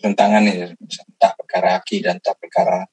tentangan 0.00 0.44
nih 0.44 0.72
entah 0.76 1.32
perkara 1.36 1.80
dan 1.80 2.16
entah 2.20 2.36
perkara 2.36 2.88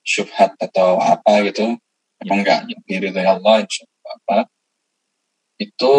syubhat 0.00 0.56
atau 0.56 0.96
apa 1.02 1.44
gitu 1.44 1.76
memang 2.22 2.40
enggak 2.42 2.60
diri 2.88 3.12
dari 3.12 3.28
Allah 3.28 3.66
apa 4.06 4.48
itu 5.56 5.94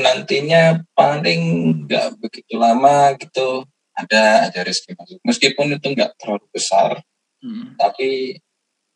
nantinya 0.00 0.80
paling 0.96 1.42
nggak 1.84 2.16
begitu 2.16 2.56
lama 2.56 3.12
gitu 3.20 3.64
ada 3.92 4.48
ada 4.48 4.60
rezeki 4.64 4.96
masuk. 4.96 5.18
Meskipun 5.20 5.76
itu 5.76 5.86
nggak 5.92 6.16
terlalu 6.16 6.48
besar 6.48 7.04
hmm. 7.44 7.76
tapi 7.76 8.40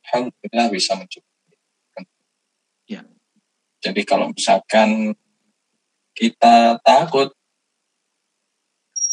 alhamdulillah 0.07 0.67
bisa 0.71 0.95
mencukupi. 0.95 1.55
Ya. 2.87 3.03
Jadi 3.83 4.03
kalau 4.07 4.31
misalkan 4.31 5.15
kita 6.17 6.81
takut 6.81 7.35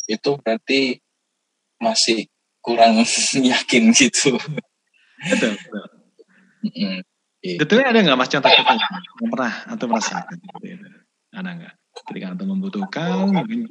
itu 0.08 0.32
berarti 0.40 1.02
masih 1.82 2.30
kurang 2.64 3.04
yakin 3.52 3.92
gitu. 3.92 4.40
Betul. 5.28 5.54
betul. 5.60 5.86
Mm-hmm. 6.64 7.60
Ada 7.60 8.00
nggak 8.08 8.16
mas 8.16 8.32
contoh-contoh 8.32 8.76
yang 9.20 9.32
pernah 9.36 9.54
atau 9.68 9.86
merasakan? 9.92 10.38
Ada 11.36 11.50
nggak? 11.60 11.74
Ketika 11.94 12.26
anda 12.32 12.46
membutuhkan, 12.48 13.30
mungkin 13.30 13.68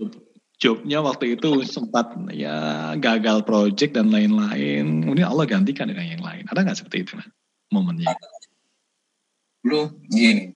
jobnya 0.61 1.01
waktu 1.01 1.41
itu 1.41 1.65
sempat 1.65 2.15
ya 2.31 2.93
gagal 3.01 3.49
project 3.49 3.97
dan 3.97 4.13
lain-lain. 4.13 5.09
Kemudian 5.09 5.33
Allah 5.33 5.49
gantikan 5.49 5.89
dengan 5.89 6.05
yang 6.05 6.23
lain. 6.23 6.42
Ada 6.53 6.69
nggak 6.69 6.79
seperti 6.85 6.99
itu 7.09 7.17
momennya? 7.73 8.13
Lu 9.65 9.89
gini, 10.13 10.53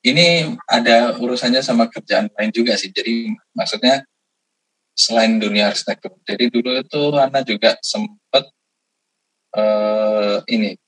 ini 0.00 0.56
ada 0.64 1.20
urusannya 1.20 1.60
sama 1.60 1.84
kerjaan 1.92 2.32
lain 2.32 2.48
juga 2.48 2.72
sih. 2.80 2.88
Jadi 2.88 3.28
maksudnya 3.52 4.00
selain 4.96 5.36
dunia 5.36 5.68
arsitektur. 5.68 6.16
Jadi 6.24 6.48
dulu 6.48 6.80
itu 6.80 7.02
Ana 7.12 7.44
juga 7.44 7.76
sempat 7.84 8.48
uh, 9.52 10.40
ini 10.48 10.80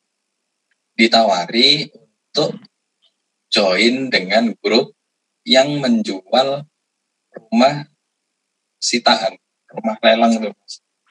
ditawari 0.97 1.93
untuk 2.33 2.57
join 3.53 4.09
dengan 4.09 4.57
grup 4.57 4.97
yang 5.45 5.69
menjual 5.85 6.65
rumah 7.37 7.85
sitaan, 8.81 9.37
rumah 9.69 9.97
lelang 10.01 10.33
itu. 10.41 10.51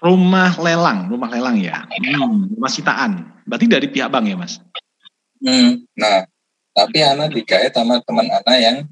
Rumah 0.01 0.57
lelang, 0.57 1.13
rumah 1.13 1.29
lelang 1.29 1.61
ya. 1.61 1.85
Hmm, 1.85 2.49
rumah 2.57 2.71
sitaan. 2.73 3.21
Berarti 3.45 3.69
dari 3.69 3.85
pihak 3.85 4.09
bank 4.09 4.25
ya, 4.25 4.33
Mas? 4.33 4.57
Hmm, 5.37 5.85
nah, 5.93 6.25
tapi 6.73 7.05
anak 7.05 7.29
digait 7.37 7.69
sama 7.69 8.01
teman 8.01 8.25
anak 8.25 8.57
yang 8.57 8.89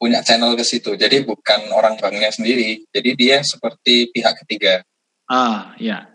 punya 0.00 0.24
channel 0.24 0.56
ke 0.56 0.64
situ. 0.64 0.96
Jadi 0.96 1.28
bukan 1.28 1.68
orang 1.76 2.00
banknya 2.00 2.32
sendiri. 2.32 2.88
Jadi 2.88 3.10
dia 3.20 3.44
seperti 3.44 4.08
pihak 4.08 4.46
ketiga. 4.46 4.80
Ah, 5.28 5.76
ya. 5.76 6.08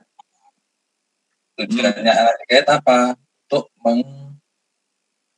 Tujuannya 1.59 2.01
hmm. 2.09 2.21
anak 2.25 2.35
guide 2.49 2.65
apa? 2.65 3.13
Untuk 3.45 3.69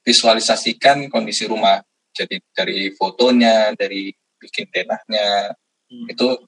mengvisualisasikan 0.05 1.11
kondisi 1.11 1.43
rumah. 1.43 1.83
Jadi 2.15 2.39
dari 2.55 2.95
fotonya, 2.95 3.75
dari 3.75 4.15
bikin 4.39 4.71
denahnya, 4.71 5.51
hmm. 5.91 6.07
itu 6.07 6.39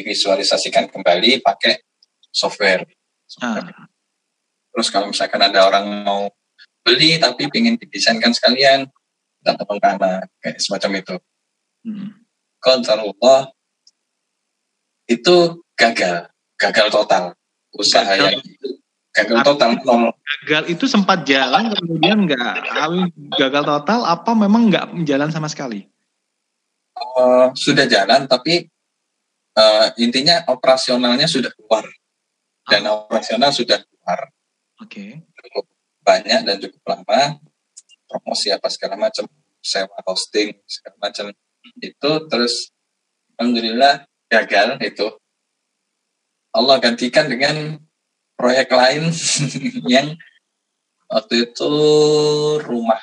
divisualisasikan 0.00 0.90
kembali 0.90 1.44
pakai 1.44 1.78
software. 2.34 2.88
software. 3.30 3.70
Ah. 3.70 3.86
Terus 4.74 4.88
kalau 4.90 5.14
misalkan 5.14 5.38
ada 5.38 5.70
orang 5.70 5.86
mau 6.02 6.26
beli 6.82 7.16
tapi 7.22 7.46
ingin 7.54 7.78
didesainkan 7.78 8.34
sekalian, 8.34 8.90
kita 9.40 9.60
tolong 9.62 9.80
karena 9.80 10.26
kayak 10.42 10.58
semacam 10.58 10.90
itu. 10.98 11.16
Hmm. 11.84 12.08
Allah 12.64 13.52
itu 15.04 15.36
gagal, 15.76 16.32
gagal 16.56 16.88
total 16.88 17.24
usaha 17.76 18.08
gagal. 18.08 18.24
yang 18.24 18.40
itu 18.40 18.68
gagal 19.14 19.38
total 19.46 19.70
nol. 19.84 20.02
Gagal 20.42 20.64
itu 20.74 20.84
sempat 20.90 21.22
jalan 21.22 21.70
kemudian 21.70 22.26
nggak 22.26 22.54
gagal 23.38 23.62
total 23.62 24.00
apa 24.08 24.30
memang 24.34 24.72
nggak 24.72 24.86
jalan 25.06 25.30
sama 25.30 25.46
sekali? 25.46 25.86
Uh, 26.94 27.50
sudah 27.54 27.86
jalan 27.86 28.26
tapi 28.26 28.70
uh, 29.58 29.86
intinya 29.98 30.44
operasionalnya 30.50 31.26
sudah 31.26 31.50
keluar 31.54 31.86
dan 32.68 32.86
ah. 32.88 33.04
operasional 33.04 33.50
sudah 33.50 33.80
keluar. 33.82 34.30
Oke. 34.82 34.88
Okay. 34.90 35.10
Cukup 35.48 35.64
banyak 36.04 36.40
dan 36.44 36.56
cukup 36.60 36.82
lama 36.84 37.40
promosi 38.04 38.52
apa 38.52 38.68
segala 38.68 38.94
macam 38.94 39.24
sewa 39.64 39.96
hosting 40.04 40.52
segala 40.68 40.96
macam 41.00 41.32
itu 41.80 42.10
terus 42.28 42.68
alhamdulillah 43.40 44.04
gagal 44.28 44.76
itu 44.84 45.08
Allah 46.52 46.76
gantikan 46.78 47.26
dengan 47.26 47.80
proyek 48.36 48.68
lain 48.68 49.08
yang 49.92 50.12
waktu 51.08 51.48
itu 51.50 51.72
rumah 52.60 53.00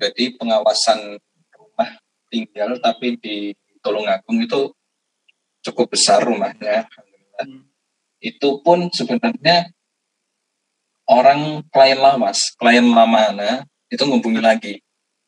jadi 0.00 0.34
pengawasan 0.40 1.20
rumah 1.54 1.90
tinggal 2.32 2.80
tapi 2.80 3.20
di 3.20 3.52
Tulungagung 3.82 4.38
itu 4.40 4.72
cukup 5.62 5.94
besar 5.94 6.22
rumahnya 6.26 6.86
alhamdulillah 6.90 7.44
hmm. 7.46 7.62
itu 8.20 8.48
pun 8.62 8.90
sebenarnya 8.90 9.70
orang 11.12 11.66
klien 11.68 11.98
lama, 11.98 12.30
klien 12.56 12.86
lama 12.86 13.22
itu 13.92 14.02
ngubungi 14.06 14.40
lagi. 14.40 14.74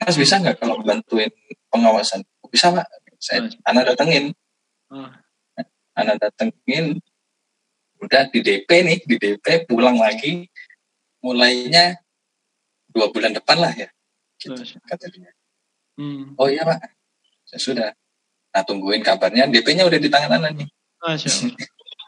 Mas 0.00 0.16
bisa 0.16 0.40
nggak 0.40 0.60
kalau 0.60 0.80
bantuin 0.80 1.30
pengawasan? 1.68 2.24
Bisa 2.48 2.70
pak, 2.70 2.86
saya 3.20 3.44
hmm. 3.44 3.68
anak 3.68 3.84
datengin. 3.92 4.24
Hmm. 4.88 5.10
Anak 5.94 6.18
datengin, 6.18 6.98
udah 8.02 8.26
di 8.30 8.42
DP 8.42 8.68
nih, 8.82 8.98
di 9.06 9.16
DP 9.16 9.70
pulang 9.70 9.94
lagi, 9.94 10.50
mulainya 11.22 11.94
dua 12.90 13.10
bulan 13.14 13.30
depan 13.30 13.62
lah 13.62 13.70
ya, 13.74 13.86
gitu. 14.42 14.58
Hmm. 15.94 16.34
Oh 16.34 16.50
iya 16.50 16.66
pak, 16.66 16.82
saya 17.46 17.60
sudah. 17.62 17.90
Nah 18.54 18.62
tungguin 18.62 19.02
kabarnya, 19.02 19.50
DP-nya 19.50 19.82
udah 19.82 19.98
di 19.98 20.06
tangan 20.06 20.38
anak 20.38 20.54
nih. 20.54 20.68
Masya 21.02 21.50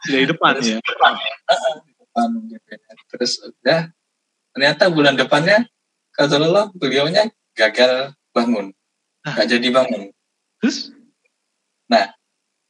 Dari 0.07 0.23
depan 0.23 0.55
ya. 0.63 0.79
depan. 0.79 1.13
Terus 3.11 3.31
udah 3.43 3.91
ternyata 4.55 4.87
bulan 4.87 5.19
depannya 5.19 5.67
Allah 6.17 6.71
beliaunya 6.71 7.27
gagal 7.53 8.15
bangun. 8.31 8.71
Nggak 9.27 9.47
jadi 9.51 9.67
bangun. 9.69 10.01
Terus? 10.63 10.95
Nah 11.91 12.15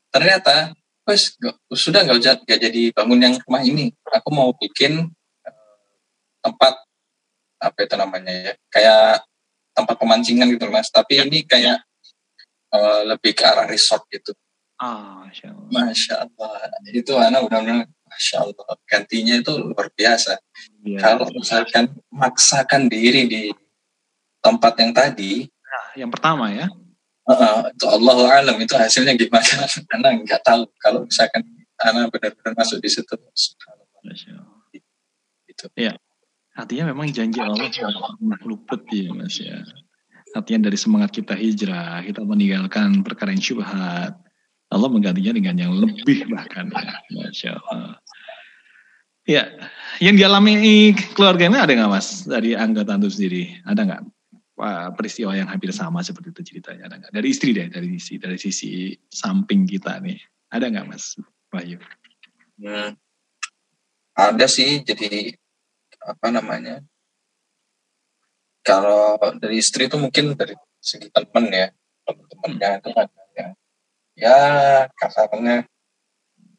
ternyata 0.10 0.74
wes 1.06 1.38
sudah 1.72 2.04
nggak 2.04 2.44
jadi 2.50 2.82
bangun 2.92 3.20
yang 3.22 3.34
rumah 3.46 3.62
ini. 3.62 3.94
Aku 4.10 4.34
mau 4.34 4.52
bikin 4.58 5.06
uh, 5.46 5.78
tempat 6.42 6.76
apa 7.58 7.78
itu 7.86 7.96
namanya 7.98 8.34
ya 8.34 8.54
kayak 8.74 9.24
tempat 9.78 9.96
pemancingan 10.02 10.50
gitu 10.50 10.68
mas. 10.74 10.90
Tapi 10.90 11.22
ini 11.24 11.46
kayak 11.46 11.78
uh, 12.74 13.02
lebih 13.08 13.32
ke 13.38 13.44
arah 13.46 13.68
resort 13.70 14.04
gitu 14.12 14.36
Ah, 14.78 15.26
Masya 15.26 15.58
Allah. 15.58 15.70
Masya 15.74 16.16
Allah. 16.22 16.54
Itu 16.94 17.18
anak 17.18 17.50
benar-benar 17.50 17.90
Masya 17.90 18.38
Allah. 18.46 18.70
Gantinya 18.86 19.34
itu 19.42 19.52
luar 19.58 19.90
biasa. 19.90 20.38
Ya. 20.86 21.02
Kalau 21.02 21.26
misalkan 21.34 21.98
maksakan 22.14 22.86
diri 22.86 23.26
di 23.26 23.44
tempat 24.38 24.78
yang 24.78 24.94
tadi. 24.94 25.50
Nah, 25.50 25.88
yang 25.98 26.14
pertama 26.14 26.54
ya. 26.54 26.70
Uh, 27.28 27.68
itu 27.74 27.86
Allah 27.90 28.18
alam 28.40 28.56
itu 28.62 28.78
hasilnya 28.78 29.18
gimana? 29.18 29.66
Anak 29.98 30.12
nggak 30.30 30.42
tahu. 30.46 30.70
Kalau 30.78 31.04
misalkan 31.10 31.42
anak 31.82 32.14
benar-benar 32.14 32.54
masuk 32.54 32.78
di 32.78 32.90
situ. 32.94 33.18
Itu. 35.50 35.66
Ya. 35.74 35.98
Artinya 36.54 36.94
memang 36.94 37.10
janji 37.10 37.42
Allah 37.42 37.70
pernah 37.70 38.40
luput 38.46 38.82
ya 38.90 39.10
mas 39.14 39.38
ya. 39.42 39.62
Artinya 40.36 40.68
dari 40.68 40.78
semangat 40.80 41.16
kita 41.16 41.34
hijrah, 41.38 42.04
kita 42.04 42.22
meninggalkan 42.26 43.02
perkara 43.06 43.32
yang 43.32 43.44
syubhat, 43.44 44.18
Allah 44.68 44.90
menggantinya 44.92 45.32
dengan 45.32 45.56
yang 45.56 45.72
lebih 45.80 46.28
bahkan 46.28 46.68
ya. 46.68 47.00
Masya 47.16 47.52
Allah. 47.56 47.96
Ya, 49.28 49.44
yang 50.00 50.16
dialami 50.16 50.96
keluarganya 51.16 51.68
ada 51.68 51.76
nggak 51.76 51.92
mas 51.92 52.24
dari 52.24 52.56
anggota 52.56 52.96
itu 52.96 53.12
sendiri? 53.12 53.44
Ada 53.68 53.82
nggak 53.84 54.02
peristiwa 54.96 55.36
yang 55.36 55.52
hampir 55.52 55.72
sama 55.76 56.00
seperti 56.00 56.32
itu 56.32 56.42
ceritanya? 56.56 56.88
Ada 56.88 56.96
nggak? 57.00 57.12
Dari 57.12 57.28
istri 57.28 57.52
deh, 57.52 57.68
dari 57.68 57.88
sisi 58.00 58.16
dari 58.20 58.40
sisi 58.40 58.96
samping 59.12 59.68
kita 59.68 60.00
nih, 60.00 60.20
ada 60.52 60.72
nggak 60.72 60.88
mas 60.88 61.20
Wahyu? 61.52 61.80
Hmm, 62.60 62.96
ada 64.16 64.46
sih, 64.48 64.84
jadi 64.84 65.36
apa 66.04 66.28
namanya? 66.32 66.84
Kalau 68.68 69.16
dari 69.40 69.64
istri 69.64 69.88
itu 69.88 69.96
mungkin 69.96 70.36
dari 70.36 70.52
segi 70.84 71.08
teman 71.08 71.48
ya, 71.48 71.72
teman-temannya 72.04 72.70
itu 72.84 72.90
kan 72.92 73.08
ya 74.18 74.38
kasarnya 74.98 75.64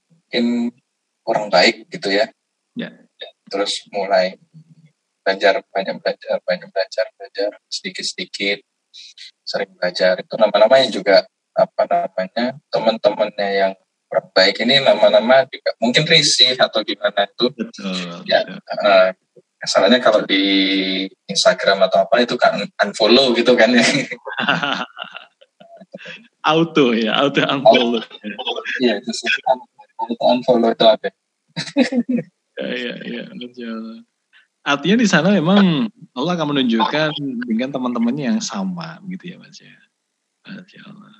mungkin 0.09 0.72
kurang 1.20 1.52
baik 1.52 1.90
gitu 1.92 2.09
ya. 2.09 2.30
Ya. 2.78 2.88
Terus 3.50 3.84
mulai 3.92 4.38
belajar 5.28 5.61
banyak 5.61 6.00
belajar 6.00 6.40
banyak 6.40 6.68
belajar 6.72 7.04
belajar 7.20 7.50
sedikit 7.68 8.04
sedikit 8.06 8.59
sering 9.44 9.68
belajar 9.76 10.16
itu 10.24 10.34
nama-namanya 10.40 10.88
juga 10.88 11.28
apa 11.52 11.84
namanya 11.84 12.56
teman-temannya 12.72 13.48
yang 13.52 13.72
kurang 14.09 14.32
baik 14.32 14.56
ini 14.64 14.80
nama-nama 14.80 15.44
juga 15.44 15.76
mungkin 15.84 16.09
risih 16.09 16.56
atau 16.56 16.80
gimana 16.80 17.28
itu 17.28 17.52
betul, 17.52 18.24
ya 18.24 18.40
betul. 18.40 18.88
Uh, 18.88 19.11
kalau 20.02 20.22
di 20.22 20.42
Instagram 21.26 21.82
atau 21.90 22.06
apa 22.06 22.22
itu 22.22 22.38
kan 22.38 22.62
unfollow 22.78 23.34
gitu 23.34 23.59
kan 23.59 23.74
ya 23.74 23.82
auto 26.46 26.94
ya, 26.96 27.12
auto 27.18 27.42
unfollow. 27.44 28.02
Iya, 28.80 29.02
itu 29.02 29.11
auto 29.98 30.24
unfollow 30.24 30.70
itu 30.72 30.84
apa? 30.86 31.09
ya, 32.59 32.66
ya, 32.72 32.94
ya, 33.02 33.24
betul. 33.34 34.04
Artinya 34.62 34.96
di 35.00 35.09
sana 35.09 35.32
memang 35.32 35.88
Allah 36.12 36.32
akan 36.36 36.56
menunjukkan 36.56 37.11
dengan 37.48 37.68
teman-temannya 37.72 38.36
yang 38.36 38.40
sama 38.42 39.00
gitu 39.09 39.32
ya 39.32 39.36
Mas 39.40 39.59
ya. 39.59 39.76
Masya 40.44 40.80
Allah. 40.84 41.14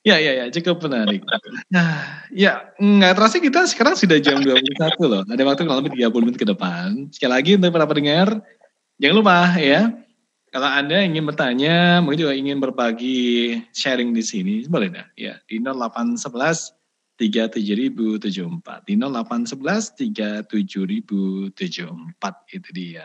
Ya, 0.00 0.16
ya, 0.16 0.32
ya, 0.32 0.48
cukup 0.48 0.88
menarik. 0.88 1.20
Nah, 1.68 2.24
ya, 2.32 2.72
nggak 2.80 3.20
terasa 3.20 3.36
kita 3.36 3.68
sekarang 3.68 4.00
sudah 4.00 4.16
jam 4.16 4.40
21 4.40 4.56
loh. 5.04 5.28
Ada 5.28 5.44
waktu 5.44 5.68
kurang 5.68 5.84
lebih 5.84 6.08
30 6.08 6.24
menit 6.24 6.40
ke 6.40 6.48
depan. 6.48 7.12
Sekali 7.12 7.32
lagi 7.36 7.60
untuk 7.60 7.68
para 7.68 7.84
pendengar, 7.84 8.40
jangan 8.96 9.16
lupa 9.20 9.60
ya, 9.60 9.92
kalau 10.48 10.72
Anda 10.72 11.04
ingin 11.04 11.28
bertanya, 11.28 12.00
mungkin 12.00 12.24
juga 12.24 12.32
ingin 12.32 12.64
berbagi 12.64 13.60
sharing 13.76 14.16
di 14.16 14.24
sini, 14.24 14.64
boleh 14.64 14.88
dah. 14.88 15.04
Ya, 15.20 15.36
di 15.44 15.60
0811 15.60 16.72
37074. 17.20 18.88
Di 18.88 18.96
0811 18.96 20.00
37074 20.48 22.56
itu 22.56 22.68
dia. 22.72 23.04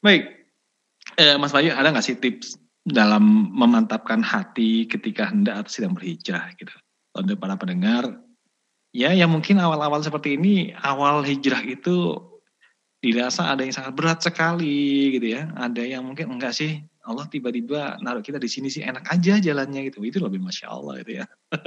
Baik, 0.00 0.40
eh, 1.20 1.36
Mas 1.36 1.52
Bayu 1.52 1.76
ada 1.76 1.92
nggak 1.92 2.00
sih 2.00 2.16
tips 2.16 2.63
dalam 2.84 3.48
memantapkan 3.50 4.20
hati 4.20 4.84
ketika 4.84 5.32
hendak 5.32 5.64
atau 5.64 5.70
sedang 5.72 5.96
berhijrah 5.96 6.52
gitu? 6.60 6.72
Untuk 7.16 7.40
para 7.40 7.56
pendengar, 7.56 8.20
ya 8.92 9.10
yang 9.10 9.32
mungkin 9.32 9.58
awal-awal 9.58 10.04
seperti 10.04 10.36
ini, 10.36 10.74
awal 10.84 11.24
hijrah 11.24 11.62
itu 11.64 12.18
dirasa 13.04 13.52
ada 13.52 13.60
yang 13.60 13.74
sangat 13.76 13.92
berat 13.92 14.18
sekali 14.24 15.12
gitu 15.16 15.36
ya. 15.36 15.52
Ada 15.56 15.82
yang 15.84 16.08
mungkin 16.08 16.32
enggak 16.32 16.56
sih 16.56 16.80
Allah 17.04 17.28
tiba-tiba 17.28 18.00
naruh 18.00 18.24
kita 18.24 18.40
di 18.40 18.48
sini 18.48 18.72
sih 18.72 18.80
enak 18.80 19.04
aja 19.12 19.36
jalannya 19.36 19.92
gitu. 19.92 20.00
Itu 20.00 20.24
lebih 20.24 20.40
masya 20.40 20.72
Allah 20.72 21.04
itu 21.04 21.20
ya. 21.20 21.26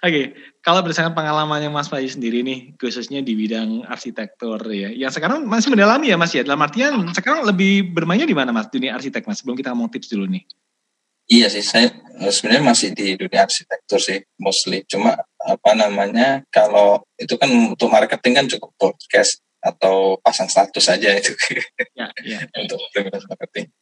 Oke, 0.00 0.08
okay. 0.08 0.24
kalau 0.64 0.80
berdasarkan 0.80 1.12
pengalamannya 1.12 1.68
Mas 1.68 1.92
Bayu 1.92 2.08
sendiri 2.08 2.40
nih, 2.40 2.72
khususnya 2.80 3.20
di 3.20 3.36
bidang 3.36 3.84
arsitektur 3.84 4.56
ya, 4.72 4.88
yang 4.88 5.12
sekarang 5.12 5.44
masih 5.44 5.68
mendalami 5.68 6.08
ya 6.08 6.16
Mas 6.16 6.32
ya, 6.32 6.40
dalam 6.40 6.64
artian 6.64 7.04
sekarang 7.12 7.44
lebih 7.44 7.92
bermainnya 7.92 8.24
di 8.24 8.32
mana 8.32 8.48
Mas, 8.48 8.72
dunia 8.72 8.96
arsitek 8.96 9.28
Mas, 9.28 9.44
sebelum 9.44 9.60
kita 9.60 9.76
ngomong 9.76 9.92
tips 9.92 10.08
dulu 10.08 10.24
nih. 10.24 10.40
Iya 11.28 11.52
sih, 11.52 11.60
saya 11.60 11.92
sebenarnya 12.28 12.64
masih 12.64 12.88
di 12.96 13.16
dunia 13.16 13.48
arsitektur 13.48 13.96
sih 13.96 14.20
mostly 14.36 14.84
cuma 14.84 15.16
apa 15.40 15.70
namanya 15.72 16.44
kalau 16.52 17.00
itu 17.16 17.40
kan 17.40 17.48
untuk 17.48 17.88
marketing 17.88 18.32
kan 18.36 18.46
cukup 18.50 18.76
podcast 18.76 19.40
atau 19.60 20.20
pasang 20.20 20.48
status 20.48 20.84
saja 20.84 21.16
itu 21.16 21.32
ya, 21.96 22.12
ya. 22.24 22.44
untuk 22.60 22.80
marketing 23.28 23.72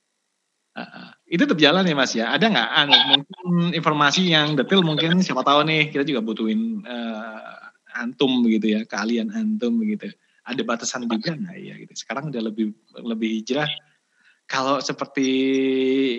uh, 0.79 1.11
itu 1.27 1.43
tetap 1.43 1.59
jalan 1.59 1.83
ya 1.83 1.95
mas 1.99 2.15
ya. 2.15 2.31
Ada 2.31 2.47
nggak? 2.47 2.69
Anu 2.79 2.97
mungkin 3.11 3.47
informasi 3.75 4.31
yang 4.31 4.55
detail 4.55 4.87
mungkin 4.87 5.19
siapa 5.21 5.43
tahu 5.43 5.67
nih 5.67 5.91
kita 5.91 6.07
juga 6.07 6.23
butuhin 6.23 6.87
uh, 6.87 7.99
antum 7.99 8.47
begitu 8.47 8.79
ya 8.79 8.81
kalian 8.87 9.35
antum 9.35 9.83
begitu. 9.83 10.15
Ada 10.47 10.63
batasan 10.63 11.11
juga 11.11 11.35
nggak? 11.35 11.57
Ya 11.59 11.75
gitu. 11.83 11.93
Sekarang 11.99 12.31
udah 12.31 12.43
lebih 12.47 12.73
lebih 13.03 13.43
hijrah. 13.43 13.69
Kalau 14.49 14.81
seperti 14.81 15.29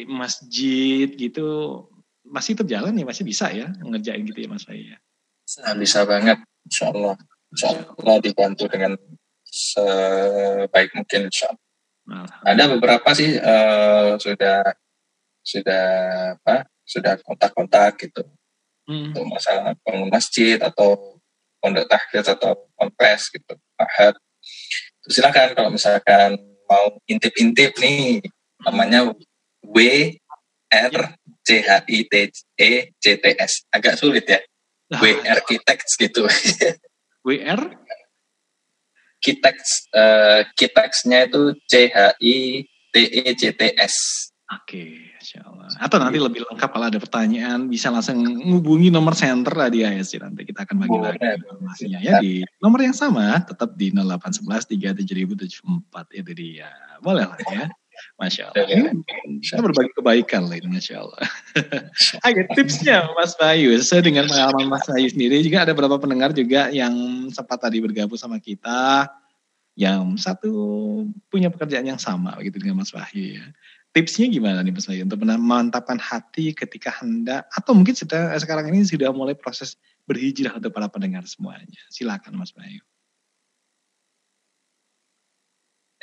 masjid 0.06 1.10
gitu 1.10 1.82
masih 2.30 2.54
terjalan 2.62 2.94
ya 2.94 3.06
masih 3.10 3.26
bisa 3.26 3.50
ya 3.50 3.74
ngerjain 3.82 4.22
gitu 4.28 4.46
ya 4.46 4.50
Mas 4.52 4.68
Fai 4.68 4.94
ya. 4.94 4.98
Bisa, 5.42 5.74
bisa 5.74 6.00
banget 6.06 6.38
Insya 6.70 6.94
Allah. 6.94 7.18
Insya 7.50 8.22
dibantu 8.22 8.70
dengan 8.70 8.94
sebaik 9.50 10.94
mungkin 10.94 11.34
Insya 11.34 11.50
Allah. 11.50 11.69
Ada 12.46 12.64
beberapa 12.74 13.10
sih 13.14 13.38
uh, 13.38 14.18
sudah 14.18 14.66
sudah 15.46 15.86
apa 16.38 16.66
sudah 16.86 17.22
kontak-kontak 17.22 18.10
gitu. 18.10 18.26
Hmm. 18.90 19.14
untuk 19.14 19.30
masalah 19.30 19.78
bangun 19.86 20.10
masjid 20.10 20.58
atau 20.58 21.22
pondok 21.62 21.86
tahfidz 21.86 22.26
atau 22.26 22.58
ponpes 22.74 23.30
gitu 23.30 23.54
ahad. 23.78 24.18
Silakan 25.06 25.54
kalau 25.54 25.70
misalkan 25.70 26.42
mau 26.66 26.98
intip-intip 27.06 27.78
nih 27.78 28.26
namanya 28.66 29.14
W 29.62 29.78
R 30.74 30.96
C 31.46 31.62
H 31.62 31.86
I 31.86 32.00
T 32.10 32.14
E 32.58 32.72
C 32.98 33.06
T 33.22 33.26
S. 33.38 33.70
Agak 33.70 34.02
sulit 34.02 34.26
ya. 34.26 34.42
W 34.98 35.06
R 35.22 35.38
Architects 35.38 35.94
gitu. 35.94 36.26
W 37.30 37.30
R 37.46 37.62
Architects 39.20 39.92
uh, 39.92 40.48
Architects-nya 40.48 41.28
itu 41.28 41.54
C 41.68 41.92
H 41.92 42.16
I 42.24 42.64
T 42.64 42.96
E 42.96 43.22
C 43.36 43.52
T 43.52 43.62
S 43.76 43.96
oke 44.48 44.64
okay. 44.64 44.92
Atau 45.78 46.02
nanti 46.02 46.18
lebih 46.18 46.42
lengkap 46.48 46.74
kalau 46.74 46.90
ada 46.90 46.98
pertanyaan 46.98 47.70
bisa 47.70 47.94
langsung 47.94 48.18
menghubungi 48.24 48.90
nomor 48.90 49.14
center 49.14 49.54
lah 49.54 49.70
di 49.70 49.86
ASC 49.86 50.18
nanti 50.18 50.42
kita 50.48 50.66
akan 50.66 50.76
bagi 50.82 50.98
lagi 50.98 51.20
informasinya 51.38 52.00
ya 52.02 52.18
di 52.18 52.42
nomor 52.58 52.82
yang 52.82 52.96
sama 52.96 53.38
tetap 53.46 53.78
di 53.78 53.94
0811 53.94 54.74
37074 55.06 56.18
itu 56.18 56.32
dia. 56.34 56.72
Boleh 57.04 57.30
lah 57.30 57.38
ya. 57.52 57.70
Masya 58.20 58.52
Allah. 58.52 58.68
Iya. 58.68 58.92
Kita 59.40 59.62
berbagi 59.64 59.92
kebaikan 59.96 60.48
lah 60.48 60.56
ini, 60.60 60.68
Masya 60.80 60.96
Allah. 61.00 61.22
Oke, 62.28 62.42
tipsnya 62.56 63.08
Mas 63.16 63.34
Bayu. 63.40 63.76
Sesuai 63.80 64.04
dengan 64.06 64.26
pengalaman 64.28 64.68
Mas 64.68 64.86
Bayu 64.86 65.08
sendiri, 65.10 65.40
juga 65.42 65.64
ada 65.64 65.72
beberapa 65.72 65.98
pendengar 66.00 66.36
juga 66.36 66.70
yang 66.70 66.94
sempat 67.32 67.64
tadi 67.64 67.80
bergabung 67.80 68.20
sama 68.20 68.38
kita, 68.38 69.08
yang 69.80 70.20
satu 70.20 70.52
punya 71.32 71.48
pekerjaan 71.48 71.88
yang 71.88 72.02
sama 72.02 72.36
begitu 72.36 72.60
dengan 72.60 72.84
Mas 72.84 72.92
Wahyu 72.92 73.40
ya. 73.40 73.48
Tipsnya 73.96 74.28
gimana 74.28 74.60
nih 74.60 74.76
Mas 74.76 74.86
Wahyu 74.92 75.08
untuk 75.08 75.24
memantapkan 75.24 75.96
hati 75.96 76.52
ketika 76.52 76.92
hendak 77.00 77.48
atau 77.56 77.72
mungkin 77.72 77.96
sudah 77.96 78.36
sekarang 78.38 78.70
ini 78.76 78.84
sudah 78.84 79.10
mulai 79.16 79.34
proses 79.34 79.80
berhijrah 80.04 80.60
untuk 80.60 80.76
para 80.76 80.92
pendengar 80.92 81.24
semuanya. 81.26 81.80
Silakan 81.88 82.36
Mas 82.36 82.52
Wahyu. 82.52 82.84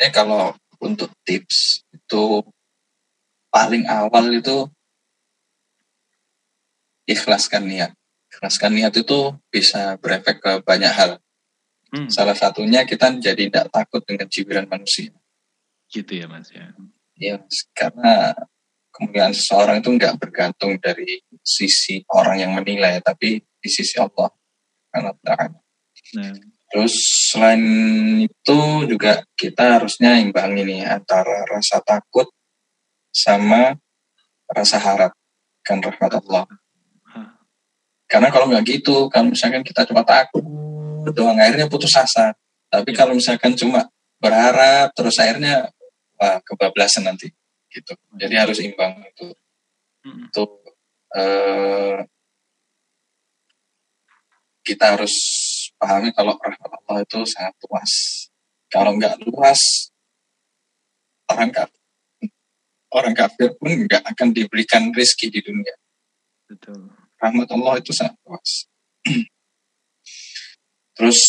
Eh 0.01 0.09
kalau 0.09 0.57
untuk 0.81 1.11
tips 1.24 1.87
itu 1.93 2.45
paling 3.51 3.89
awal 3.89 4.29
itu 4.35 4.68
ikhlaskan 7.09 7.64
niat. 7.64 7.93
Ikhlaskan 8.33 8.72
niat 8.77 8.93
itu 8.99 9.33
bisa 9.49 9.97
berefek 9.97 10.43
ke 10.43 10.53
banyak 10.61 10.93
hal. 10.93 11.11
Hmm. 11.95 12.11
Salah 12.11 12.35
satunya 12.35 12.83
kita 12.83 13.14
jadi 13.16 13.49
tidak 13.49 13.70
takut 13.70 14.03
dengan 14.03 14.27
cibiran 14.27 14.66
manusia. 14.66 15.14
Gitu 15.89 16.18
ya 16.18 16.27
mas 16.27 16.51
ya. 16.51 16.74
Ya, 17.16 17.41
karena 17.72 18.37
kemuliaan 18.93 19.33
seseorang 19.33 19.81
itu 19.81 19.89
nggak 19.89 20.20
bergantung 20.20 20.77
dari 20.77 21.24
sisi 21.41 22.05
orang 22.12 22.45
yang 22.45 22.53
menilai, 22.53 23.01
tapi 23.01 23.41
di 23.41 23.68
sisi 23.72 23.97
Allah. 23.97 24.29
Karena 24.93 25.16
nah. 25.16 26.37
Terus 26.67 26.95
selain 27.31 27.62
itu 28.27 28.59
juga 28.91 29.23
kita 29.39 29.79
harusnya 29.79 30.19
imbang 30.19 30.59
ini 30.59 30.83
antara 30.83 31.47
rasa 31.47 31.79
takut 31.79 32.27
sama 33.14 33.79
rasa 34.51 34.77
harap 34.83 35.12
kan 35.62 35.79
rahmat 35.79 36.23
Allah. 36.23 36.45
Karena 38.07 38.31
kalau 38.31 38.47
nggak 38.51 38.67
gitu, 38.67 39.11
kalau 39.11 39.35
misalkan 39.35 39.67
kita 39.67 39.83
cuma 39.83 40.07
takut, 40.07 40.43
doang 41.11 41.39
akhirnya 41.39 41.67
putus 41.67 41.95
asa. 41.95 42.35
Tapi 42.71 42.95
kalau 42.95 43.14
misalkan 43.14 43.55
cuma 43.59 43.87
berharap 44.23 44.95
terus 44.95 45.19
akhirnya 45.19 45.71
wah, 46.19 46.39
kebablasan 46.43 47.07
nanti 47.07 47.31
gitu. 47.71 47.95
Jadi 48.14 48.35
harus 48.35 48.59
imbang 48.62 49.03
itu. 49.07 49.27
Itu 50.07 50.43
eh, 51.14 51.99
kita 54.67 54.99
harus 54.99 55.14
pahami 55.77 56.11
kalau 56.12 56.37
rahmat 56.41 56.70
Allah 56.85 56.99
itu 57.05 57.20
sangat 57.29 57.55
luas. 57.68 57.93
Kalau 58.66 58.93
nggak 58.99 59.22
luas, 59.22 59.61
orang 61.31 61.51
kafir, 61.55 61.83
orang 62.91 63.14
kafir 63.14 63.49
pun 63.57 63.70
nggak 63.87 64.03
akan 64.03 64.29
diberikan 64.35 64.91
rezeki 64.91 65.27
di 65.31 65.41
dunia. 65.45 65.74
Betul. 66.51 66.91
Rahmat 67.16 67.49
Allah 67.55 67.74
itu 67.79 67.95
sangat 67.95 68.18
luas. 68.27 68.66
Terus 70.97 71.20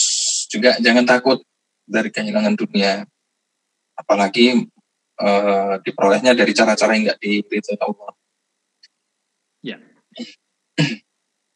juga 0.48 0.80
jangan 0.80 1.06
takut 1.06 1.44
dari 1.88 2.12
kehilangan 2.12 2.56
dunia, 2.56 3.04
apalagi 3.96 4.68
uh, 5.20 5.76
diperolehnya 5.84 6.34
dari 6.36 6.52
cara-cara 6.56 6.96
yang 6.96 7.12
nggak 7.12 7.22
diberitahu 7.22 7.80
Allah. 7.94 8.14
Ya. 9.64 9.78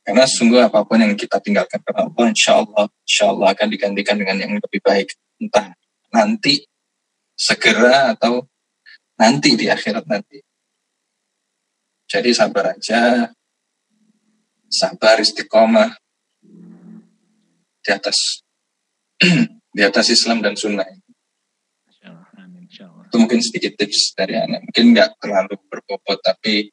Karena 0.01 0.25
sungguh 0.25 0.57
apa 0.57 0.81
pun 0.81 0.97
yang 0.97 1.13
kita 1.13 1.37
tinggalkan 1.37 1.77
karena 1.85 2.09
Allah, 2.09 2.25
insya 2.33 2.57
Allah, 2.57 2.89
insya 3.05 3.25
Allah 3.29 3.47
akan 3.53 3.67
digantikan 3.69 4.17
dengan 4.17 4.37
yang 4.41 4.57
lebih 4.57 4.81
baik. 4.81 5.13
Entah 5.37 5.77
nanti, 6.09 6.65
segera, 7.37 8.17
atau 8.17 8.49
nanti 9.21 9.53
di 9.53 9.69
akhirat 9.69 10.09
nanti. 10.09 10.41
Jadi 12.09 12.33
sabar 12.33 12.73
aja, 12.75 13.29
sabar 14.67 15.21
istiqomah 15.21 15.93
di 17.81 17.89
atas 17.93 18.41
di 19.77 19.81
atas 19.85 20.09
Islam 20.09 20.41
dan 20.41 20.57
Sunnah. 20.57 20.89
Itu 23.11 23.19
mungkin 23.19 23.43
sedikit 23.43 23.75
tips 23.75 24.15
dari 24.15 24.39
anak. 24.39 24.65
Mungkin 24.65 24.85
nggak 24.95 25.19
terlalu 25.19 25.59
berbobot, 25.67 26.23
tapi 26.23 26.71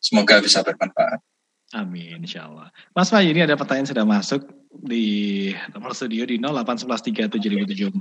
semoga 0.00 0.40
bisa 0.40 0.64
bermanfaat. 0.64 1.20
Amin, 1.74 2.22
insya 2.22 2.46
Allah. 2.46 2.70
Mas 2.94 3.10
Fahyu, 3.10 3.34
ini 3.34 3.42
ada 3.42 3.58
pertanyaan 3.58 3.90
sudah 3.90 4.06
masuk 4.06 4.46
di 4.70 5.50
nomor 5.74 5.98
studio 5.98 6.22
di 6.22 6.38
081137074. 6.38 7.98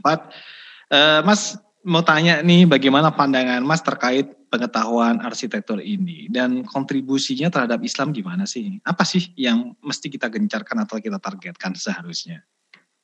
Uh, 0.85 1.25
mas 1.25 1.57
mau 1.85 2.05
tanya 2.05 2.45
nih 2.45 2.65
bagaimana 2.65 3.13
pandangan 3.13 3.61
Mas 3.65 3.85
terkait 3.85 4.29
pengetahuan 4.49 5.21
arsitektur 5.21 5.77
ini 5.81 6.25
dan 6.33 6.65
kontribusinya 6.65 7.53
terhadap 7.53 7.81
Islam 7.85 8.09
gimana 8.09 8.49
sih? 8.49 8.81
Apa 8.81 9.05
sih 9.05 9.33
yang 9.37 9.77
mesti 9.81 10.09
kita 10.09 10.29
gencarkan 10.29 10.81
atau 10.85 10.97
kita 10.97 11.21
targetkan 11.21 11.77
seharusnya? 11.77 12.41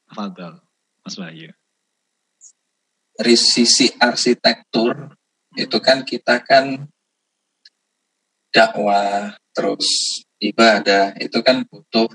Fadal, 0.10 0.62
Mas 1.06 1.16
Wahyu. 1.18 1.54
Dari 3.18 3.36
sisi 3.38 3.90
arsitektur 4.02 5.14
itu 5.54 5.78
kan 5.78 6.02
kita 6.02 6.42
kan 6.42 6.90
dakwah 8.50 9.38
terus 9.54 9.86
ibadah 10.42 11.16
itu 11.22 11.40
kan 11.46 11.62
butuh 11.70 12.10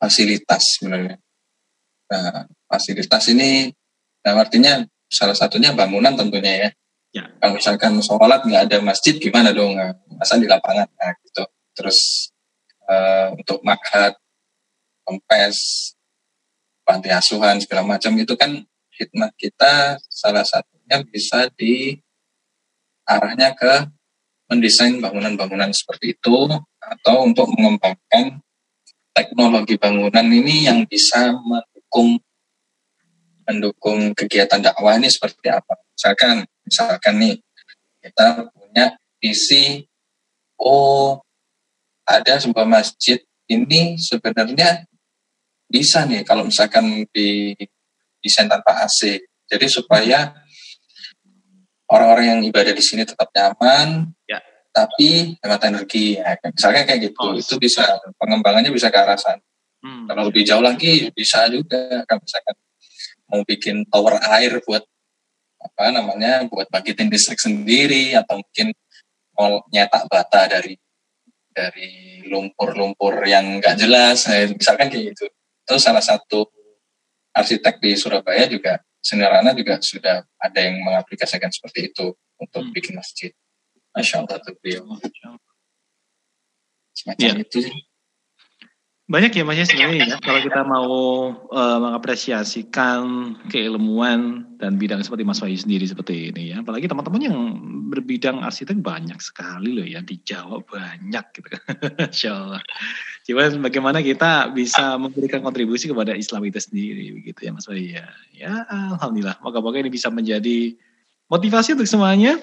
fasilitas 0.00 0.80
sebenarnya. 0.80 1.20
Nah, 2.10 2.48
fasilitas 2.66 3.28
ini 3.30 3.70
nah 4.22 4.38
artinya 4.38 4.82
salah 5.10 5.36
satunya 5.36 5.76
bangunan 5.76 6.16
tentunya 6.16 6.66
ya. 6.66 6.70
ya. 7.12 7.24
Kalau 7.36 7.60
misalkan 7.60 8.00
sholat 8.00 8.40
nggak 8.48 8.72
ada 8.72 8.78
masjid 8.80 9.14
gimana 9.20 9.52
dong? 9.52 9.76
Nah, 9.76 9.92
masa 10.16 10.40
di 10.40 10.48
lapangan 10.48 10.88
nah, 10.96 11.12
gitu. 11.20 11.44
Terus 11.76 12.32
uh, 12.88 13.36
untuk 13.36 13.60
makhat, 13.60 14.16
kempes, 15.04 15.92
panti 16.82 17.12
asuhan 17.12 17.60
segala 17.60 17.84
macam 17.84 18.16
itu 18.16 18.34
kan 18.34 18.64
hikmah 18.96 19.32
kita 19.36 19.96
salah 20.08 20.44
satunya 20.44 21.00
bisa 21.06 21.48
di 21.56 21.96
arahnya 23.08 23.52
ke 23.56 23.88
mendesain 24.52 25.00
bangunan-bangunan 25.00 25.72
seperti 25.72 26.12
itu 26.12 26.36
atau 26.76 27.24
untuk 27.24 27.48
mengembangkan 27.56 28.44
teknologi 29.16 29.80
bangunan 29.80 30.28
ini 30.28 30.68
yang 30.68 30.84
bisa 30.84 31.32
mendukung 31.40 32.20
mendukung 33.48 34.12
kegiatan 34.12 34.60
dakwah 34.60 35.00
ini 35.00 35.08
seperti 35.08 35.48
apa. 35.48 35.80
Misalkan, 35.96 36.44
misalkan 36.68 37.14
nih 37.16 37.36
kita 38.04 38.52
punya 38.52 38.92
visi 39.16 39.88
oh 40.60 41.16
ada 42.04 42.36
sebuah 42.36 42.68
masjid 42.68 43.18
ini 43.48 43.96
sebenarnya 43.96 44.84
bisa 45.66 46.04
nih 46.04 46.22
kalau 46.28 46.44
misalkan 46.44 47.08
di 47.08 47.56
desain 48.20 48.46
tanpa 48.46 48.84
AC. 48.84 49.24
Jadi 49.48 49.66
supaya 49.68 50.32
orang-orang 51.92 52.24
yang 52.24 52.40
ibadah 52.48 52.72
di 52.72 52.80
sini 52.80 53.04
tetap 53.04 53.28
nyaman, 53.36 54.08
ya. 54.24 54.40
tapi 54.72 55.36
hemat 55.36 55.62
energi. 55.68 56.16
Ya, 56.16 56.32
misalnya 56.40 56.82
kayak 56.88 57.00
gitu, 57.12 57.20
oh, 57.20 57.36
itu 57.36 57.54
bisa 57.60 57.84
pengembangannya 58.16 58.72
bisa 58.72 58.88
ke 58.88 58.96
arah 58.96 59.20
sana. 59.20 59.44
Hmm. 59.84 60.08
Kalau 60.08 60.32
lebih 60.32 60.42
jauh 60.48 60.64
lagi 60.64 61.12
bisa 61.12 61.44
juga, 61.52 62.06
kan 62.08 62.16
misalkan 62.16 62.56
mau 63.28 63.42
bikin 63.44 63.84
tower 63.92 64.16
air 64.24 64.56
buat 64.64 64.82
apa 65.62 65.92
namanya, 65.92 66.48
buat 66.48 66.66
bangkitin 66.72 67.12
listrik 67.12 67.38
sendiri 67.38 68.16
atau 68.16 68.40
mungkin 68.40 68.72
mau 69.36 69.62
nyetak 69.68 70.08
bata 70.08 70.48
dari 70.48 70.74
dari 71.52 72.24
lumpur-lumpur 72.26 73.28
yang 73.28 73.60
nggak 73.60 73.76
jelas, 73.76 74.24
eh, 74.32 74.48
misalkan 74.48 74.88
kayak 74.88 75.12
gitu. 75.12 75.28
Itu 75.62 75.76
salah 75.76 76.00
satu 76.00 76.48
arsitek 77.36 77.76
di 77.78 77.92
Surabaya 77.96 78.48
juga 78.48 78.80
Senirana 79.02 79.50
juga 79.50 79.82
sudah 79.82 80.22
ada 80.38 80.58
yang 80.62 80.78
mengaplikasikan 80.78 81.50
seperti 81.50 81.90
itu 81.90 82.14
untuk 82.38 82.62
hmm. 82.62 82.72
bikin 82.72 82.94
masjid. 82.94 83.34
Masya 83.92 84.22
Allah 84.24 84.38
tuh 84.38 84.54
beliau. 84.62 84.86
Semacam 86.94 87.34
ya. 87.34 87.42
itu 87.42 87.58
sih. 87.66 87.74
Banyak 89.10 89.34
ya 89.34 89.42
Mas 89.42 89.58
ya 89.58 89.66
sebenarnya 89.66 90.14
ya 90.14 90.16
kalau 90.22 90.38
kita 90.38 90.62
mau 90.62 90.94
uh, 91.50 91.78
mengapresiasikan 91.82 93.34
keilmuan 93.50 94.46
dan 94.62 94.78
bidang 94.78 95.02
seperti 95.02 95.26
Mas 95.26 95.42
Wahyu 95.42 95.58
sendiri 95.58 95.82
seperti 95.90 96.30
ini 96.30 96.54
ya. 96.54 96.62
Apalagi 96.62 96.86
teman-teman 96.86 97.18
yang 97.18 97.38
berbidang 97.90 98.46
arsitek 98.46 98.78
banyak 98.78 99.18
sekali 99.18 99.74
loh 99.74 99.82
ya 99.82 100.06
di 100.06 100.22
Jawa 100.22 100.62
banyak 100.62 101.24
gitu. 101.34 101.48
Insya 102.14 102.30
Allah. 102.30 102.62
Coba 103.26 103.50
bagaimana 103.66 103.98
kita 104.06 104.54
bisa 104.54 104.94
memberikan 104.94 105.42
kontribusi 105.42 105.90
kepada 105.90 106.14
Islam 106.14 106.46
itu 106.46 106.62
sendiri 106.62 107.10
begitu 107.18 107.42
ya 107.42 107.50
Mas 107.50 107.66
Wahyu 107.66 107.98
ya. 107.98 108.06
Ya 108.30 108.62
Alhamdulillah. 108.70 109.42
Moga-moga 109.42 109.82
ini 109.82 109.90
bisa 109.90 110.14
menjadi 110.14 110.78
motivasi 111.26 111.74
untuk 111.74 111.90
semuanya. 111.90 112.38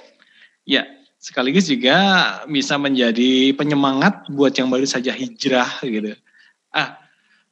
Ya 0.67 0.83
sekaligus 1.23 1.71
juga 1.71 1.95
bisa 2.51 2.75
menjadi 2.75 3.55
penyemangat 3.55 4.27
buat 4.27 4.51
yang 4.59 4.67
baru 4.67 4.83
saja 4.83 5.15
hijrah 5.15 5.79
gitu 5.87 6.19
ah 6.75 6.99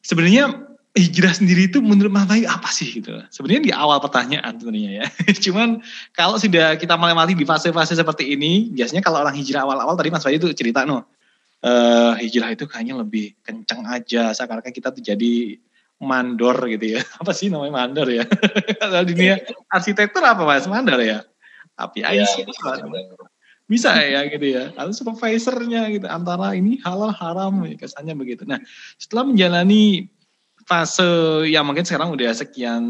sebenarnya 0.05 0.67
hijrah 0.97 1.33
sendiri 1.33 1.69
itu 1.69 1.77
menurut 1.79 2.09
Mas 2.09 2.25
Bayu 2.25 2.49
apa 2.49 2.67
sih 2.73 2.89
gitu? 2.89 3.13
Sebenarnya 3.29 3.61
di 3.61 3.71
awal 3.71 4.01
pertanyaan 4.01 4.57
sebenarnya 4.57 4.91
ya. 5.03 5.05
Cuman 5.45 5.85
kalau 6.17 6.41
sudah 6.41 6.73
kita 6.75 6.97
melewati 6.97 7.37
di 7.37 7.45
fase-fase 7.45 7.93
seperti 7.93 8.33
ini, 8.33 8.73
biasanya 8.73 9.05
kalau 9.05 9.21
orang 9.21 9.37
hijrah 9.37 9.63
awal-awal 9.63 9.93
tadi 9.93 10.09
Mas 10.09 10.25
Bayu 10.25 10.41
itu 10.41 10.49
cerita 10.57 10.83
no, 10.83 11.05
uh, 11.61 12.13
hijrah 12.17 12.57
itu 12.57 12.65
kayaknya 12.65 12.97
lebih 12.97 13.37
kencang 13.45 13.85
aja, 13.85 14.33
seakan-akan 14.33 14.73
kita 14.73 14.89
tuh 14.89 15.05
jadi 15.05 15.61
mandor 16.01 16.57
gitu 16.65 16.97
ya. 16.97 17.01
Apa 17.21 17.31
sih 17.33 17.53
namanya 17.53 17.85
mandor 17.85 18.09
ya? 18.09 18.25
Kalau 18.81 19.05
dunia 19.05 19.37
arsitektur 19.69 20.21
apa 20.25 20.41
Mas? 20.45 20.65
Mandor 20.65 21.01
ya? 21.01 21.21
Api 21.77 22.01
ya, 22.01 22.25
bisa 23.67 23.93
ya 23.99 24.25
gitu 24.31 24.47
ya. 24.47 24.71
Atau 24.73 24.95
supervisornya 24.95 25.91
gitu. 25.91 26.07
Antara 26.07 26.55
ini 26.55 26.79
halal 26.81 27.11
haram 27.11 27.67
ya, 27.67 27.75
kesannya 27.75 28.15
begitu. 28.15 28.47
Nah 28.47 28.63
setelah 28.95 29.27
menjalani 29.27 30.07
fase 30.67 31.47
yang 31.47 31.63
mungkin 31.63 31.87
sekarang 31.87 32.11
udah 32.11 32.31
sekian 32.35 32.83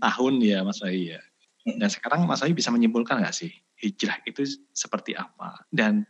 tahun 0.00 0.34
ya 0.40 0.64
Mas 0.64 0.80
Wahyu 0.80 1.16
ya. 1.16 1.20
Dan 1.64 1.88
sekarang 1.88 2.28
Mas 2.28 2.44
Wahyu 2.44 2.56
bisa 2.56 2.72
menyimpulkan 2.72 3.20
nggak 3.20 3.36
sih 3.36 3.52
hijrah 3.80 4.20
itu 4.24 4.44
seperti 4.72 5.16
apa? 5.16 5.64
Dan 5.68 6.08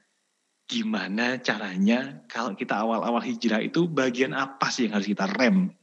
gimana 0.64 1.36
caranya 1.42 2.24
kalau 2.30 2.56
kita 2.56 2.78
awal-awal 2.78 3.20
hijrah 3.20 3.60
itu 3.60 3.84
bagian 3.90 4.32
apa 4.32 4.70
sih 4.70 4.86
yang 4.86 4.98
harus 4.98 5.10
kita 5.10 5.26
rem? 5.34 5.74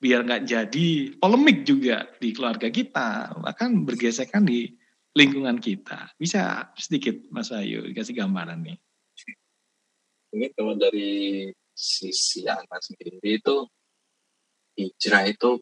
Biar 0.00 0.24
nggak 0.24 0.48
jadi 0.48 0.88
polemik 1.20 1.66
juga 1.68 2.08
di 2.22 2.32
keluarga 2.32 2.72
kita 2.72 3.36
bahkan 3.42 3.84
bergesekan 3.84 4.46
di 4.48 4.79
lingkungan 5.14 5.58
kita. 5.58 6.14
Bisa 6.14 6.70
sedikit 6.78 7.18
Mas 7.34 7.50
Ayu 7.50 7.86
dikasih 7.90 8.14
gambaran 8.14 8.62
nih. 8.62 8.78
Ini 10.30 10.46
kalau 10.54 10.78
dari 10.78 11.50
sisi 11.74 12.46
anak 12.46 12.78
sendiri 12.78 13.18
itu 13.18 13.66
hijrah 14.78 15.26
itu 15.26 15.58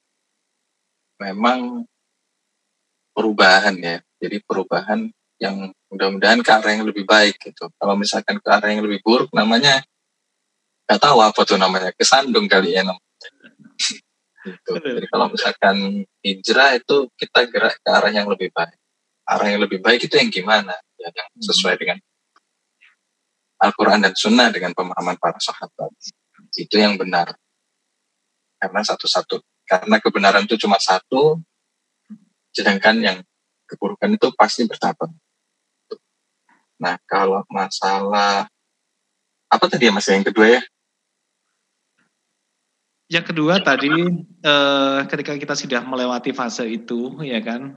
memang 1.17 1.89
perubahan 3.17 3.75
ya. 3.81 3.97
Jadi 4.21 4.45
perubahan 4.45 5.09
yang 5.41 5.73
mudah-mudahan 5.89 6.45
ke 6.45 6.51
arah 6.53 6.73
yang 6.77 6.85
lebih 6.85 7.09
baik 7.09 7.41
gitu. 7.41 7.73
Kalau 7.81 7.95
misalkan 7.97 8.37
ke 8.43 8.49
arah 8.51 8.69
yang 8.69 8.85
lebih 8.85 9.01
buruk 9.01 9.33
namanya 9.33 9.81
nggak 10.89 11.01
tahu 11.05 11.21
apa 11.21 11.41
tuh 11.45 11.61
namanya 11.61 11.93
kesandung 11.97 12.49
kali 12.49 12.77
ya 12.77 12.85
namanya. 12.85 13.29
gitu. 14.45 14.71
Jadi 14.77 15.07
kalau 15.09 15.33
misalkan 15.33 16.05
hijrah 16.21 16.77
itu 16.77 17.09
kita 17.17 17.49
gerak 17.49 17.77
ke 17.81 17.89
arah 17.89 18.13
yang 18.13 18.29
lebih 18.29 18.53
baik 18.53 18.78
arah 19.29 19.49
yang 19.53 19.61
lebih 19.61 19.85
baik 19.85 20.09
itu 20.09 20.16
yang 20.16 20.33
gimana? 20.33 20.72
Ya 20.97 21.12
yang 21.12 21.29
hmm. 21.37 21.45
sesuai 21.45 21.76
dengan 21.76 21.99
Al-Quran 23.61 24.01
dan 24.01 24.14
Sunnah 24.16 24.49
dengan 24.49 24.72
pemahaman 24.72 25.20
para 25.20 25.37
sahabat. 25.37 25.93
Itu 26.57 26.81
yang 26.81 26.97
benar. 26.97 27.37
Karena 28.57 28.81
satu-satu. 28.81 29.45
Karena 29.68 30.01
kebenaran 30.01 30.49
itu 30.49 30.57
cuma 30.57 30.81
satu 30.81 31.37
sedangkan 32.57 32.97
yang 33.05 33.18
keburukan 33.68 34.16
itu 34.16 34.33
pasti 34.33 34.64
bertambah. 34.64 35.12
Nah 36.81 36.97
kalau 37.05 37.45
masalah 37.53 38.49
apa 39.49 39.64
tadi 39.68 39.91
ya 39.91 39.93
mas 39.93 40.09
yang 40.09 40.24
kedua 40.24 40.57
ya? 40.57 40.62
Yang 43.09 43.24
kedua 43.33 43.61
tadi 43.61 43.93
eh, 44.41 45.01
ketika 45.12 45.37
kita 45.37 45.55
sudah 45.57 45.85
melewati 45.85 46.33
fase 46.33 46.64
itu 46.64 47.20
ya 47.20 47.45
kan 47.45 47.76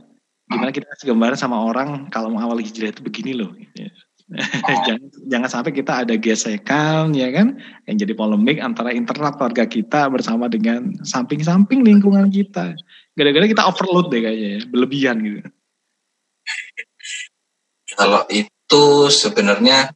gimana 0.52 0.70
kita 0.76 0.86
kasih 0.92 1.16
gambaran 1.16 1.40
sama 1.40 1.58
orang 1.64 2.12
kalau 2.12 2.36
mau 2.36 2.44
awal 2.44 2.60
hijrah 2.60 2.92
itu 2.92 3.00
begini 3.00 3.32
loh 3.34 3.56
gitu 3.56 3.88
ya. 3.88 3.92
jangan, 4.88 5.12
jangan 5.28 5.50
sampai 5.52 5.72
kita 5.76 6.08
ada 6.08 6.16
gesekan 6.16 7.12
ya 7.12 7.28
kan 7.36 7.60
yang 7.84 7.96
jadi 8.00 8.16
polemik 8.16 8.64
antara 8.64 8.96
internal 8.96 9.36
keluarga 9.36 9.68
kita 9.68 10.08
bersama 10.08 10.48
dengan 10.48 10.96
samping-samping 11.04 11.84
lingkungan 11.84 12.32
kita. 12.32 12.76
Gara-gara 13.12 13.46
kita 13.48 13.68
overload 13.68 14.08
deh 14.08 14.24
kayaknya 14.24 14.50
ya 14.56 14.60
berlebihan 14.72 15.18
gitu. 15.20 15.40
Kalau 17.92 18.24
itu 18.32 18.84
sebenarnya 19.12 19.92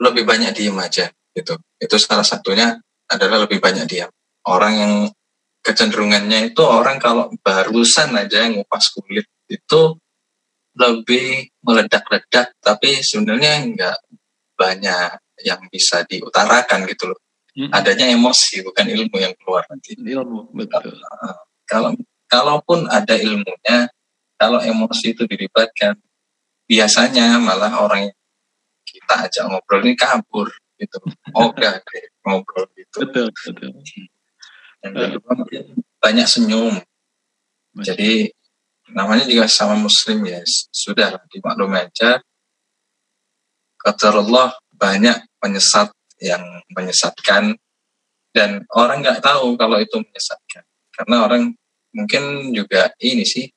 lebih 0.00 0.24
banyak 0.24 0.56
diem 0.56 0.76
aja 0.80 1.12
gitu. 1.36 1.60
Itu 1.76 1.96
salah 2.00 2.24
satunya 2.24 2.80
adalah 3.12 3.44
lebih 3.44 3.60
banyak 3.60 3.84
diam 3.84 4.08
orang 4.48 4.72
yang 4.72 4.92
kecenderungannya 5.66 6.54
itu 6.54 6.62
orang 6.62 7.02
kalau 7.02 7.26
barusan 7.42 8.14
aja 8.14 8.46
ngupas 8.46 8.94
kulit 8.94 9.26
itu 9.50 9.98
lebih 10.78 11.50
meledak-ledak 11.66 12.54
tapi 12.62 13.02
sebenarnya 13.02 13.66
nggak 13.74 13.98
banyak 14.54 15.18
yang 15.42 15.60
bisa 15.66 16.06
diutarakan 16.06 16.86
gitu 16.86 17.10
loh. 17.10 17.20
Hmm. 17.56 17.72
adanya 17.72 18.12
emosi 18.12 18.60
bukan 18.68 18.84
ilmu 18.84 19.16
yang 19.16 19.32
keluar 19.40 19.64
nanti. 19.72 19.96
Ilmu 19.96 20.52
betul. 20.52 20.92
Kalau 21.64 21.96
kalaupun 22.28 22.84
ada 22.84 23.16
ilmunya 23.16 23.88
kalau 24.36 24.60
emosi 24.60 25.16
itu 25.16 25.24
dilibatkan 25.24 25.96
biasanya 26.68 27.40
malah 27.40 27.80
orang 27.80 28.12
yang 28.12 28.16
kita 28.84 29.14
ajak 29.24 29.44
ngobrol 29.48 29.80
ini 29.88 29.96
kabur 29.96 30.52
gitu. 30.76 31.00
Oh 31.36 31.48
enggak 31.48 31.80
ngobrol 32.28 32.68
gitu. 32.76 33.08
Betul 33.08 33.32
betul 33.32 33.72
yang 34.92 34.94
kedua 35.18 35.34
banyak 36.00 36.26
senyum. 36.28 36.74
Jadi 37.76 38.30
namanya 38.94 39.26
juga 39.26 39.50
sama 39.50 39.76
muslim 39.76 40.22
ya. 40.24 40.40
Sudah 40.70 41.18
dimaklumi 41.32 41.82
aja. 41.82 42.22
Kata 43.76 44.14
Allah 44.14 44.54
banyak 44.74 45.16
penyesat 45.38 45.92
yang 46.22 46.42
menyesatkan 46.72 47.54
dan 48.32 48.64
orang 48.72 49.04
nggak 49.04 49.20
tahu 49.20 49.54
kalau 49.58 49.78
itu 49.80 49.96
menyesatkan. 50.00 50.64
Karena 50.94 51.26
orang 51.28 51.42
mungkin 51.92 52.52
juga 52.52 52.92
ini 53.00 53.24
sih 53.24 53.48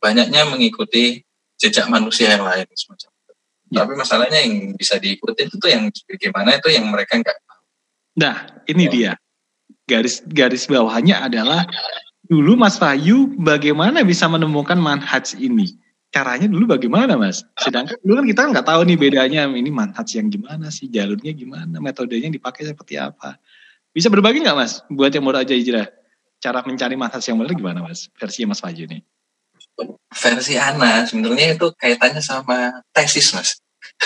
banyaknya 0.00 0.48
mengikuti 0.48 1.20
jejak 1.58 1.88
manusia 1.90 2.36
yang 2.36 2.44
lain 2.44 2.66
semacam 2.76 3.10
itu. 3.12 3.32
Ya. 3.68 3.76
Tapi 3.82 3.92
masalahnya 3.96 4.38
yang 4.44 4.72
bisa 4.76 4.96
diikuti 5.00 5.48
itu 5.48 5.56
tuh 5.58 5.70
yang 5.72 5.90
bagaimana 5.90 6.56
itu 6.56 6.68
yang 6.70 6.86
mereka 6.88 7.18
nggak 7.18 7.38
tahu. 7.44 7.62
Nah, 8.18 8.36
ini 8.68 8.84
ya. 8.86 8.92
dia 8.92 9.12
garis 9.88 10.20
garis 10.28 10.68
bawahnya 10.68 11.24
adalah 11.24 11.64
dulu 12.28 12.60
Mas 12.60 12.76
Fayu 12.76 13.32
bagaimana 13.40 14.04
bisa 14.04 14.28
menemukan 14.28 14.76
manhaj 14.76 15.32
ini? 15.40 15.80
Caranya 16.12 16.48
dulu 16.48 16.76
bagaimana 16.76 17.16
Mas? 17.16 17.44
Sedangkan 17.56 17.96
dulu 18.04 18.20
kan 18.20 18.26
kita 18.28 18.40
nggak 18.52 18.66
tahu 18.68 18.80
nih 18.84 18.96
bedanya 19.00 19.48
ini 19.48 19.72
manhaj 19.72 20.08
yang 20.12 20.28
gimana 20.28 20.68
sih, 20.68 20.92
jalurnya 20.92 21.32
gimana, 21.32 21.80
metodenya 21.80 22.28
dipakai 22.28 22.68
seperti 22.68 23.00
apa. 23.00 23.40
Bisa 23.92 24.12
berbagi 24.12 24.44
nggak 24.44 24.56
Mas 24.56 24.84
buat 24.92 25.08
yang 25.08 25.24
mau 25.24 25.32
aja 25.32 25.56
hijrah? 25.56 25.88
Cara 26.38 26.60
mencari 26.62 26.94
manhaj 26.94 27.24
yang 27.24 27.40
benar 27.40 27.56
gimana 27.56 27.80
Mas? 27.80 28.12
Versi 28.12 28.44
Mas 28.44 28.60
Fayu 28.60 28.84
nih. 28.84 29.00
Versi 30.12 30.54
Ana 30.60 31.04
sebenarnya 31.08 31.56
itu 31.56 31.66
kaitannya 31.76 32.20
sama 32.20 32.84
tesis 32.92 33.32
Mas. 33.32 33.60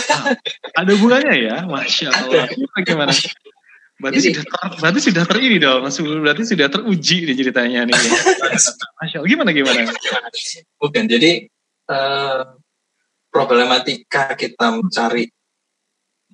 Ah, 0.09 0.33
ada 0.73 0.91
hubungannya 0.97 1.37
ya, 1.37 1.57
masya 1.69 2.09
Allah. 2.09 2.49
Bagaimana? 2.73 3.13
Berarti 4.03 4.19
jadi, 4.19 4.35
sudah 4.35 4.45
ter, 4.51 4.71
berarti 4.83 5.01
sudah 5.01 5.25
terini 5.31 5.57
dong, 5.63 5.87
berarti 6.27 6.43
sudah 6.43 6.67
teruji 6.67 7.17
nih 7.23 7.37
ceritanya 7.39 7.81
nih. 7.87 7.95
Masya 8.99 9.23
Allah, 9.23 9.31
gimana 9.31 9.51
gimana? 9.55 9.81
Bukan, 10.75 11.05
jadi 11.07 11.47
uh, 11.87 12.43
problematika 13.31 14.35
kita 14.35 14.75
mencari 14.75 15.31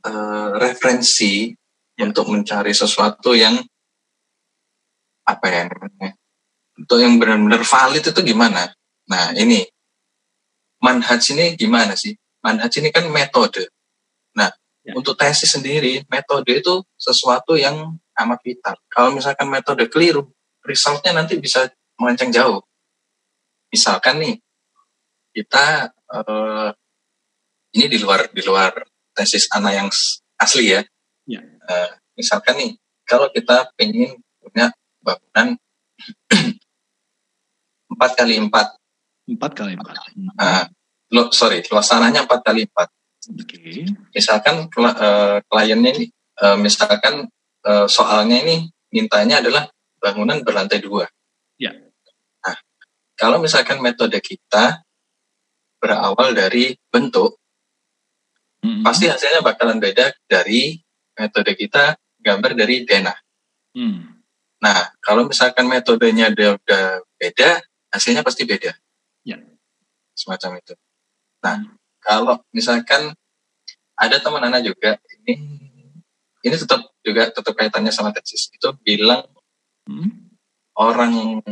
uh, 0.09 0.49
referensi 0.57 1.53
ya. 1.93 2.09
untuk 2.09 2.33
mencari 2.33 2.73
sesuatu 2.73 3.37
yang 3.37 3.61
apa 5.29 5.47
ya 5.53 5.69
namanya, 5.69 6.17
untuk 6.73 6.99
yang 7.05 7.21
benar-benar 7.21 7.69
valid 7.69 8.01
itu 8.01 8.21
gimana? 8.25 8.73
Nah 9.13 9.37
ini 9.37 9.61
manhaj 10.81 11.21
ini 11.37 11.53
gimana 11.53 11.93
sih? 11.93 12.17
Manhaj 12.41 12.73
ini 12.81 12.89
kan 12.89 13.13
metode. 13.13 13.69
Nah, 14.39 14.49
ya. 14.49 14.57
Untuk 14.97 15.15
tesis 15.19 15.51
sendiri, 15.53 16.05
metode 16.09 16.49
itu 16.49 16.81
sesuatu 16.97 17.59
yang 17.59 17.97
amat 18.17 18.41
vital. 18.41 18.77
Kalau 18.89 19.13
misalkan 19.13 19.49
metode 19.51 19.85
keliru, 19.93 20.29
resultnya 20.65 21.13
nanti 21.13 21.37
bisa 21.37 21.69
melenceng 22.01 22.33
jauh. 22.33 22.63
Misalkan 23.69 24.23
nih, 24.23 24.37
kita 25.35 25.93
uh, 26.09 26.73
ini 27.77 27.87
di 27.91 27.99
luar 28.01 28.33
di 28.33 28.41
luar 28.41 28.73
tesis 29.13 29.45
anak 29.53 29.73
yang 29.77 29.89
asli 30.41 30.73
ya. 30.73 30.81
ya. 31.29 31.41
Uh, 31.69 31.91
misalkan 32.17 32.57
nih, 32.57 32.73
kalau 33.05 33.29
kita 33.29 33.69
pengen 33.77 34.17
punya 34.41 34.73
bangunan 35.05 35.61
empat 37.93 38.11
kali 38.17 38.41
empat 38.41 38.79
Empat 39.29 39.53
kali 39.53 39.77
empat. 39.77 39.97
Uh, 40.41 40.65
lo, 41.13 41.29
sorry, 41.37 41.61
luas 41.69 41.85
tanahnya 41.85 42.25
empat 42.25 42.41
kali 42.41 42.65
empat. 42.65 42.89
Okay. 43.29 43.85
Misalkan 44.17 44.73
uh, 44.73 45.39
kliennya 45.45 45.91
ini, 45.97 46.07
uh, 46.41 46.57
misalkan 46.57 47.29
uh, 47.65 47.87
soalnya 47.87 48.41
ini 48.41 48.73
mintanya 48.89 49.45
adalah 49.45 49.69
bangunan 50.01 50.41
berlantai 50.41 50.81
dua. 50.81 51.05
Ya. 51.61 51.77
Nah, 52.41 52.57
kalau 53.19 53.37
misalkan 53.43 53.85
metode 53.85 54.17
kita 54.25 54.81
berawal 55.77 56.33
dari 56.33 56.73
bentuk, 56.89 57.37
mm-hmm. 58.65 58.83
pasti 58.83 59.13
hasilnya 59.13 59.45
bakalan 59.45 59.77
beda 59.79 60.15
dari 60.25 60.81
metode 61.19 61.53
kita 61.53 61.95
gambar 62.25 62.57
dari 62.57 62.89
denah. 62.89 63.19
Mm. 63.77 64.25
Nah, 64.59 64.91
kalau 65.05 65.29
misalkan 65.29 65.69
metodenya 65.69 66.33
udah 66.33 67.05
beda, 67.21 67.63
hasilnya 67.93 68.27
pasti 68.27 68.49
beda 68.49 68.75
semacam 70.19 70.59
itu. 70.59 70.75
Nah, 71.47 71.57
kalau 71.99 72.41
misalkan 72.55 73.15
ada 73.99 74.17
teman 74.23 74.43
anak 74.43 74.67
juga 74.67 74.99
ini 75.27 75.35
ini 76.47 76.55
tetap 76.55 76.87
juga 77.03 77.29
tetap 77.31 77.55
kaitannya 77.55 77.91
sama 77.91 78.15
tesis 78.15 78.49
itu 78.55 78.69
bilang 78.83 79.27
hmm? 79.91 80.29
orang 80.79 81.43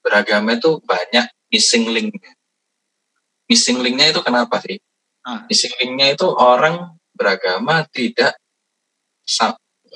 beragama 0.00 0.54
itu 0.54 0.78
banyak 0.86 1.26
missing 1.50 1.90
linknya. 1.90 2.32
Missing 3.50 3.82
linknya 3.82 4.14
itu 4.14 4.20
kenapa 4.22 4.62
sih? 4.62 4.78
Ah. 5.26 5.42
Missing 5.50 5.74
linknya 5.82 6.14
itu 6.14 6.26
orang 6.30 6.94
beragama 7.14 7.82
tidak 7.90 8.38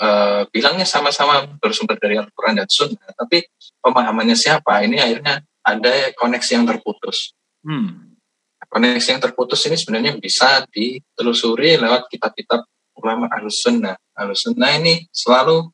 uh, 0.02 0.42
bilangnya 0.50 0.86
sama-sama 0.86 1.46
bersumber 1.62 1.94
dari 1.98 2.18
Al-Quran 2.18 2.58
dan 2.58 2.68
Sunnah, 2.70 3.14
tapi 3.14 3.46
pemahamannya 3.78 4.34
siapa? 4.34 4.82
Ini 4.82 4.98
akhirnya 4.98 5.42
ada 5.62 5.92
koneksi 6.18 6.50
yang 6.58 6.66
terputus. 6.66 7.34
Hmm. 7.62 8.18
Koneksi 8.70 9.18
yang 9.18 9.18
terputus 9.18 9.66
ini 9.66 9.74
sebenarnya 9.74 10.14
bisa 10.22 10.62
ditelusuri 10.70 11.74
lewat 11.74 12.06
kitab-kitab 12.06 12.62
ulama 13.02 13.26
ahlus 13.26 13.66
sunnah. 13.66 13.98
Ahlus 14.14 14.46
sunnah 14.46 14.70
ini 14.78 15.10
selalu 15.10 15.66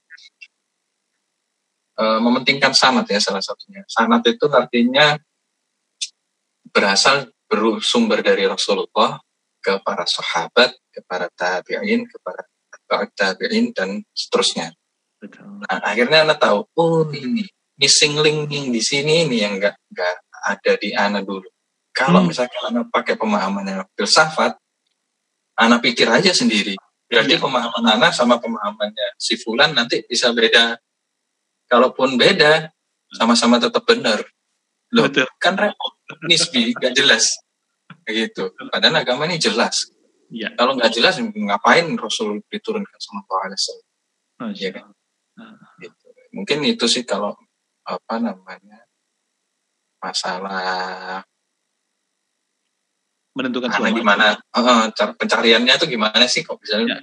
uh, 2.00 2.20
mementingkan 2.24 2.72
sanat 2.72 3.04
ya 3.12 3.20
salah 3.20 3.44
satunya. 3.44 3.84
Sanat 3.84 4.24
itu 4.24 4.48
artinya 4.48 5.12
berasal 6.72 7.28
bersumber 7.44 8.24
dari 8.24 8.48
Rasulullah 8.48 9.20
ke 9.60 9.76
para 9.84 10.08
sahabat, 10.08 10.72
ke 10.88 11.04
para 11.04 11.28
tabi'in, 11.36 12.08
ke 12.08 12.16
para 12.24 13.06
tabi'in 13.12 13.76
dan 13.76 14.00
seterusnya. 14.16 14.72
Nah, 15.66 15.78
akhirnya 15.82 16.24
Anda 16.24 16.36
tahu, 16.38 16.64
oh 16.76 17.08
ini 17.12 17.44
missing 17.76 18.16
link 18.20 18.48
yang 18.48 18.72
di 18.72 18.80
sini 18.80 19.28
ini 19.28 19.42
yang 19.42 19.60
nggak 19.60 19.76
nggak 19.92 20.16
ada 20.46 20.72
di 20.80 20.94
Ana 20.96 21.20
dulu. 21.20 21.48
Kalau 21.96 22.20
hmm. 22.20 22.28
misalkan 22.28 22.62
anak 22.68 22.92
pakai 22.92 23.16
pemahamannya 23.16 23.88
filsafat, 23.96 24.52
anak 25.56 25.80
pikir 25.80 26.04
aja 26.12 26.36
sendiri. 26.36 26.76
Berarti 27.08 27.38
ya. 27.38 27.40
pemahaman 27.40 27.84
anak 27.96 28.12
sama 28.12 28.36
pemahamannya 28.36 29.16
si 29.16 29.40
Fulan 29.40 29.72
nanti 29.72 30.04
bisa 30.04 30.28
beda. 30.36 30.76
Kalaupun 31.66 32.20
beda, 32.20 32.68
sama-sama 33.16 33.56
tetap 33.56 33.82
benar. 33.88 34.20
Loh, 34.94 35.08
Betul. 35.08 35.26
kan 35.40 35.56
repot. 35.56 35.96
Nisbi, 36.28 36.76
gak 36.76 36.94
jelas. 36.94 37.40
Gitu. 38.06 38.54
Padahal 38.70 39.02
agama 39.02 39.26
ini 39.26 39.40
jelas. 39.40 39.90
Ya. 40.30 40.54
Kalau 40.54 40.78
nggak 40.78 40.94
jelas, 40.94 41.18
ngapain 41.18 41.86
Rasul 41.98 42.42
diturunkan 42.50 42.98
sama 43.02 43.26
Allah 43.26 44.52
Ya 44.54 44.70
kan? 44.70 44.86
Gitu. 45.82 46.06
Mungkin 46.34 46.58
itu 46.66 46.86
sih 46.86 47.02
kalau 47.02 47.34
apa 47.86 48.14
namanya 48.18 48.86
masalah 50.02 51.22
menentukan 53.36 53.68
karena 53.68 53.90
gimana 53.92 54.26
uh, 54.56 54.88
cara 54.96 55.12
pencariannya 55.12 55.76
itu 55.76 55.86
gimana 55.86 56.24
sih 56.24 56.40
kok 56.40 56.56
bisa 56.56 56.80
ya. 56.80 56.96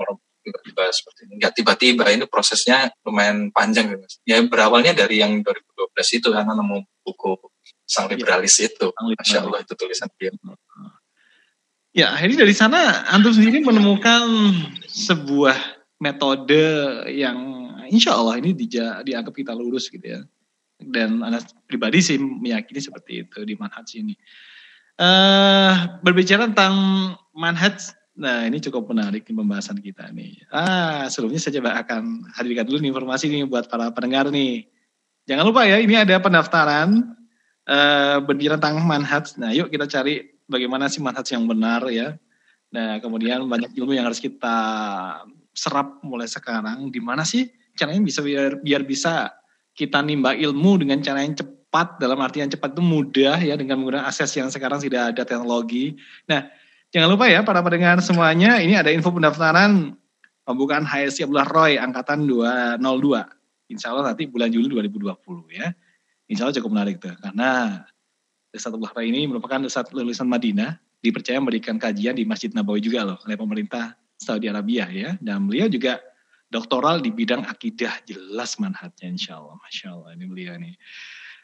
tiba-tiba 0.44 0.84
seperti 0.90 1.20
ini 1.30 1.34
nggak 1.40 1.54
tiba-tiba 1.54 2.06
ini 2.10 2.26
prosesnya 2.26 2.90
lumayan 3.06 3.54
panjang 3.54 3.94
gitu 3.94 4.06
ya 4.26 4.42
berawalnya 4.42 4.98
dari 4.98 5.22
yang 5.22 5.46
2012 5.46 6.18
itu 6.18 6.28
karena 6.34 6.52
nemu 6.58 6.84
buku 7.06 7.38
sang 7.86 8.10
iya. 8.10 8.18
liberalis 8.18 8.58
ya. 8.58 8.68
itu 8.74 8.88
masya 8.98 9.38
Allah 9.46 9.60
itu 9.62 9.74
tulisan 9.78 10.10
dia 10.18 10.34
ya 11.94 12.18
akhirnya 12.18 12.44
dari 12.44 12.54
sana 12.58 13.08
antum 13.14 13.32
sendiri 13.32 13.62
menemukan 13.62 14.26
sebuah 14.90 15.56
metode 16.02 16.66
yang 17.14 17.38
insya 17.94 18.18
Allah 18.18 18.42
ini 18.42 18.58
dianggap 19.06 19.32
kita 19.32 19.54
lurus 19.54 19.88
gitu 19.94 20.04
ya 20.04 20.26
dan 20.90 21.24
anak 21.24 21.48
pribadi 21.64 22.04
sih 22.04 22.18
meyakini 22.20 22.82
seperti 22.84 23.24
itu 23.24 23.40
di 23.48 23.56
manhaj 23.56 23.88
ini. 23.96 24.16
Uh, 24.94 25.98
berbicara 26.06 26.46
tentang 26.46 26.74
manhaj, 27.34 27.98
nah 28.14 28.46
ini 28.46 28.62
cukup 28.62 28.94
menarik 28.94 29.26
di 29.26 29.34
pembahasan 29.34 29.82
kita 29.82 30.14
nih. 30.14 30.46
Ah, 30.54 31.10
sebelumnya 31.10 31.42
saya 31.42 31.58
coba 31.58 31.82
akan 31.82 32.30
hadirkan 32.38 32.70
dulu 32.70 32.78
nih 32.78 32.94
informasi 32.94 33.26
nih 33.26 33.50
buat 33.50 33.66
para 33.66 33.90
pendengar 33.90 34.30
nih. 34.30 34.70
Jangan 35.26 35.50
lupa 35.50 35.66
ya, 35.66 35.82
ini 35.82 35.98
ada 35.98 36.22
pendaftaran 36.22 37.10
uh, 37.66 38.18
berbicara 38.22 38.62
tentang 38.62 38.86
manhaj. 38.86 39.34
Nah, 39.42 39.50
yuk 39.50 39.74
kita 39.74 39.90
cari 39.90 40.30
bagaimana 40.46 40.86
sih 40.92 41.02
manhaj 41.02 41.26
yang 41.34 41.50
benar 41.50 41.90
ya. 41.90 42.14
Nah, 42.70 43.02
kemudian 43.02 43.50
banyak 43.50 43.74
ilmu 43.74 43.98
yang 43.98 44.06
harus 44.06 44.22
kita 44.22 44.58
serap 45.58 46.06
mulai 46.06 46.30
sekarang. 46.30 46.94
Di 46.94 47.02
mana 47.02 47.26
sih 47.26 47.50
caranya 47.74 48.06
bisa 48.06 48.22
biar, 48.22 48.62
biar 48.62 48.86
bisa 48.86 49.34
kita 49.74 50.06
nimba 50.06 50.38
ilmu 50.38 50.86
dengan 50.86 51.02
cara 51.02 51.26
yang 51.26 51.34
cepat 51.34 51.63
cepat 51.74 51.98
dalam 51.98 52.22
artian 52.22 52.46
cepat 52.54 52.78
itu 52.78 52.86
mudah 52.86 53.42
ya 53.42 53.58
dengan 53.58 53.82
menggunakan 53.82 54.06
akses 54.06 54.30
yang 54.38 54.46
sekarang 54.54 54.78
tidak 54.78 55.10
ada 55.10 55.26
teknologi. 55.26 55.98
Nah, 56.30 56.46
jangan 56.94 57.10
lupa 57.10 57.26
ya 57.26 57.42
para 57.42 57.66
pendengar 57.66 57.98
semuanya, 57.98 58.62
ini 58.62 58.78
ada 58.78 58.94
info 58.94 59.10
pendaftaran 59.10 59.98
pembukaan 60.46 60.86
HSC 60.86 61.26
Abdullah 61.26 61.50
Roy 61.50 61.82
angkatan 61.82 62.30
202. 62.30 63.74
Insya 63.74 63.90
Allah 63.90 64.14
nanti 64.14 64.30
bulan 64.30 64.54
Juli 64.54 64.70
2020 64.70 65.18
ya. 65.50 65.74
Insya 66.30 66.46
Allah 66.46 66.62
cukup 66.62 66.70
menarik 66.78 67.02
tuh 67.02 67.18
karena 67.18 67.82
Ustaz 68.54 68.70
Abdullah 68.70 68.94
Roy 68.94 69.10
ini 69.10 69.26
merupakan 69.26 69.58
Ustaz 69.66 69.90
lulusan 69.90 70.30
Madinah, 70.30 70.78
dipercaya 71.02 71.42
memberikan 71.42 71.82
kajian 71.82 72.14
di 72.14 72.22
Masjid 72.22 72.54
Nabawi 72.54 72.86
juga 72.86 73.02
loh 73.02 73.18
oleh 73.26 73.34
pemerintah 73.34 73.98
Saudi 74.22 74.46
Arabia 74.46 74.86
ya. 74.94 75.18
Dan 75.18 75.50
beliau 75.50 75.66
juga 75.74 75.98
doktoral 76.54 77.02
di 77.02 77.10
bidang 77.10 77.50
akidah 77.50 77.98
jelas 78.06 78.62
manhatnya 78.62 79.10
insya 79.10 79.42
Allah. 79.42 79.58
Masya 79.58 79.88
Allah 79.90 80.14
ini 80.14 80.26
beliau 80.30 80.54
nih. 80.62 80.78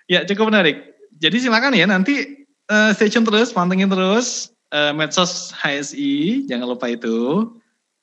Ya 0.10 0.26
cukup 0.26 0.50
menarik. 0.50 0.98
Jadi 1.22 1.46
silakan 1.46 1.78
ya 1.78 1.86
nanti 1.86 2.46
uh, 2.74 2.90
stay 2.98 3.14
tune 3.14 3.24
terus, 3.24 3.54
pantengin 3.54 3.94
terus 3.94 4.50
uh, 4.74 4.90
medsos 4.90 5.54
HSI, 5.54 6.46
jangan 6.50 6.74
lupa 6.74 6.90
itu. 6.90 7.50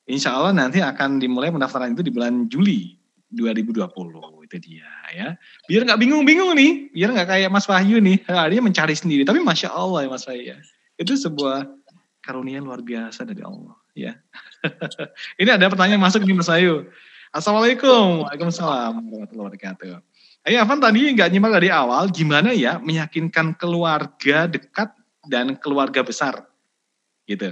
Insya 0.06 0.38
Allah 0.38 0.54
nanti 0.54 0.78
akan 0.78 1.18
dimulai 1.18 1.50
pendaftaran 1.50 1.98
itu 1.98 2.06
di 2.06 2.14
bulan 2.14 2.46
Juli 2.46 2.94
2020 3.34 3.90
itu 4.46 4.56
dia 4.62 4.86
ya. 5.10 5.28
Biar 5.66 5.82
nggak 5.82 5.98
bingung-bingung 5.98 6.54
nih, 6.54 6.94
biar 6.94 7.10
nggak 7.10 7.26
kayak 7.26 7.50
Mas 7.50 7.66
Wahyu 7.66 7.98
nih, 7.98 8.22
dia 8.22 8.62
mencari 8.62 8.94
sendiri. 8.94 9.26
Tapi 9.26 9.42
masya 9.42 9.74
Allah 9.74 10.06
ya 10.06 10.08
Mas 10.14 10.22
Wahyu 10.30 10.54
ya, 10.54 10.56
itu 11.02 11.18
sebuah 11.18 11.66
karunia 12.22 12.62
luar 12.62 12.86
biasa 12.86 13.26
dari 13.26 13.42
Allah 13.42 13.74
ya. 13.98 14.14
Ini 15.42 15.58
ada 15.58 15.66
pertanyaan 15.66 16.02
masuk 16.02 16.22
nih 16.22 16.38
Mas 16.38 16.46
Wahyu. 16.46 16.86
Assalamualaikum, 17.34 18.22
Waalaikumsalam 18.22 18.94
warahmatullahi 19.10 19.46
wabarakatuh. 19.50 19.94
Ayo 20.46 20.62
Avan 20.62 20.78
tadi 20.78 21.10
nggak 21.10 21.26
nyimak 21.34 21.58
dari 21.58 21.74
awal, 21.74 22.06
gimana 22.06 22.54
ya 22.54 22.78
meyakinkan 22.78 23.58
keluarga 23.58 24.46
dekat 24.46 24.94
dan 25.26 25.58
keluarga 25.58 26.06
besar, 26.06 26.46
gitu. 27.26 27.50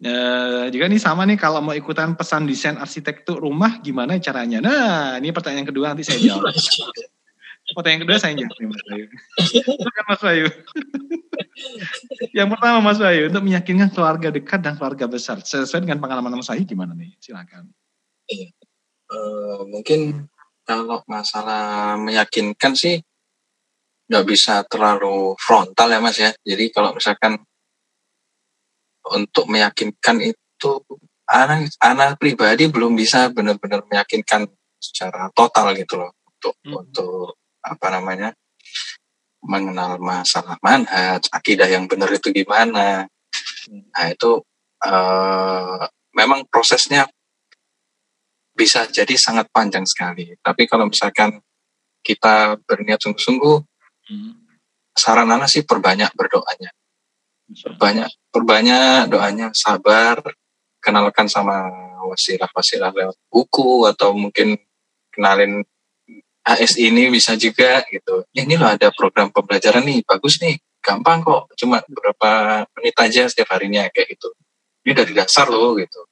Uh, 0.00 0.72
juga 0.72 0.88
nih 0.88 0.96
sama 0.96 1.28
nih 1.28 1.36
kalau 1.36 1.60
mau 1.60 1.76
ikutan 1.76 2.16
pesan 2.16 2.48
desain 2.48 2.80
arsitektur 2.80 3.36
rumah 3.36 3.84
gimana 3.84 4.16
caranya? 4.16 4.64
Nah, 4.64 5.20
ini 5.20 5.28
pertanyaan 5.28 5.68
kedua 5.68 5.92
nanti 5.92 6.08
saya 6.08 6.16
jawab. 6.24 6.48
Pertanyaan 7.76 8.02
kedua 8.08 8.16
saya 8.16 8.32
jawab 8.32 8.56
Mas 8.56 8.82
Bayu. 8.88 9.06
Mas 10.08 10.20
Bayu. 10.24 10.46
Yang 12.40 12.48
pertama 12.56 12.78
Mas 12.80 12.98
Bayu 12.98 13.28
untuk 13.28 13.44
meyakinkan 13.44 13.92
keluarga 13.92 14.28
dekat 14.32 14.60
dan 14.64 14.80
keluarga 14.80 15.04
besar 15.04 15.36
sesuai 15.44 15.84
dengan 15.84 16.00
pengalaman 16.00 16.40
Mas 16.40 16.48
Bayu 16.48 16.64
gimana 16.64 16.96
nih? 16.96 17.12
Silakan. 17.20 17.68
Iya. 18.32 18.48
Uh, 19.12 19.68
mungkin 19.68 20.31
kalau 20.62 21.02
masalah 21.10 21.94
meyakinkan 21.98 22.72
sih 22.78 22.98
nggak 24.06 24.26
bisa 24.28 24.62
terlalu 24.68 25.34
frontal 25.40 25.88
ya 25.88 25.98
Mas 25.98 26.18
ya. 26.20 26.30
Jadi 26.44 26.68
kalau 26.68 26.92
misalkan 26.92 27.40
untuk 29.08 29.50
meyakinkan 29.50 30.22
itu 30.22 30.72
anak 31.26 31.72
anak 31.80 32.20
pribadi 32.20 32.68
belum 32.68 32.94
bisa 32.94 33.32
benar-benar 33.32 33.82
meyakinkan 33.88 34.46
secara 34.78 35.30
total 35.32 35.74
gitu 35.74 35.98
loh 35.98 36.10
untuk 36.26 36.54
hmm. 36.62 36.74
untuk 36.74 37.38
apa 37.62 37.86
namanya 37.94 38.34
mengenal 39.42 39.98
masalah 39.98 40.58
manhaj 40.62 41.22
akidah 41.30 41.66
yang 41.66 41.86
benar 41.86 42.10
itu 42.10 42.30
gimana 42.30 43.06
nah 43.70 44.06
itu 44.10 44.42
uh, 44.86 45.82
memang 46.14 46.46
prosesnya 46.50 47.06
bisa 48.62 48.86
jadi 48.86 49.14
sangat 49.18 49.50
panjang 49.50 49.82
sekali 49.82 50.38
tapi 50.38 50.70
kalau 50.70 50.86
misalkan 50.86 51.42
kita 52.02 52.58
berniat 52.62 53.02
sungguh-sungguh 53.02 53.58
hmm. 54.10 54.32
saran 54.94 55.30
sih 55.50 55.66
perbanyak 55.66 56.14
berdoanya 56.14 56.70
perbanyak 57.50 58.10
perbanyak 58.30 59.10
doanya 59.10 59.50
sabar 59.50 60.22
kenalkan 60.82 61.26
sama 61.26 61.70
wasilah-wasilah 62.06 62.90
lewat 62.90 63.16
buku 63.30 63.86
atau 63.86 64.14
mungkin 64.14 64.58
kenalin 65.14 65.62
AS 66.42 66.74
ini 66.74 67.06
bisa 67.06 67.38
juga 67.38 67.86
gitu. 67.86 68.26
Ya, 68.34 68.42
ini 68.42 68.58
loh 68.58 68.66
ada 68.66 68.90
program 68.90 69.30
pembelajaran 69.30 69.86
nih, 69.86 70.02
bagus 70.02 70.42
nih, 70.42 70.58
gampang 70.82 71.22
kok, 71.22 71.54
cuma 71.54 71.78
beberapa 71.86 72.64
menit 72.74 72.96
aja 72.98 73.30
setiap 73.30 73.54
harinya 73.54 73.86
kayak 73.94 74.18
gitu. 74.18 74.34
Ini 74.82 74.92
dari 74.98 75.12
dasar 75.14 75.46
loh 75.46 75.78
gitu. 75.78 76.02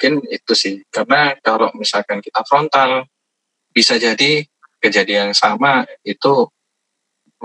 Mungkin 0.00 0.24
itu 0.32 0.56
sih, 0.56 0.80
karena 0.88 1.36
kalau 1.44 1.68
misalkan 1.76 2.24
kita 2.24 2.40
frontal, 2.48 3.04
bisa 3.68 4.00
jadi 4.00 4.48
kejadian 4.80 5.28
yang 5.28 5.36
sama 5.36 5.84
itu 6.00 6.48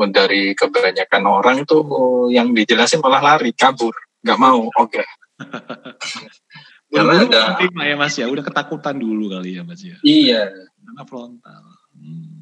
dari 0.07 0.55
kebanyakan 0.55 1.23
orang 1.27 1.67
itu 1.67 1.83
yang 2.31 2.55
dijelasin 2.55 3.03
malah 3.03 3.19
lari 3.19 3.51
kabur. 3.51 3.91
Nggak 4.23 4.39
mau 4.39 4.71
oke 4.71 4.87
okay. 4.87 5.03
karena 6.95 7.27
ada 7.27 7.59
ya 7.59 7.95
mas 7.99 8.15
ya? 8.15 8.31
Udah 8.31 8.39
ketakutan 8.47 8.95
dulu 9.03 9.35
kali 9.35 9.59
ya 9.59 9.67
mas 9.67 9.83
ya? 9.83 9.99
Iya. 9.99 10.55
Karena 10.79 11.03
frontal. 11.03 11.63
Hmm. 11.91 12.39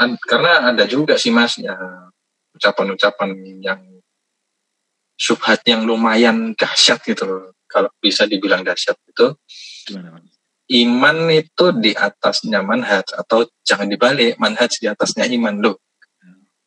An 0.00 0.16
karena 0.16 0.72
ada 0.72 0.88
juga 0.88 1.20
sih 1.20 1.28
mas 1.28 1.60
ya 1.60 1.76
ucapan-ucapan 2.56 3.36
yang 3.60 3.84
subhat 5.20 5.60
yang 5.68 5.84
lumayan 5.84 6.56
dahsyat 6.56 7.04
gitu 7.04 7.28
loh 7.28 7.55
kalau 7.68 7.90
bisa 7.98 8.24
dibilang 8.24 8.62
dahsyat 8.62 8.96
itu 9.06 9.36
Gimana, 9.86 10.18
iman 10.66 11.16
itu 11.30 11.64
di 11.78 11.92
atasnya 11.94 12.62
manhaj 12.62 13.06
atau 13.14 13.46
jangan 13.62 13.86
dibalik 13.86 14.34
manhaj 14.38 14.72
di 14.78 14.86
atasnya 14.90 15.26
iman 15.30 15.58
loh 15.62 15.76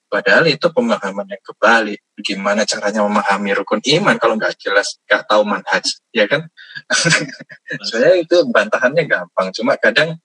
Padahal 0.09 0.49
itu 0.49 0.65
pemahaman 0.73 1.29
yang 1.29 1.43
kebalik. 1.45 2.01
Gimana 2.17 2.65
caranya 2.65 3.05
memahami 3.05 3.53
rukun 3.53 3.77
iman 3.77 4.17
kalau 4.17 4.41
nggak 4.41 4.57
jelas, 4.57 4.97
nggak 5.05 5.29
tahu 5.29 5.45
manhaj, 5.45 5.85
ya 6.09 6.25
kan? 6.25 6.49
Saya 7.93 8.17
itu 8.17 8.41
bantahannya 8.49 9.05
gampang. 9.05 9.53
Cuma 9.53 9.77
kadang 9.77 10.17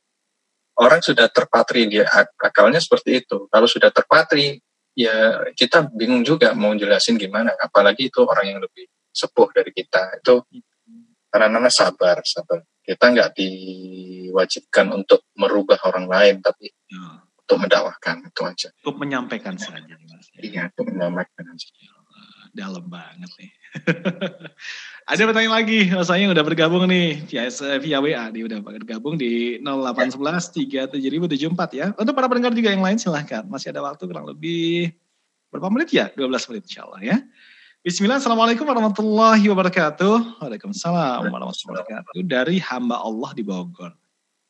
orang 0.81 1.05
sudah 1.05 1.29
terpatri 1.29 1.85
dia 1.93 2.09
akalnya 2.41 2.81
seperti 2.81 3.29
itu. 3.29 3.45
Kalau 3.53 3.69
sudah 3.69 3.93
terpatri, 3.93 4.57
ya 4.97 5.45
kita 5.53 5.93
bingung 5.93 6.25
juga 6.25 6.57
mau 6.57 6.73
jelasin 6.73 7.21
gimana. 7.21 7.53
Apalagi 7.53 8.09
itu 8.09 8.25
orang 8.25 8.57
yang 8.57 8.61
lebih 8.65 8.89
sepuh 9.15 9.55
dari 9.55 9.71
kita. 9.71 10.19
Itu 10.19 10.43
karena 11.31 11.47
nama 11.47 11.71
sabar, 11.71 12.19
sabar. 12.27 12.67
Kita 12.85 13.15
nggak 13.15 13.31
diwajibkan 13.39 14.93
untuk 14.93 15.31
merubah 15.39 15.79
orang 15.89 16.11
lain, 16.11 16.37
tapi 16.45 16.69
ya 16.69 17.25
untuk 17.45 17.61
mendakwahkan 17.61 18.17
itu 18.25 18.43
aja. 18.49 18.69
Untuk 18.81 18.97
menyampaikan 18.97 19.55
saja. 19.61 19.85
Mas. 19.85 20.33
Iya, 20.41 20.73
untuk 20.73 20.97
menyampaikan 20.97 21.45
aja. 21.53 21.69
Dalam 22.55 22.87
banget 22.89 23.29
nih. 23.37 23.51
Ada 25.11 25.27
pertanyaan 25.29 25.55
lagi, 25.61 25.91
saya 26.07 26.25
udah 26.31 26.45
bergabung 26.47 26.87
nih 26.89 27.27
via, 27.29 27.51
via 27.83 27.99
WA, 28.01 28.25
dia 28.31 28.45
udah 28.47 28.63
bergabung 28.63 29.19
di 29.21 29.59
0811 29.61 30.55
37074 30.97 31.77
ya. 31.77 31.87
Untuk 31.99 32.15
para 32.17 32.31
pendengar 32.31 32.57
juga 32.57 32.73
yang 32.73 32.81
lain 32.81 32.97
silahkan, 32.97 33.45
masih 33.45 33.75
ada 33.75 33.85
waktu 33.85 34.07
kurang 34.07 34.25
lebih 34.31 34.95
berapa 35.51 35.69
menit 35.69 35.91
ya? 35.93 36.07
12 36.15 36.31
menit 36.55 36.63
insya 36.71 36.87
Allah 36.89 37.01
ya. 37.03 37.17
Bismillah, 37.85 38.17
Assalamualaikum 38.17 38.65
warahmatullahi 38.65 39.45
wabarakatuh. 39.45 40.41
Waalaikumsalam 40.41 41.29
warahmatullahi 41.29 41.85
wabarakatuh. 41.85 42.17
Dari 42.25 42.57
hamba 42.57 42.97
Allah 42.97 43.37
di 43.37 43.45
Bogor. 43.45 43.93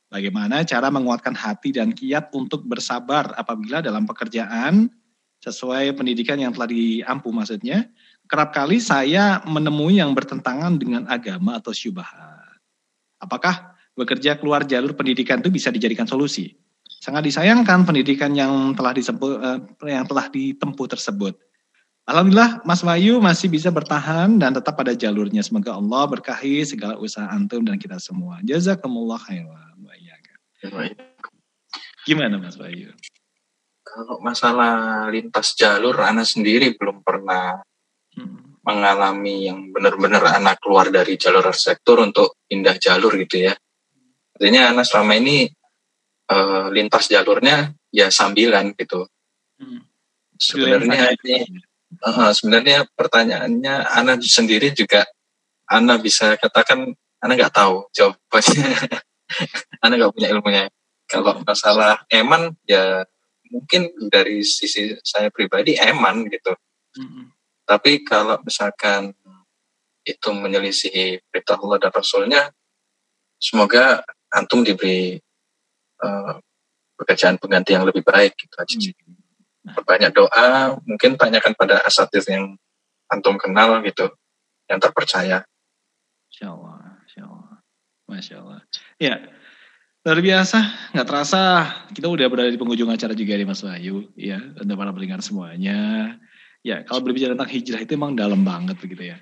Bagaimana 0.06 0.62
cara 0.62 0.86
menguatkan 0.86 1.34
hati 1.34 1.74
dan 1.74 1.90
kiat 1.90 2.30
untuk 2.30 2.62
bersabar 2.62 3.34
apabila 3.34 3.82
dalam 3.82 4.06
pekerjaan 4.06 4.86
sesuai 5.42 5.98
pendidikan 5.98 6.38
yang 6.38 6.54
telah 6.54 6.70
diampu 6.70 7.34
maksudnya. 7.34 7.90
Kerap 8.30 8.54
kali 8.54 8.78
saya 8.78 9.42
menemui 9.42 9.98
yang 9.98 10.14
bertentangan 10.14 10.78
dengan 10.78 11.02
agama 11.10 11.58
atau 11.58 11.74
syubhat. 11.74 12.06
Apakah 13.18 13.74
bekerja 13.98 14.38
keluar 14.38 14.62
jalur 14.62 14.94
pendidikan 14.94 15.42
itu 15.42 15.50
bisa 15.50 15.74
dijadikan 15.74 16.06
solusi? 16.06 16.54
Sangat 17.02 17.26
disayangkan 17.26 17.82
pendidikan 17.82 18.30
yang 18.30 18.78
telah 18.78 18.94
disempu, 18.94 19.42
eh, 19.42 19.58
yang 19.90 20.06
telah 20.06 20.30
ditempuh 20.30 20.86
tersebut. 20.86 21.34
Alhamdulillah 22.04 22.60
Mas 22.68 22.84
Wahyu 22.84 23.16
masih 23.16 23.48
bisa 23.48 23.72
bertahan 23.72 24.36
dan 24.36 24.52
tetap 24.52 24.76
pada 24.76 24.92
jalurnya. 24.92 25.40
Semoga 25.40 25.80
Allah 25.80 26.04
berkahi 26.04 26.60
segala 26.68 27.00
usaha 27.00 27.24
antum 27.32 27.64
dan 27.64 27.80
kita 27.80 27.96
semua. 27.96 28.44
Jazakumullah 28.44 29.16
khairan. 29.24 29.64
Gimana 32.04 32.36
Mas 32.36 32.60
Bayu? 32.60 32.92
Kalau 33.80 34.20
masalah 34.20 35.08
lintas 35.08 35.56
jalur, 35.56 35.96
anak 36.04 36.28
sendiri 36.28 36.76
belum 36.76 37.00
pernah 37.00 37.64
hmm. 38.16 38.60
mengalami 38.60 39.48
yang 39.48 39.72
benar-benar 39.72 40.36
anak 40.36 40.60
keluar 40.60 40.92
dari 40.92 41.16
jalur 41.16 41.44
arsitektur 41.48 42.04
untuk 42.04 42.44
pindah 42.44 42.76
jalur 42.76 43.16
gitu 43.16 43.48
ya. 43.48 43.56
Artinya 44.36 44.76
anak 44.76 44.84
selama 44.84 45.16
ini 45.16 45.48
uh, 46.28 46.68
lintas 46.68 47.08
jalurnya 47.08 47.72
ya 47.88 48.12
sambilan 48.12 48.76
gitu. 48.76 49.08
Hmm. 49.56 49.80
Sebenarnya 50.36 51.14
ini 51.24 51.46
uh, 52.02 52.32
sebenarnya 52.34 52.88
pertanyaannya 52.96 53.74
anak 53.94 54.24
sendiri 54.24 54.72
juga 54.74 55.06
anak 55.68 56.04
bisa 56.04 56.36
katakan 56.36 56.92
anak 57.24 57.34
nggak 57.40 57.54
tahu 57.56 57.88
jawabannya. 57.96 58.72
Anda 59.82 59.94
nggak 59.96 60.14
punya 60.14 60.28
ilmunya. 60.30 60.64
Kalau 61.08 61.40
masalah 61.44 62.04
eman 62.12 62.56
ya 62.64 63.04
mungkin 63.52 63.92
dari 64.08 64.44
sisi 64.44 64.96
saya 65.04 65.28
pribadi 65.32 65.76
eman 65.76 66.28
gitu. 66.28 66.52
Mm-hmm. 67.00 67.24
Tapi 67.64 68.04
kalau 68.04 68.40
misalkan 68.44 69.16
itu 70.04 70.28
menyelisihi 70.32 71.24
perintah 71.32 71.56
Allah 71.56 71.78
dan 71.80 71.92
Rasulnya, 71.96 72.42
semoga 73.40 74.04
antum 74.28 74.60
diberi 74.60 75.16
uh, 76.04 76.36
pekerjaan 77.00 77.40
pengganti 77.40 77.72
yang 77.72 77.88
lebih 77.88 78.04
baik 78.04 78.36
gitu 78.36 78.54
aja. 78.60 78.76
Mm-hmm. 78.76 79.13
Nah. 79.64 79.80
Banyak 79.80 80.12
doa, 80.12 80.76
mungkin 80.84 81.16
tanyakan 81.16 81.56
pada 81.56 81.80
asatir 81.80 82.20
yang 82.28 82.60
antum 83.08 83.40
kenal 83.40 83.80
gitu, 83.80 84.12
yang 84.68 84.76
terpercaya. 84.76 85.48
Insya 86.28 86.52
Allah, 86.52 87.00
Insya 87.08 87.22
Allah. 87.24 87.54
Masya 88.04 88.36
Allah. 88.44 88.60
Ya, 89.00 89.16
luar 90.04 90.20
biasa. 90.20 90.58
Nggak 90.92 91.06
terasa 91.08 91.40
kita 91.96 92.06
udah 92.12 92.26
berada 92.28 92.52
di 92.52 92.60
penghujung 92.60 92.92
acara 92.92 93.16
juga 93.16 93.32
nih 93.32 93.48
Mas 93.48 93.64
Wahyu. 93.64 94.12
Ya, 94.14 94.40
untuk 94.60 94.76
para 94.76 94.92
pendengar 94.92 95.24
semuanya. 95.24 96.12
Ya, 96.64 96.84
kalau 96.84 97.00
berbicara 97.04 97.36
tentang 97.36 97.52
hijrah 97.52 97.80
itu 97.80 97.92
emang 97.96 98.16
dalam 98.16 98.44
banget 98.44 98.76
begitu 98.80 99.16
ya. 99.16 99.18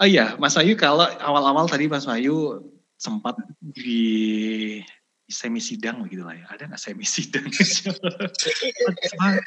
Oh 0.00 0.08
iya, 0.08 0.36
Mas 0.40 0.56
Wahyu 0.56 0.76
kalau 0.76 1.04
awal-awal 1.04 1.68
tadi 1.68 1.88
Mas 1.88 2.04
Wahyu 2.08 2.64
sempat 2.96 3.36
di 3.60 4.80
semi 5.26 5.58
sidang 5.58 6.06
begitu 6.06 6.22
lah 6.22 6.34
ya. 6.38 6.46
Ada 6.50 6.70
nggak 6.70 6.80
semi 6.80 7.06
sidang? 7.06 7.46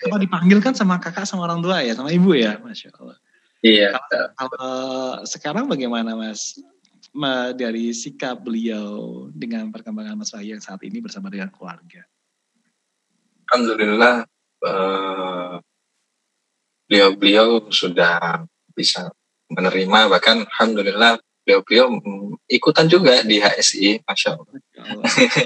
Apa 0.05 0.17
dipanggil 0.19 0.59
kan 0.59 0.75
sama 0.75 0.99
kakak 0.99 1.23
sama 1.25 1.47
orang 1.47 1.63
tua 1.63 1.79
ya, 1.81 1.95
sama 1.95 2.11
ibu 2.11 2.35
ya, 2.35 2.59
masya 2.59 2.91
Allah. 2.99 3.17
Iya. 3.59 3.89
Kalau, 3.95 4.27
kalau 4.35 4.77
sekarang 5.27 5.65
bagaimana 5.67 6.15
Mas? 6.15 6.59
dari 7.57 7.89
sikap 7.89 8.45
beliau 8.45 9.27
dengan 9.33 9.73
perkembangan 9.73 10.13
Mas 10.13 10.29
Wahyu 10.29 10.53
yang 10.55 10.63
saat 10.63 10.77
ini 10.85 11.01
bersama 11.01 11.33
dengan 11.33 11.49
keluarga? 11.49 12.05
Alhamdulillah 13.49 14.29
beliau-beliau 16.85 17.65
uh, 17.65 17.73
sudah 17.73 18.45
bisa 18.77 19.09
menerima 19.49 20.05
bahkan 20.11 20.45
alhamdulillah 20.45 21.17
beliau-beliau 21.49 21.89
ikutan 22.45 22.85
juga 22.85 23.25
di 23.25 23.41
HSI, 23.41 24.05
masya 24.05 24.37
Allah. 24.37 24.53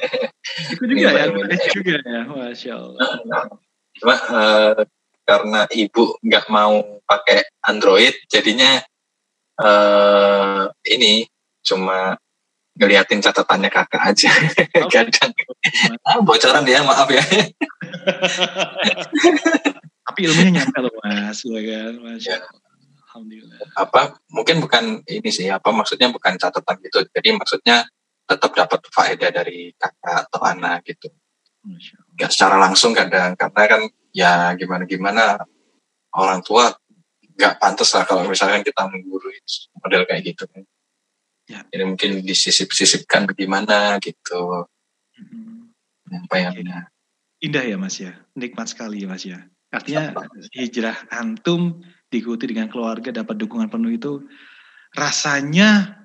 Ikut 0.75 0.87
juga 0.91 1.07
ya, 1.15 1.31
HSI 1.31 1.69
juga 1.71 1.95
ya, 2.03 2.21
masya 2.27 2.73
Allah. 2.75 3.07
Cuma 3.95 4.15
uh, 4.19 4.83
karena 5.23 5.63
ibu 5.71 6.19
nggak 6.19 6.51
mau 6.51 6.83
pakai 7.07 7.47
Android, 7.63 8.11
jadinya 8.27 8.83
uh, 9.63 10.67
ini 10.91 11.23
cuma 11.63 12.19
ngeliatin 12.75 13.23
catatannya 13.23 13.71
kakak 13.71 14.03
aja. 14.03 14.27
Oh. 14.83 14.89
Kadang 14.91 15.31
ah, 16.03 16.19
bocoran 16.19 16.67
ya, 16.67 16.83
maaf 16.83 17.07
ya. 17.07 17.23
Tapi 20.03 20.19
ilmunya 20.27 20.59
nyampe 20.59 20.83
loh 20.83 20.91
mas, 20.99 21.39
ya 21.47 21.61
kan, 21.63 21.93
masya 22.03 22.35
Allah. 22.43 22.62
Alhamdulillah. 23.13 23.69
Apa 23.77 24.17
mungkin 24.33 24.57
bukan 24.57 25.05
ini 25.05 25.29
sih 25.29 25.45
apa 25.45 25.69
maksudnya 25.69 26.09
bukan 26.09 26.33
catatan 26.33 26.81
gitu. 26.81 27.05
Jadi 27.13 27.29
maksudnya 27.37 27.85
tetap 28.25 28.51
dapat 28.57 28.81
faedah 28.89 29.29
dari 29.29 29.69
kakak 29.77 30.25
atau 30.25 30.41
anak 30.41 30.81
gitu. 30.89 31.13
Gak 32.17 32.33
secara 32.33 32.57
langsung 32.57 32.97
kadang 32.97 33.37
karena 33.37 33.63
kan 33.69 33.81
ya 34.09 34.57
gimana 34.57 34.83
gimana 34.89 35.23
orang 36.17 36.41
tua 36.41 36.73
gak 37.37 37.61
pantas 37.61 37.93
lah 37.93 38.01
kalau 38.09 38.25
misalkan 38.25 38.65
kita 38.65 38.81
menggurui 38.89 39.37
model 39.77 40.09
kayak 40.09 40.33
gitu 40.33 40.49
kan. 40.49 40.65
Ya. 41.45 41.61
Jadi 41.69 41.83
mungkin 41.85 42.11
disisip-sisipkan 42.25 43.29
bagaimana 43.29 44.01
gitu. 44.01 44.65
Hmm. 45.13 45.69
ya. 46.33 46.89
Indah 47.43 47.61
ya 47.67 47.77
mas 47.77 47.99
ya, 48.01 48.17
nikmat 48.33 48.71
sekali 48.73 49.05
mas 49.05 49.21
ya. 49.27 49.45
Artinya 49.73 50.15
hijrah 50.53 50.95
antum 51.11 51.83
diikuti 52.13 52.45
dengan 52.45 52.69
keluarga 52.69 53.09
dapat 53.09 53.41
dukungan 53.41 53.73
penuh 53.73 53.89
itu 53.97 54.21
rasanya 54.93 55.97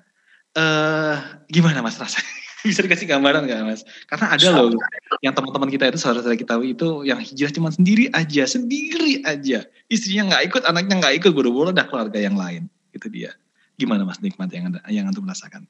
eh 0.57 1.17
gimana 1.45 1.85
mas 1.85 2.01
rasanya 2.01 2.25
bisa 2.67 2.83
dikasih 2.83 3.07
gambaran 3.07 3.47
nggak 3.47 3.63
mas? 3.63 3.87
Karena 4.09 4.35
ada 4.35 4.47
loh 4.51 4.75
yang 5.23 5.31
teman-teman 5.31 5.71
kita 5.71 5.87
itu 5.87 5.99
saudara-saudara 6.01 6.35
kita 6.35 6.59
itu 6.59 7.07
yang 7.07 7.19
hijrah 7.21 7.51
cuma 7.55 7.69
sendiri 7.71 8.11
aja 8.11 8.43
sendiri 8.43 9.23
aja. 9.23 9.63
Istrinya 9.87 10.35
nggak 10.35 10.43
ikut 10.51 10.63
anaknya 10.67 10.95
nggak 10.99 11.13
ikut 11.23 11.31
buru-buru 11.31 11.71
ada 11.71 11.87
keluarga 11.87 12.19
yang 12.19 12.35
lain. 12.35 12.67
Itu 12.91 13.07
dia. 13.07 13.31
Gimana 13.79 14.03
mas 14.03 14.19
nikmat 14.19 14.51
yang 14.51 14.75
anda 14.75 14.83
yang 14.91 15.07
antum 15.07 15.23
merasakan? 15.23 15.63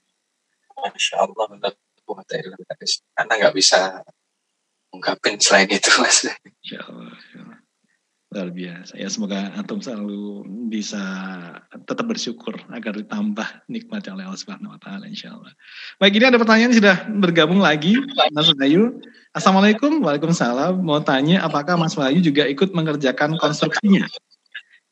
Masya 0.79 1.15
Allah 1.21 1.45
karena 3.13 3.33
nggak 3.37 3.53
bisa 3.53 4.01
ungkapin 4.89 5.37
selain 5.37 5.69
itu 5.69 5.93
mas. 6.01 6.25
Insya 6.25 6.81
Allah, 6.89 7.13
Insya 7.13 7.37
Allah 7.45 7.58
luar 8.29 8.53
biasa 8.53 8.93
ya 8.93 9.09
semoga 9.09 9.49
antum 9.57 9.81
selalu 9.81 10.45
bisa 10.69 11.01
tetap 11.89 12.05
bersyukur 12.05 12.61
agar 12.69 12.93
ditambah 12.93 13.65
nikmat 13.65 14.05
oleh 14.05 14.21
Allah 14.21 14.37
Subhanahu 14.37 14.77
wa 14.77 14.79
taala 14.81 15.09
insyaallah. 15.09 15.49
Baik 15.97 16.21
ini 16.21 16.25
ada 16.29 16.37
pertanyaan 16.37 16.69
sudah 16.69 17.09
bergabung 17.09 17.57
lagi 17.57 17.97
Mas 18.29 18.53
Bayu. 18.53 19.01
Assalamualaikum. 19.33 20.05
Waalaikumsalam. 20.05 20.77
Mau 20.77 21.01
tanya 21.01 21.41
apakah 21.41 21.73
Mas 21.73 21.97
Bayu 21.97 22.21
juga 22.21 22.45
ikut 22.45 22.69
mengerjakan 22.69 23.33
konstruksinya? 23.41 24.05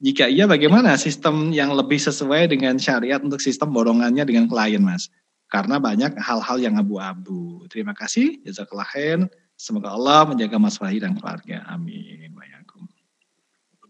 Jika 0.02 0.26
iya 0.26 0.50
bagaimana 0.50 0.98
sistem 0.98 1.54
yang 1.54 1.78
lebih 1.78 2.02
sesuai 2.02 2.50
dengan 2.50 2.82
syariat 2.82 3.22
untuk 3.22 3.38
sistem 3.38 3.70
borongannya 3.70 4.26
dengan 4.26 4.50
klien 4.50 4.82
Mas? 4.82 5.14
Karena 5.46 5.78
banyak 5.78 6.18
hal-hal 6.18 6.58
yang 6.58 6.74
abu-abu. 6.82 7.70
Terima 7.70 7.94
kasih. 7.94 8.42
Jazakallah 8.50 8.90
khair. 8.90 9.30
Semoga 9.58 9.94
Allah 9.94 10.26
menjaga 10.26 10.58
Mas 10.58 10.82
Wahyu 10.82 11.06
dan 11.06 11.14
keluarga. 11.14 11.66
Amin 11.70 12.18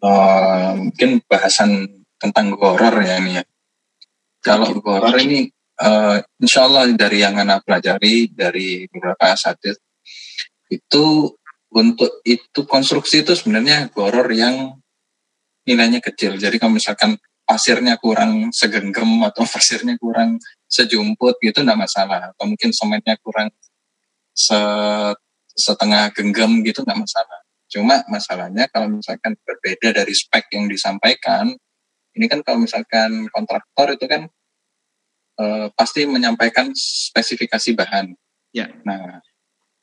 uh, 0.01 0.77
mungkin 0.77 1.21
bahasan 1.25 1.85
tentang 2.17 2.53
goror 2.57 2.95
ya 3.01 3.21
ini 3.21 3.41
ya. 3.41 3.43
Kalau 4.41 4.73
goror 4.79 5.15
ini 5.19 5.49
uh, 5.81 6.21
insya 6.41 6.65
Allah 6.65 6.89
dari 6.93 7.21
yang 7.21 7.37
anak 7.37 7.65
pelajari 7.65 8.31
dari 8.31 8.85
beberapa 8.89 9.33
asatid 9.33 9.77
itu 10.67 11.33
untuk 11.71 12.23
itu 12.23 12.59
konstruksi 12.65 13.23
itu 13.23 13.35
sebenarnya 13.35 13.91
goror 13.91 14.27
yang 14.31 14.77
nilainya 15.67 15.99
kecil. 15.99 16.39
Jadi 16.39 16.57
kalau 16.57 16.79
misalkan 16.79 17.19
pasirnya 17.43 17.99
kurang 17.99 18.51
segenggam 18.55 19.23
atau 19.23 19.43
pasirnya 19.53 19.95
kurang 19.99 20.39
sejumput 20.67 21.39
gitu 21.43 21.63
enggak 21.63 21.87
masalah. 21.87 22.31
Atau 22.33 22.47
mungkin 22.47 22.71
semennya 22.71 23.19
kurang 23.19 23.51
setengah 25.57 26.13
genggam 26.15 26.63
gitu 26.63 26.87
enggak 26.87 27.03
masalah. 27.03 27.46
Cuma 27.67 28.03
masalahnya 28.07 28.71
kalau 28.71 28.87
misalkan 28.87 29.35
berbeda 29.43 29.91
dari 29.91 30.13
spek 30.15 30.47
yang 30.55 30.71
disampaikan, 30.71 31.51
ini 32.15 32.25
kan 32.25 32.41
kalau 32.41 32.63
misalkan 32.63 33.27
kontraktor 33.29 33.93
itu 33.93 34.05
kan 34.07 34.31
eh, 35.37 35.67
pasti 35.75 36.07
menyampaikan 36.07 36.71
spesifikasi 36.73 37.75
bahan. 37.75 38.15
Ya. 38.55 38.71
Nah, 38.87 39.21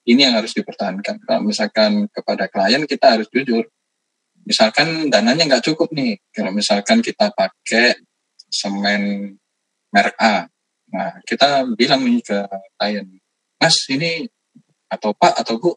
ini 0.05 0.21
yang 0.25 0.37
harus 0.37 0.53
dipertahankan. 0.57 1.21
Kalau 1.25 1.41
misalkan 1.45 2.09
kepada 2.13 2.49
klien 2.49 2.85
kita 2.85 3.17
harus 3.17 3.29
jujur. 3.33 3.65
Misalkan 4.45 5.09
dananya 5.09 5.49
nggak 5.49 5.65
cukup 5.65 5.89
nih. 5.97 6.21
Kalau 6.29 6.53
misalkan 6.53 7.01
kita 7.01 7.33
pakai 7.33 7.97
semen 8.53 9.33
merek 9.89 10.17
A. 10.21 10.45
Nah, 10.93 11.19
kita 11.25 11.65
bilang 11.75 12.05
nih 12.05 12.21
ke 12.21 12.39
klien, 12.77 13.07
Mas 13.59 13.77
ini 13.89 14.29
atau 14.87 15.11
Pak 15.17 15.35
atau 15.43 15.59
Bu, 15.59 15.71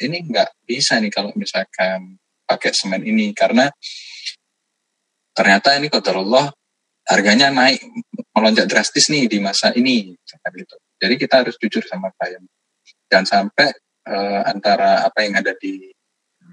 ini 0.00 0.24
nggak 0.26 0.64
bisa 0.64 0.96
nih 0.98 1.12
kalau 1.12 1.30
misalkan 1.36 2.16
pakai 2.48 2.72
semen 2.74 3.04
ini 3.06 3.30
karena 3.36 3.70
ternyata 5.36 5.78
ini 5.78 5.88
Allah 5.92 6.50
harganya 7.06 7.48
naik 7.50 7.80
melonjak 8.34 8.66
drastis 8.70 9.10
nih 9.10 9.26
di 9.26 9.38
masa 9.42 9.74
ini 9.74 10.14
gitu. 10.14 10.76
Jadi 11.00 11.14
kita 11.16 11.44
harus 11.44 11.56
jujur 11.56 11.82
sama 11.88 12.12
klien. 12.14 12.44
Dan 13.10 13.26
sampai 13.26 13.72
uh, 14.06 14.42
antara 14.46 15.02
apa 15.02 15.24
yang 15.26 15.40
ada 15.40 15.56
di 15.56 15.90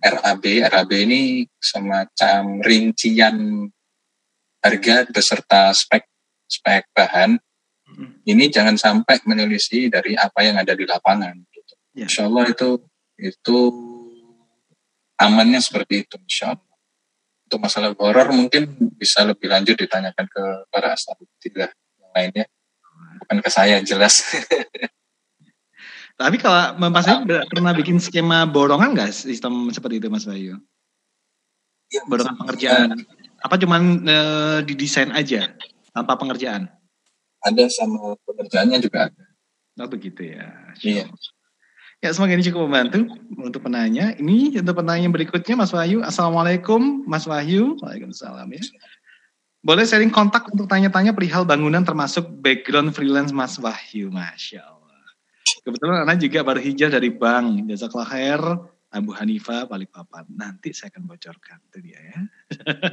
RAB, 0.02 0.44
RAB 0.72 0.91
ini 0.94 1.45
semacam 1.57 2.61
rincian 2.64 3.68
harga 4.64 4.95
beserta 5.10 5.76
spek 5.76 6.06
spek 6.48 6.90
bahan. 6.95 7.38
Hmm. 7.88 8.19
Ini 8.28 8.52
jangan 8.52 8.76
sampai 8.76 9.24
menyelisih 9.24 9.88
dari 9.91 10.15
apa 10.18 10.44
yang 10.44 10.60
ada 10.60 10.74
di 10.76 10.84
lapangan. 10.84 11.36
Gitu. 11.52 11.74
Ya. 11.95 12.07
Insya 12.07 12.28
Allah 12.28 12.52
itu 12.52 12.84
itu 13.18 13.57
amannya 15.18 15.60
seperti 15.60 16.06
itu 16.06 16.15
insya 16.22 16.53
Allah. 16.53 16.65
Untuk 17.48 17.60
masalah 17.64 17.95
horor 17.95 18.27
mungkin 18.35 18.76
bisa 18.99 19.23
lebih 19.23 19.48
lanjut 19.48 19.80
ditanyakan 19.80 20.26
ke 20.27 20.44
para 20.68 20.94
tidak 21.39 21.72
yang 21.95 22.11
lainnya, 22.11 22.45
bukan 23.23 23.38
ke 23.39 23.49
saya 23.49 23.80
jelas. 23.81 24.19
Tapi 26.18 26.41
kalau 26.41 26.76
Mas 26.81 27.06
Bayu 27.06 27.45
pernah 27.45 27.72
bikin 27.77 28.02
skema 28.02 28.49
borongan 28.49 28.98
nggak 28.98 29.14
sistem 29.14 29.69
seperti 29.69 30.02
itu 30.02 30.10
Mas 30.10 30.26
Bayu? 30.26 30.57
Ya, 31.94 32.02
borongan 32.10 32.35
pengerjaan. 32.41 32.98
Ya. 32.98 33.06
Apa 33.45 33.56
cuman 33.61 34.02
e, 34.02 34.18
didesain 34.65 35.14
aja 35.14 35.53
tanpa 35.94 36.18
pengerjaan? 36.18 36.73
Ada 37.45 37.69
sama 37.69 38.18
pengerjaannya 38.26 38.77
juga 38.81 39.14
ada. 39.14 39.26
Oh 39.77 39.88
begitu 39.88 40.26
ya. 40.26 40.73
Iya. 40.81 41.06
Ya, 41.98 42.14
semoga 42.14 42.38
ini 42.38 42.45
cukup 42.45 42.69
membantu 42.69 43.10
untuk 43.41 43.65
penanya. 43.65 44.14
Ini 44.22 44.61
untuk 44.61 44.86
penanya 44.86 45.10
berikutnya, 45.10 45.57
Mas 45.57 45.74
Wahyu. 45.74 46.06
Assalamualaikum, 46.06 47.02
Mas 47.10 47.26
Wahyu. 47.26 47.74
Waalaikumsalam 47.82 48.45
ya. 48.53 48.61
Boleh 49.65 49.82
sharing 49.82 50.14
kontak 50.14 50.45
untuk 50.53 50.69
tanya-tanya 50.69 51.18
perihal 51.18 51.41
bangunan 51.41 51.82
termasuk 51.82 52.30
background 52.38 52.94
freelance 52.94 53.34
Mas 53.34 53.57
Wahyu. 53.57 54.14
Masya 54.14 54.61
Allah. 54.61 55.02
Kebetulan 55.65 56.06
Anda 56.06 56.22
juga 56.22 56.45
baru 56.45 56.61
hijau 56.61 56.94
dari 56.94 57.10
bank. 57.10 57.65
Jazakallah 57.65 58.10
khair. 58.14 58.41
Abu 58.88 59.12
Hanifah 59.12 59.68
Balikpapan. 59.68 60.24
Nanti 60.32 60.72
saya 60.72 60.88
akan 60.96 61.12
bocorkan 61.12 61.60
itu 61.68 61.78
dia 61.84 62.00
ya. 62.00 62.20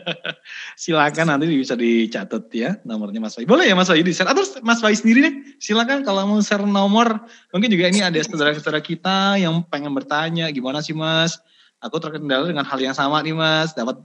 silakan 0.83 1.35
nanti 1.35 1.47
bisa 1.55 1.79
dicatat 1.79 2.51
ya 2.51 2.71
nomornya 2.83 3.23
Mas 3.23 3.39
Wai. 3.39 3.47
Boleh 3.47 3.71
ya 3.71 3.79
Mas 3.79 3.87
Wai 3.87 4.03
di 4.03 4.11
share 4.11 4.27
atau 4.27 4.43
Mas 4.67 4.83
Wai 4.83 4.99
sendiri 4.99 5.23
nih? 5.23 5.35
Silakan 5.63 6.03
kalau 6.03 6.27
mau 6.27 6.43
share 6.43 6.67
nomor. 6.67 7.23
Mungkin 7.55 7.71
juga 7.71 7.87
ini 7.95 8.03
ada 8.03 8.19
saudara-saudara 8.27 8.83
kita 8.83 9.39
yang 9.39 9.63
pengen 9.71 9.95
bertanya 9.95 10.51
gimana 10.51 10.83
sih 10.83 10.97
Mas? 10.99 11.39
Aku 11.79 12.01
terkendala 12.03 12.51
dengan 12.51 12.67
hal 12.67 12.81
yang 12.83 12.97
sama 12.97 13.23
nih 13.23 13.37
Mas. 13.37 13.71
Dapat 13.71 14.03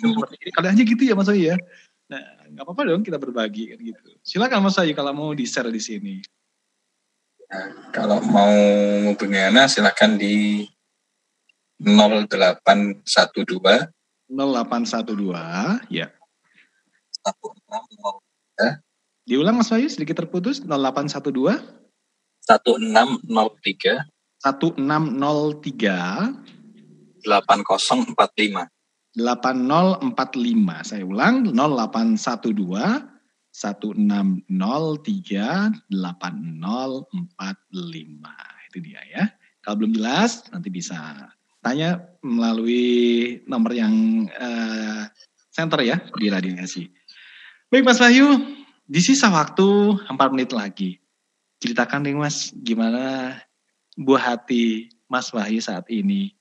seperti 0.00 0.34
ini. 0.48 0.50
Kalian 0.56 0.72
aja 0.80 0.84
gitu 0.88 1.02
ya 1.04 1.12
Mas 1.12 1.28
Wai 1.28 1.52
ya. 1.52 1.56
Nah, 2.08 2.24
nggak 2.48 2.64
apa-apa 2.64 2.82
dong 2.88 3.04
kita 3.04 3.20
berbagi 3.20 3.76
kan 3.76 3.78
gitu. 3.84 4.16
Silakan 4.24 4.64
Mas 4.64 4.80
Wai 4.80 4.96
kalau 4.96 5.12
mau 5.12 5.28
di 5.36 5.44
share 5.44 5.68
di 5.68 5.82
sini. 5.82 6.24
Nah, 7.48 7.92
kalau 7.92 8.20
mau 8.24 8.52
hubungi 9.12 9.40
Ana 9.40 9.68
silakan 9.68 10.20
di 10.20 10.64
0812 11.78 13.02
0812 14.28 15.86
ya. 15.88 16.10
1603. 17.22 18.82
Diulang 19.28 19.56
Mas 19.60 19.70
Bayu 19.70 19.88
sedikit 19.88 20.18
terputus. 20.24 20.60
0812 20.64 21.60
1603 22.44 24.04
1603 24.42 26.38
8045 27.26 28.70
8045 29.18 30.88
saya 30.88 31.04
ulang 31.04 31.50
0812 31.50 33.18
Itu 38.68 38.78
dia 38.84 39.00
ya. 39.10 39.24
Kalau 39.58 39.74
belum 39.82 39.92
jelas 39.98 40.46
nanti 40.54 40.70
bisa 40.70 41.28
tanya 41.62 42.04
melalui 42.22 43.38
nomor 43.46 43.74
yang 43.74 44.26
uh, 44.34 45.06
center 45.50 45.82
ya 45.82 45.98
di 46.14 46.26
radiasi. 46.30 46.86
Baik 47.68 47.84
Mas 47.84 48.00
Wahyu, 48.00 48.28
di 48.88 49.00
sisa 49.04 49.28
waktu 49.28 49.98
4 50.08 50.32
menit 50.32 50.50
lagi. 50.56 50.96
Ceritakan 51.58 52.06
nih 52.06 52.16
Mas, 52.16 52.54
gimana 52.54 53.34
buah 53.98 54.34
hati 54.34 54.88
Mas 55.10 55.28
Wahyu 55.34 55.58
saat 55.58 55.84
ini 55.90 56.32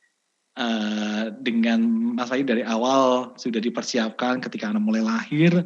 uh, 0.56 1.34
dengan 1.41 1.81
Mas 2.14 2.30
Wahyu 2.30 2.45
dari 2.45 2.61
awal 2.61 3.34
sudah 3.35 3.60
dipersiapkan 3.60 4.39
ketika 4.39 4.69
anak 4.69 4.85
mulai 4.85 5.02
lahir. 5.02 5.65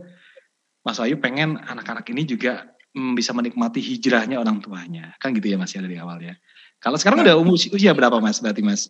Mas 0.82 0.98
Wahyu 0.98 1.20
pengen 1.22 1.62
anak-anak 1.62 2.08
ini 2.10 2.26
juga 2.26 2.72
mm, 2.96 3.14
bisa 3.14 3.36
menikmati 3.36 3.84
hijrahnya 3.84 4.40
orang 4.42 4.64
tuanya. 4.64 5.14
Kan 5.22 5.36
gitu 5.36 5.52
ya 5.52 5.58
Mas 5.60 5.76
ya 5.76 5.84
dari 5.84 6.00
awal 6.00 6.24
ya. 6.24 6.34
Kalau 6.82 6.98
sekarang 6.98 7.22
udah 7.22 7.38
umur 7.38 7.60
usia 7.60 7.94
berapa 7.94 8.18
Mas 8.18 8.42
berarti 8.42 8.66
Mas? 8.66 8.90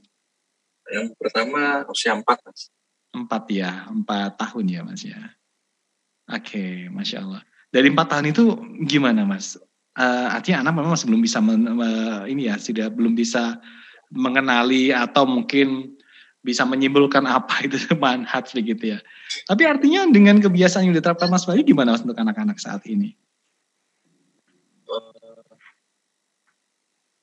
Yang 0.91 1.15
pertama 1.15 1.87
usia 1.87 2.11
4 2.11 2.27
Mas. 2.27 2.67
Empat 3.11 3.43
ya, 3.51 3.87
empat 3.87 4.35
tahun 4.39 4.65
ya 4.67 4.81
Mas 4.83 5.01
ya. 5.07 5.19
Oke, 6.27 6.59
okay, 6.59 6.71
Masya 6.91 7.23
Allah. 7.23 7.41
Dari 7.71 7.87
empat 7.87 8.07
tahun 8.11 8.35
itu 8.35 8.43
gimana 8.83 9.23
Mas? 9.23 9.55
Uh, 9.95 10.27
artinya 10.31 10.67
anak 10.67 10.73
memang 10.79 10.95
masih 10.95 11.07
belum 11.11 11.23
bisa 11.23 11.39
men, 11.43 11.67
uh, 11.67 12.23
ini 12.27 12.47
ya, 12.47 12.55
sudah 12.55 12.87
belum 12.91 13.15
bisa 13.15 13.59
mengenali 14.11 14.91
atau 14.91 15.23
mungkin 15.27 15.95
bisa 16.43 16.67
menyimpulkan 16.67 17.23
apa 17.27 17.63
itu 17.63 17.79
manhat 18.03 18.51
begitu 18.51 18.95
ya. 18.95 18.99
Tapi 19.47 19.63
artinya 19.63 20.03
dengan 20.11 20.39
kebiasaan 20.43 20.91
yang 20.91 20.95
diterapkan 20.95 21.31
Mas 21.31 21.47
Bayu 21.47 21.63
gimana 21.63 21.95
Mas 21.95 22.03
untuk 22.03 22.19
anak-anak 22.19 22.59
saat 22.59 22.83
ini? 22.87 23.15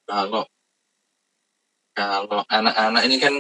Kalau 0.09 0.49
kalau 1.93 2.41
anak-anak 2.47 3.03
ini 3.05 3.17
kan 3.21 3.35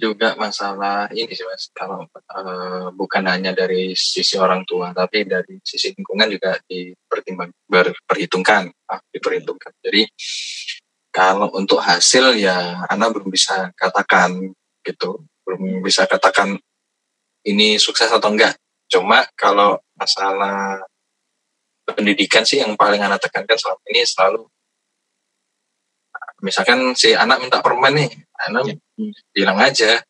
juga 0.00 0.32
masalah 0.40 1.12
ini 1.12 1.28
sih 1.36 1.44
mas. 1.44 1.68
Kalau 1.76 2.08
uh, 2.08 2.88
bukan 2.96 3.28
hanya 3.28 3.52
dari 3.52 3.92
sisi 3.92 4.40
orang 4.40 4.64
tua 4.64 4.96
tapi 4.96 5.28
dari 5.28 5.60
sisi 5.60 5.92
lingkungan 5.92 6.32
juga 6.32 6.56
dipertimbang 6.64 7.52
berperhitungkan 7.68 8.72
ah, 8.88 9.00
diperhitungkan. 9.12 9.72
Jadi 9.84 10.08
kalau 11.12 11.52
untuk 11.52 11.84
hasil 11.84 12.40
ya 12.40 12.88
anak 12.88 13.12
belum 13.12 13.28
bisa 13.28 13.68
katakan 13.76 14.56
gitu 14.80 15.20
belum 15.44 15.84
bisa 15.84 16.08
katakan 16.08 16.56
ini 17.44 17.76
sukses 17.76 18.08
atau 18.08 18.32
enggak. 18.32 18.56
Cuma 18.88 19.28
kalau 19.36 19.78
masalah 19.94 20.82
pendidikan 21.84 22.46
sih 22.46 22.62
yang 22.62 22.74
paling 22.78 23.02
anak 23.02 23.20
tekankan 23.20 23.58
selama 23.58 23.82
ini 23.90 24.02
selalu 24.06 24.42
misalkan 26.40 26.96
si 26.96 27.12
anak 27.12 27.40
minta 27.40 27.60
permen 27.60 27.94
nih 27.96 28.10
anak 28.48 28.72
ya. 28.72 28.74
bilang 29.32 29.58
aja 29.60 30.00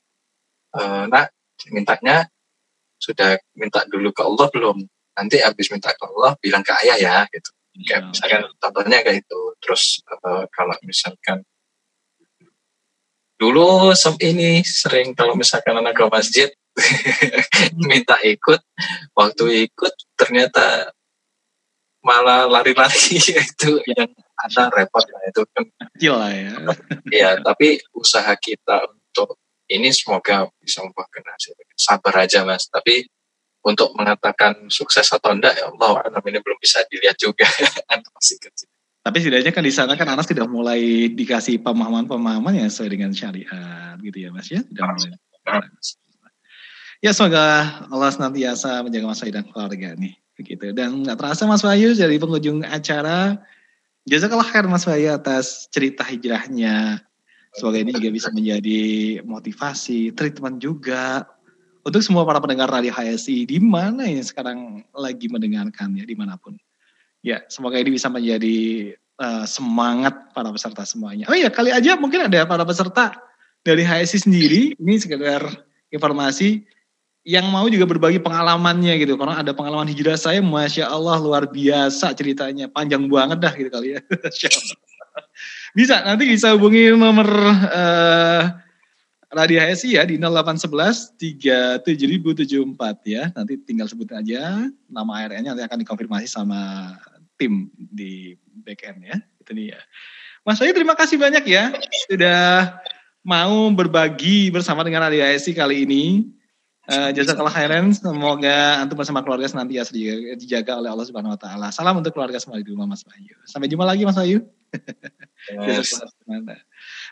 e, 0.74 0.80
nak 1.10 1.34
mintanya 1.70 2.26
sudah 3.00 3.40
minta 3.56 3.82
dulu 3.88 4.12
ke 4.12 4.22
Allah 4.22 4.46
belum 4.52 4.76
nanti 5.16 5.36
habis 5.40 5.72
minta 5.72 5.92
ke 5.92 6.04
Allah 6.04 6.36
bilang 6.40 6.60
ke 6.60 6.72
ayah 6.84 6.96
ya 7.00 7.16
gitu 7.32 7.50
ya. 7.80 8.00
kayak 8.00 8.02
misalkan 8.12 8.42
contohnya 8.60 8.98
kayak 9.04 9.24
itu 9.24 9.40
terus 9.60 10.04
uh, 10.08 10.44
kalau 10.52 10.76
misalkan 10.84 11.44
dulu 13.40 13.96
ini 14.20 14.60
sering 14.64 15.16
kalau 15.16 15.32
misalkan 15.32 15.80
anak 15.80 15.96
ke 15.96 16.04
masjid 16.12 16.48
minta 17.90 18.20
ikut 18.20 18.60
waktu 19.16 19.68
ikut 19.68 19.94
ternyata 20.16 20.92
malah 22.00 22.48
lari-lari 22.48 23.20
itu 23.48 23.70
yang 23.96 24.10
ada 24.40 24.72
repot 24.72 25.04
lah 25.04 25.22
itu 25.28 25.42
kan. 25.52 25.64
Kecil 25.96 26.14
lah 26.16 26.32
ya. 26.32 26.52
Ya 27.12 27.30
tapi 27.40 27.80
usaha 27.92 28.32
kita 28.40 28.88
untuk 28.88 29.36
ini 29.68 29.92
semoga 29.92 30.48
bisa 30.60 30.80
membuahkan 30.82 31.24
hasil. 31.24 31.54
Sabar 31.76 32.24
aja 32.24 32.42
mas. 32.42 32.66
Tapi 32.72 33.04
untuk 33.60 33.92
mengatakan 33.92 34.72
sukses 34.72 35.04
atau 35.12 35.36
enggak 35.36 35.60
ya 35.60 35.68
Allah 35.68 36.08
anak 36.08 36.24
ini 36.24 36.40
belum 36.40 36.58
bisa 36.58 36.80
dilihat 36.88 37.20
juga. 37.20 37.44
Masih 38.16 38.40
kecil. 38.40 38.68
Tapi 39.00 39.16
setidaknya 39.16 39.52
kan 39.52 39.64
di 39.64 39.72
sana 39.72 39.92
kan 39.96 40.08
anak 40.12 40.28
sudah 40.28 40.44
mulai 40.44 41.08
dikasih 41.12 41.64
pemahaman-pemahaman 41.64 42.64
yang 42.64 42.68
sesuai 42.68 42.90
dengan 42.92 43.12
syariat 43.16 43.96
gitu 44.00 44.16
ya 44.16 44.28
mas 44.28 44.48
ya? 44.48 44.60
Sudah 44.60 44.84
mulai. 44.92 45.16
Ya 47.00 47.16
semoga 47.16 47.80
Allah 47.88 48.12
senantiasa 48.12 48.84
menjaga 48.84 49.08
Mas 49.08 49.24
dan 49.24 49.48
keluarga 49.48 49.96
nih 49.96 50.20
begitu. 50.40 50.72
Dan 50.72 51.04
nggak 51.04 51.20
terasa 51.20 51.44
Mas 51.44 51.60
Wahyu 51.60 51.92
dari 51.92 52.16
pengunjung 52.16 52.64
acara. 52.64 53.36
Jazakallah 54.08 54.48
khair 54.48 54.64
Mas 54.64 54.88
Wahyu 54.88 55.12
atas 55.12 55.68
cerita 55.68 56.00
hijrahnya. 56.00 57.04
Semoga 57.52 57.82
ini 57.82 57.92
juga 57.92 58.08
bisa 58.08 58.32
menjadi 58.32 58.80
motivasi 59.26 60.16
treatment 60.16 60.62
juga 60.62 61.28
untuk 61.84 62.00
semua 62.00 62.22
para 62.22 62.38
pendengar 62.38 62.70
radio 62.70 62.94
HSI 62.94 63.44
di 63.44 63.58
mana 63.58 64.06
yang 64.06 64.22
sekarang 64.22 64.86
lagi 64.94 65.26
mendengarkan 65.26 65.92
ya 65.98 66.06
di 66.06 66.16
mana 66.16 66.38
pun. 66.38 66.56
Ya 67.20 67.44
semoga 67.52 67.76
ini 67.76 67.92
bisa 67.92 68.08
menjadi 68.08 68.94
uh, 69.20 69.44
semangat 69.44 70.32
para 70.32 70.48
peserta 70.48 70.86
semuanya. 70.86 71.28
Oh 71.28 71.36
ya 71.36 71.52
kali 71.52 71.74
aja 71.74 71.98
mungkin 71.98 72.30
ada 72.30 72.46
para 72.46 72.64
peserta 72.64 73.18
dari 73.66 73.84
HSI 73.84 74.30
sendiri. 74.30 74.62
Ini 74.78 74.94
sekedar 74.96 75.42
informasi 75.90 76.64
yang 77.30 77.46
mau 77.46 77.70
juga 77.70 77.86
berbagi 77.86 78.18
pengalamannya 78.18 78.98
gitu. 78.98 79.14
Karena 79.14 79.38
ada 79.38 79.54
pengalaman 79.54 79.86
hijrah 79.86 80.18
saya 80.18 80.42
masya 80.42 80.90
Allah 80.90 81.22
luar 81.22 81.46
biasa 81.46 82.10
ceritanya. 82.18 82.66
Panjang 82.66 83.06
banget 83.06 83.38
dah 83.38 83.52
gitu 83.54 83.70
kali 83.70 83.94
ya. 83.94 84.00
Bisa 85.78 86.02
nanti 86.02 86.26
bisa 86.26 86.50
hubungi 86.50 86.90
nomor 86.90 87.30
uh, 87.70 88.42
Radio 89.30 89.62
HSI 89.62 89.94
ya 89.94 90.02
di 90.02 90.18
0811 90.18 91.14
37074 91.86 93.06
ya. 93.06 93.30
Nanti 93.30 93.54
tinggal 93.62 93.86
sebut 93.86 94.10
aja 94.10 94.66
nama 94.90 95.10
ARN-nya 95.22 95.54
nanti 95.54 95.62
akan 95.62 95.86
dikonfirmasi 95.86 96.26
sama 96.26 96.94
tim 97.38 97.70
di 97.78 98.34
backend 98.66 99.06
ya. 99.06 99.16
Itu 99.38 99.54
dia. 99.54 99.78
Mas 100.42 100.58
Bayu 100.58 100.74
terima 100.74 100.98
kasih 100.98 101.14
banyak 101.14 101.46
ya 101.46 101.70
sudah 102.10 102.74
mau 103.22 103.70
berbagi 103.70 104.50
bersama 104.50 104.82
dengan 104.82 105.06
Radio 105.06 105.22
HSI 105.22 105.52
kali 105.54 105.86
ini 105.86 106.26
Uh, 106.90 107.14
Jazakallah 107.14 107.54
khairan. 107.54 107.94
Semoga 107.94 108.82
antum 108.82 108.98
bersama 108.98 109.22
keluarga 109.22 109.46
senantiasa 109.46 109.94
dijaga 110.34 110.82
oleh 110.82 110.90
Allah 110.90 111.06
Subhanahu 111.06 111.38
wa 111.38 111.40
taala. 111.40 111.70
Salam 111.70 112.02
untuk 112.02 112.10
keluarga 112.10 112.42
semua 112.42 112.58
di 112.58 112.66
rumah 112.66 112.90
Mas 112.90 113.06
Bayu. 113.06 113.38
Sampai 113.46 113.70
jumpa 113.70 113.86
lagi 113.86 114.02
Mas 114.02 114.18
Bayu. 114.18 114.42
Yes. 115.70 116.02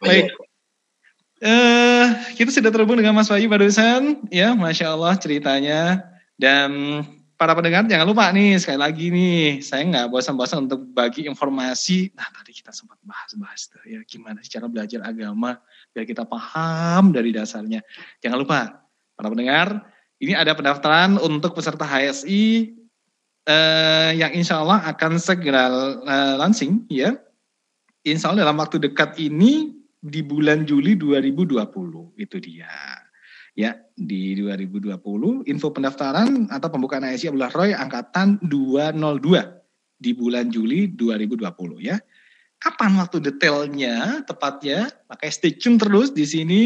Baik. 0.03 0.35
Uh, 1.39 2.11
kita 2.35 2.51
sudah 2.51 2.75
terhubung 2.75 2.99
dengan 2.99 3.15
Mas 3.15 3.31
Bayu 3.31 3.47
barusan, 3.47 4.27
ya, 4.35 4.59
masya 4.59 4.99
Allah 4.99 5.15
ceritanya. 5.15 6.03
Dan 6.35 7.07
para 7.39 7.55
pendengar 7.55 7.87
jangan 7.87 8.07
lupa 8.11 8.27
nih 8.35 8.59
sekali 8.59 8.83
lagi 8.83 9.15
nih, 9.15 9.63
saya 9.63 9.87
nggak 9.87 10.11
bosan-bosan 10.11 10.67
untuk 10.67 10.91
bagi 10.91 11.31
informasi. 11.31 12.11
Nah 12.19 12.27
tadi 12.35 12.51
kita 12.51 12.75
sempat 12.75 12.99
bahas-bahas 13.07 13.71
tuh 13.71 13.79
ya 13.87 14.03
gimana 14.03 14.43
cara 14.43 14.67
belajar 14.67 15.07
agama 15.07 15.63
biar 15.95 16.03
kita 16.03 16.27
paham 16.27 17.15
dari 17.15 17.31
dasarnya. 17.31 17.87
Jangan 18.19 18.39
lupa 18.43 18.59
para 19.19 19.35
pendengar, 19.35 19.83
ini 20.23 20.39
ada 20.39 20.55
pendaftaran 20.55 21.19
untuk 21.19 21.59
peserta 21.59 21.83
HSI 21.83 22.71
eh, 23.51 24.11
yang 24.15 24.31
insya 24.31 24.63
Allah 24.63 24.79
akan 24.87 25.19
segera 25.19 25.67
eh, 26.07 26.35
launching 26.39 26.87
ya. 26.87 27.19
Insya 28.07 28.31
Allah 28.31 28.47
dalam 28.47 28.63
waktu 28.63 28.79
dekat 28.79 29.19
ini 29.19 29.75
di 29.99 30.23
bulan 30.23 30.63
Juli 30.63 30.95
2020 30.95 32.15
itu 32.15 32.37
dia. 32.39 32.71
Ya, 33.59 33.75
di 33.99 34.39
2020 34.39 35.03
info 35.51 35.75
pendaftaran 35.75 36.47
atau 36.47 36.71
pembukaan 36.71 37.03
HSI 37.03 37.35
Abdullah 37.35 37.51
Roy 37.51 37.75
angkatan 37.75 38.39
202 38.47 39.99
di 39.99 40.15
bulan 40.15 40.47
Juli 40.55 40.95
2020 40.95 41.43
ya. 41.83 41.99
Kapan 42.63 42.95
waktu 43.03 43.19
detailnya 43.19 44.23
tepatnya? 44.31 44.87
Maka 45.11 45.27
stay 45.27 45.59
tune 45.59 45.75
terus 45.75 46.15
di 46.15 46.23
sini 46.23 46.63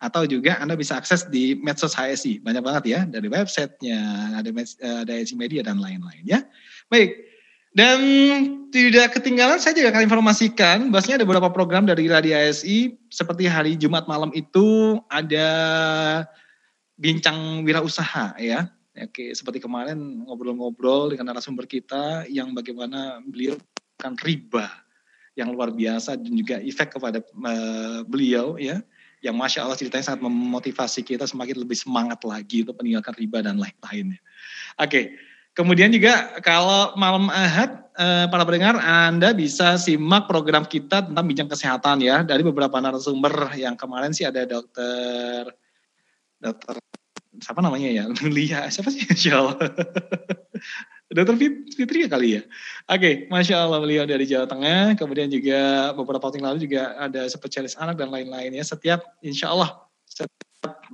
atau 0.00 0.24
juga 0.24 0.56
Anda 0.56 0.74
bisa 0.74 0.96
akses 0.96 1.28
di 1.28 1.60
medsos 1.60 1.92
HSI. 1.92 2.40
Banyak 2.40 2.64
banget 2.64 2.84
ya, 2.88 3.00
dari 3.04 3.28
websitenya, 3.28 4.00
ada, 4.40 4.48
ada 5.04 5.12
HSI 5.12 5.36
Media 5.36 5.60
dan 5.60 5.76
lain-lain 5.76 6.24
ya. 6.24 6.40
Baik, 6.88 7.20
dan 7.70 8.00
tidak 8.74 9.14
ketinggalan 9.14 9.62
saya 9.62 9.78
juga 9.78 9.94
akan 9.94 10.02
informasikan 10.02 10.90
bahwasanya 10.90 11.22
ada 11.22 11.26
beberapa 11.28 11.54
program 11.54 11.86
dari 11.86 12.10
Radio 12.10 12.34
HSI 12.34 12.98
seperti 13.12 13.46
hari 13.46 13.78
Jumat 13.78 14.10
malam 14.10 14.34
itu 14.34 14.98
ada 15.06 15.48
bincang 16.98 17.62
wirausaha 17.62 18.34
ya. 18.42 18.66
Oke, 18.98 19.30
seperti 19.38 19.62
kemarin 19.62 20.26
ngobrol-ngobrol 20.26 21.14
dengan 21.14 21.30
narasumber 21.30 21.64
kita 21.70 22.26
yang 22.26 22.50
bagaimana 22.50 23.22
beliau 23.22 23.54
akan 24.02 24.18
riba 24.18 24.66
yang 25.38 25.54
luar 25.54 25.70
biasa 25.70 26.18
dan 26.18 26.32
juga 26.34 26.58
efek 26.58 26.98
kepada 26.98 27.22
uh, 27.22 28.02
beliau 28.02 28.58
ya 28.58 28.82
yang 29.20 29.36
masya 29.36 29.68
Allah 29.68 29.76
ceritanya 29.76 30.04
sangat 30.12 30.24
memotivasi 30.24 31.04
kita 31.04 31.28
semakin 31.28 31.60
lebih 31.60 31.76
semangat 31.76 32.24
lagi 32.24 32.64
untuk 32.64 32.80
meninggalkan 32.80 33.14
riba 33.20 33.44
dan 33.44 33.60
lain-lainnya. 33.60 34.20
Oke, 34.80 35.16
Kemudian 35.50 35.90
juga 35.90 36.38
kalau 36.46 36.94
malam 36.94 37.26
Ahad 37.26 37.90
eh, 37.98 38.26
para 38.30 38.46
pendengar 38.46 38.78
Anda 38.78 39.34
bisa 39.34 39.74
simak 39.82 40.30
program 40.30 40.62
kita 40.62 41.10
tentang 41.10 41.26
bincang 41.26 41.50
kesehatan 41.50 42.00
ya 42.00 42.22
dari 42.22 42.46
beberapa 42.46 42.78
narasumber. 42.78 43.58
Yang 43.58 43.74
kemarin 43.82 44.14
sih 44.14 44.24
ada 44.24 44.46
dokter 44.46 45.50
dokter 46.38 46.78
siapa 47.42 47.58
namanya 47.60 47.90
ya? 47.90 48.04
Lia 48.30 48.70
siapa 48.70 48.94
sih? 48.94 49.02
Insya 49.10 49.42
Allah 49.42 49.56
Dokter 51.10 51.34
Fitri 51.74 52.06
ya 52.06 52.08
kali 52.08 52.28
ya. 52.38 52.42
Oke, 52.86 52.98
okay, 53.02 53.14
Masya 53.26 53.66
Allah 53.66 53.82
beliau 53.82 54.06
dari 54.06 54.30
Jawa 54.30 54.46
Tengah. 54.46 54.94
Kemudian 54.94 55.26
juga 55.26 55.90
beberapa 55.98 56.30
waktu 56.30 56.38
lalu 56.38 56.62
juga 56.70 56.94
ada 57.02 57.26
spesialis 57.26 57.74
anak 57.74 57.98
dan 57.98 58.14
lain-lainnya. 58.14 58.62
Setiap 58.62 59.02
Insya 59.18 59.50
Allah 59.50 59.90
setiap 60.06 60.30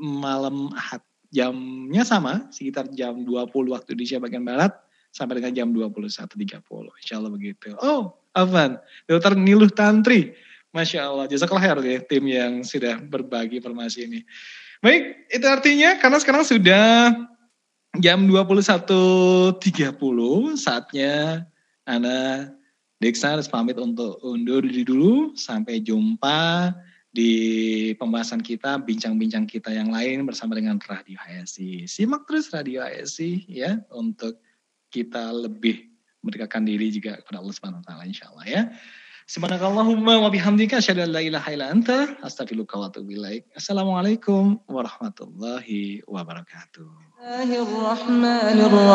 malam 0.00 0.72
ahad 0.72 1.04
jamnya 1.28 2.00
sama 2.08 2.48
sekitar 2.48 2.88
jam 2.96 3.28
20 3.28 3.52
waktu 3.68 3.92
Indonesia 3.92 4.16
bagian 4.24 4.44
Barat 4.48 4.72
sampai 5.12 5.40
dengan 5.40 5.52
jam 5.52 5.68
21.30. 5.72 6.64
Insya 7.04 7.14
Allah 7.20 7.32
begitu. 7.32 7.76
Oh, 7.84 8.16
Afan, 8.32 8.80
Dokter 9.04 9.36
Niluh 9.36 9.68
Tantri. 9.68 10.32
Masya 10.72 11.08
Allah, 11.08 11.24
jasa 11.24 11.48
khair 11.48 11.76
ya 11.80 12.04
tim 12.04 12.24
yang 12.28 12.60
sudah 12.60 13.00
berbagi 13.00 13.64
informasi 13.64 14.08
ini. 14.08 14.20
Baik, 14.84 15.32
itu 15.32 15.46
artinya 15.48 15.96
karena 15.96 16.20
sekarang 16.20 16.44
sudah 16.44 17.16
jam 18.00 18.24
21.30 18.28 19.60
saatnya 20.56 21.44
Ana 21.86 22.50
Deksa 22.96 23.36
harus 23.36 23.44
pamit 23.44 23.76
untuk 23.76 24.16
undur 24.24 24.64
diri 24.64 24.80
dulu. 24.80 25.36
Sampai 25.36 25.84
jumpa 25.84 26.72
di 27.12 27.92
pembahasan 28.00 28.40
kita, 28.40 28.80
bincang-bincang 28.80 29.44
kita 29.44 29.68
yang 29.72 29.92
lain 29.92 30.24
bersama 30.24 30.56
dengan 30.56 30.80
Radio 30.88 31.20
HSI. 31.20 31.84
Simak 31.84 32.24
terus 32.24 32.48
Radio 32.56 32.80
HSI 32.80 33.44
ya 33.52 33.80
untuk 33.92 34.40
kita 34.88 35.28
lebih 35.32 35.92
mendekatkan 36.24 36.64
diri 36.64 36.88
juga 36.88 37.20
kepada 37.20 37.44
Allah 37.44 37.54
Subhanahu 37.54 37.80
wa 37.84 37.86
taala 37.86 38.04
insyaallah 38.08 38.46
ya. 38.48 38.62
Subhanakallahumma 39.26 40.22
wa 40.22 40.30
bihamdika 40.30 40.78
asyhadu 40.78 41.02
an 41.04 41.10
la 41.12 41.20
wa 42.80 42.86
atubu. 42.86 43.12
Assalamualaikum 43.58 44.56
warahmatullahi 44.70 46.00
wabarakatuh. 46.06 47.15
الله 47.26 47.62
الرحمن 47.62 48.56
الرحيم. 48.66 48.86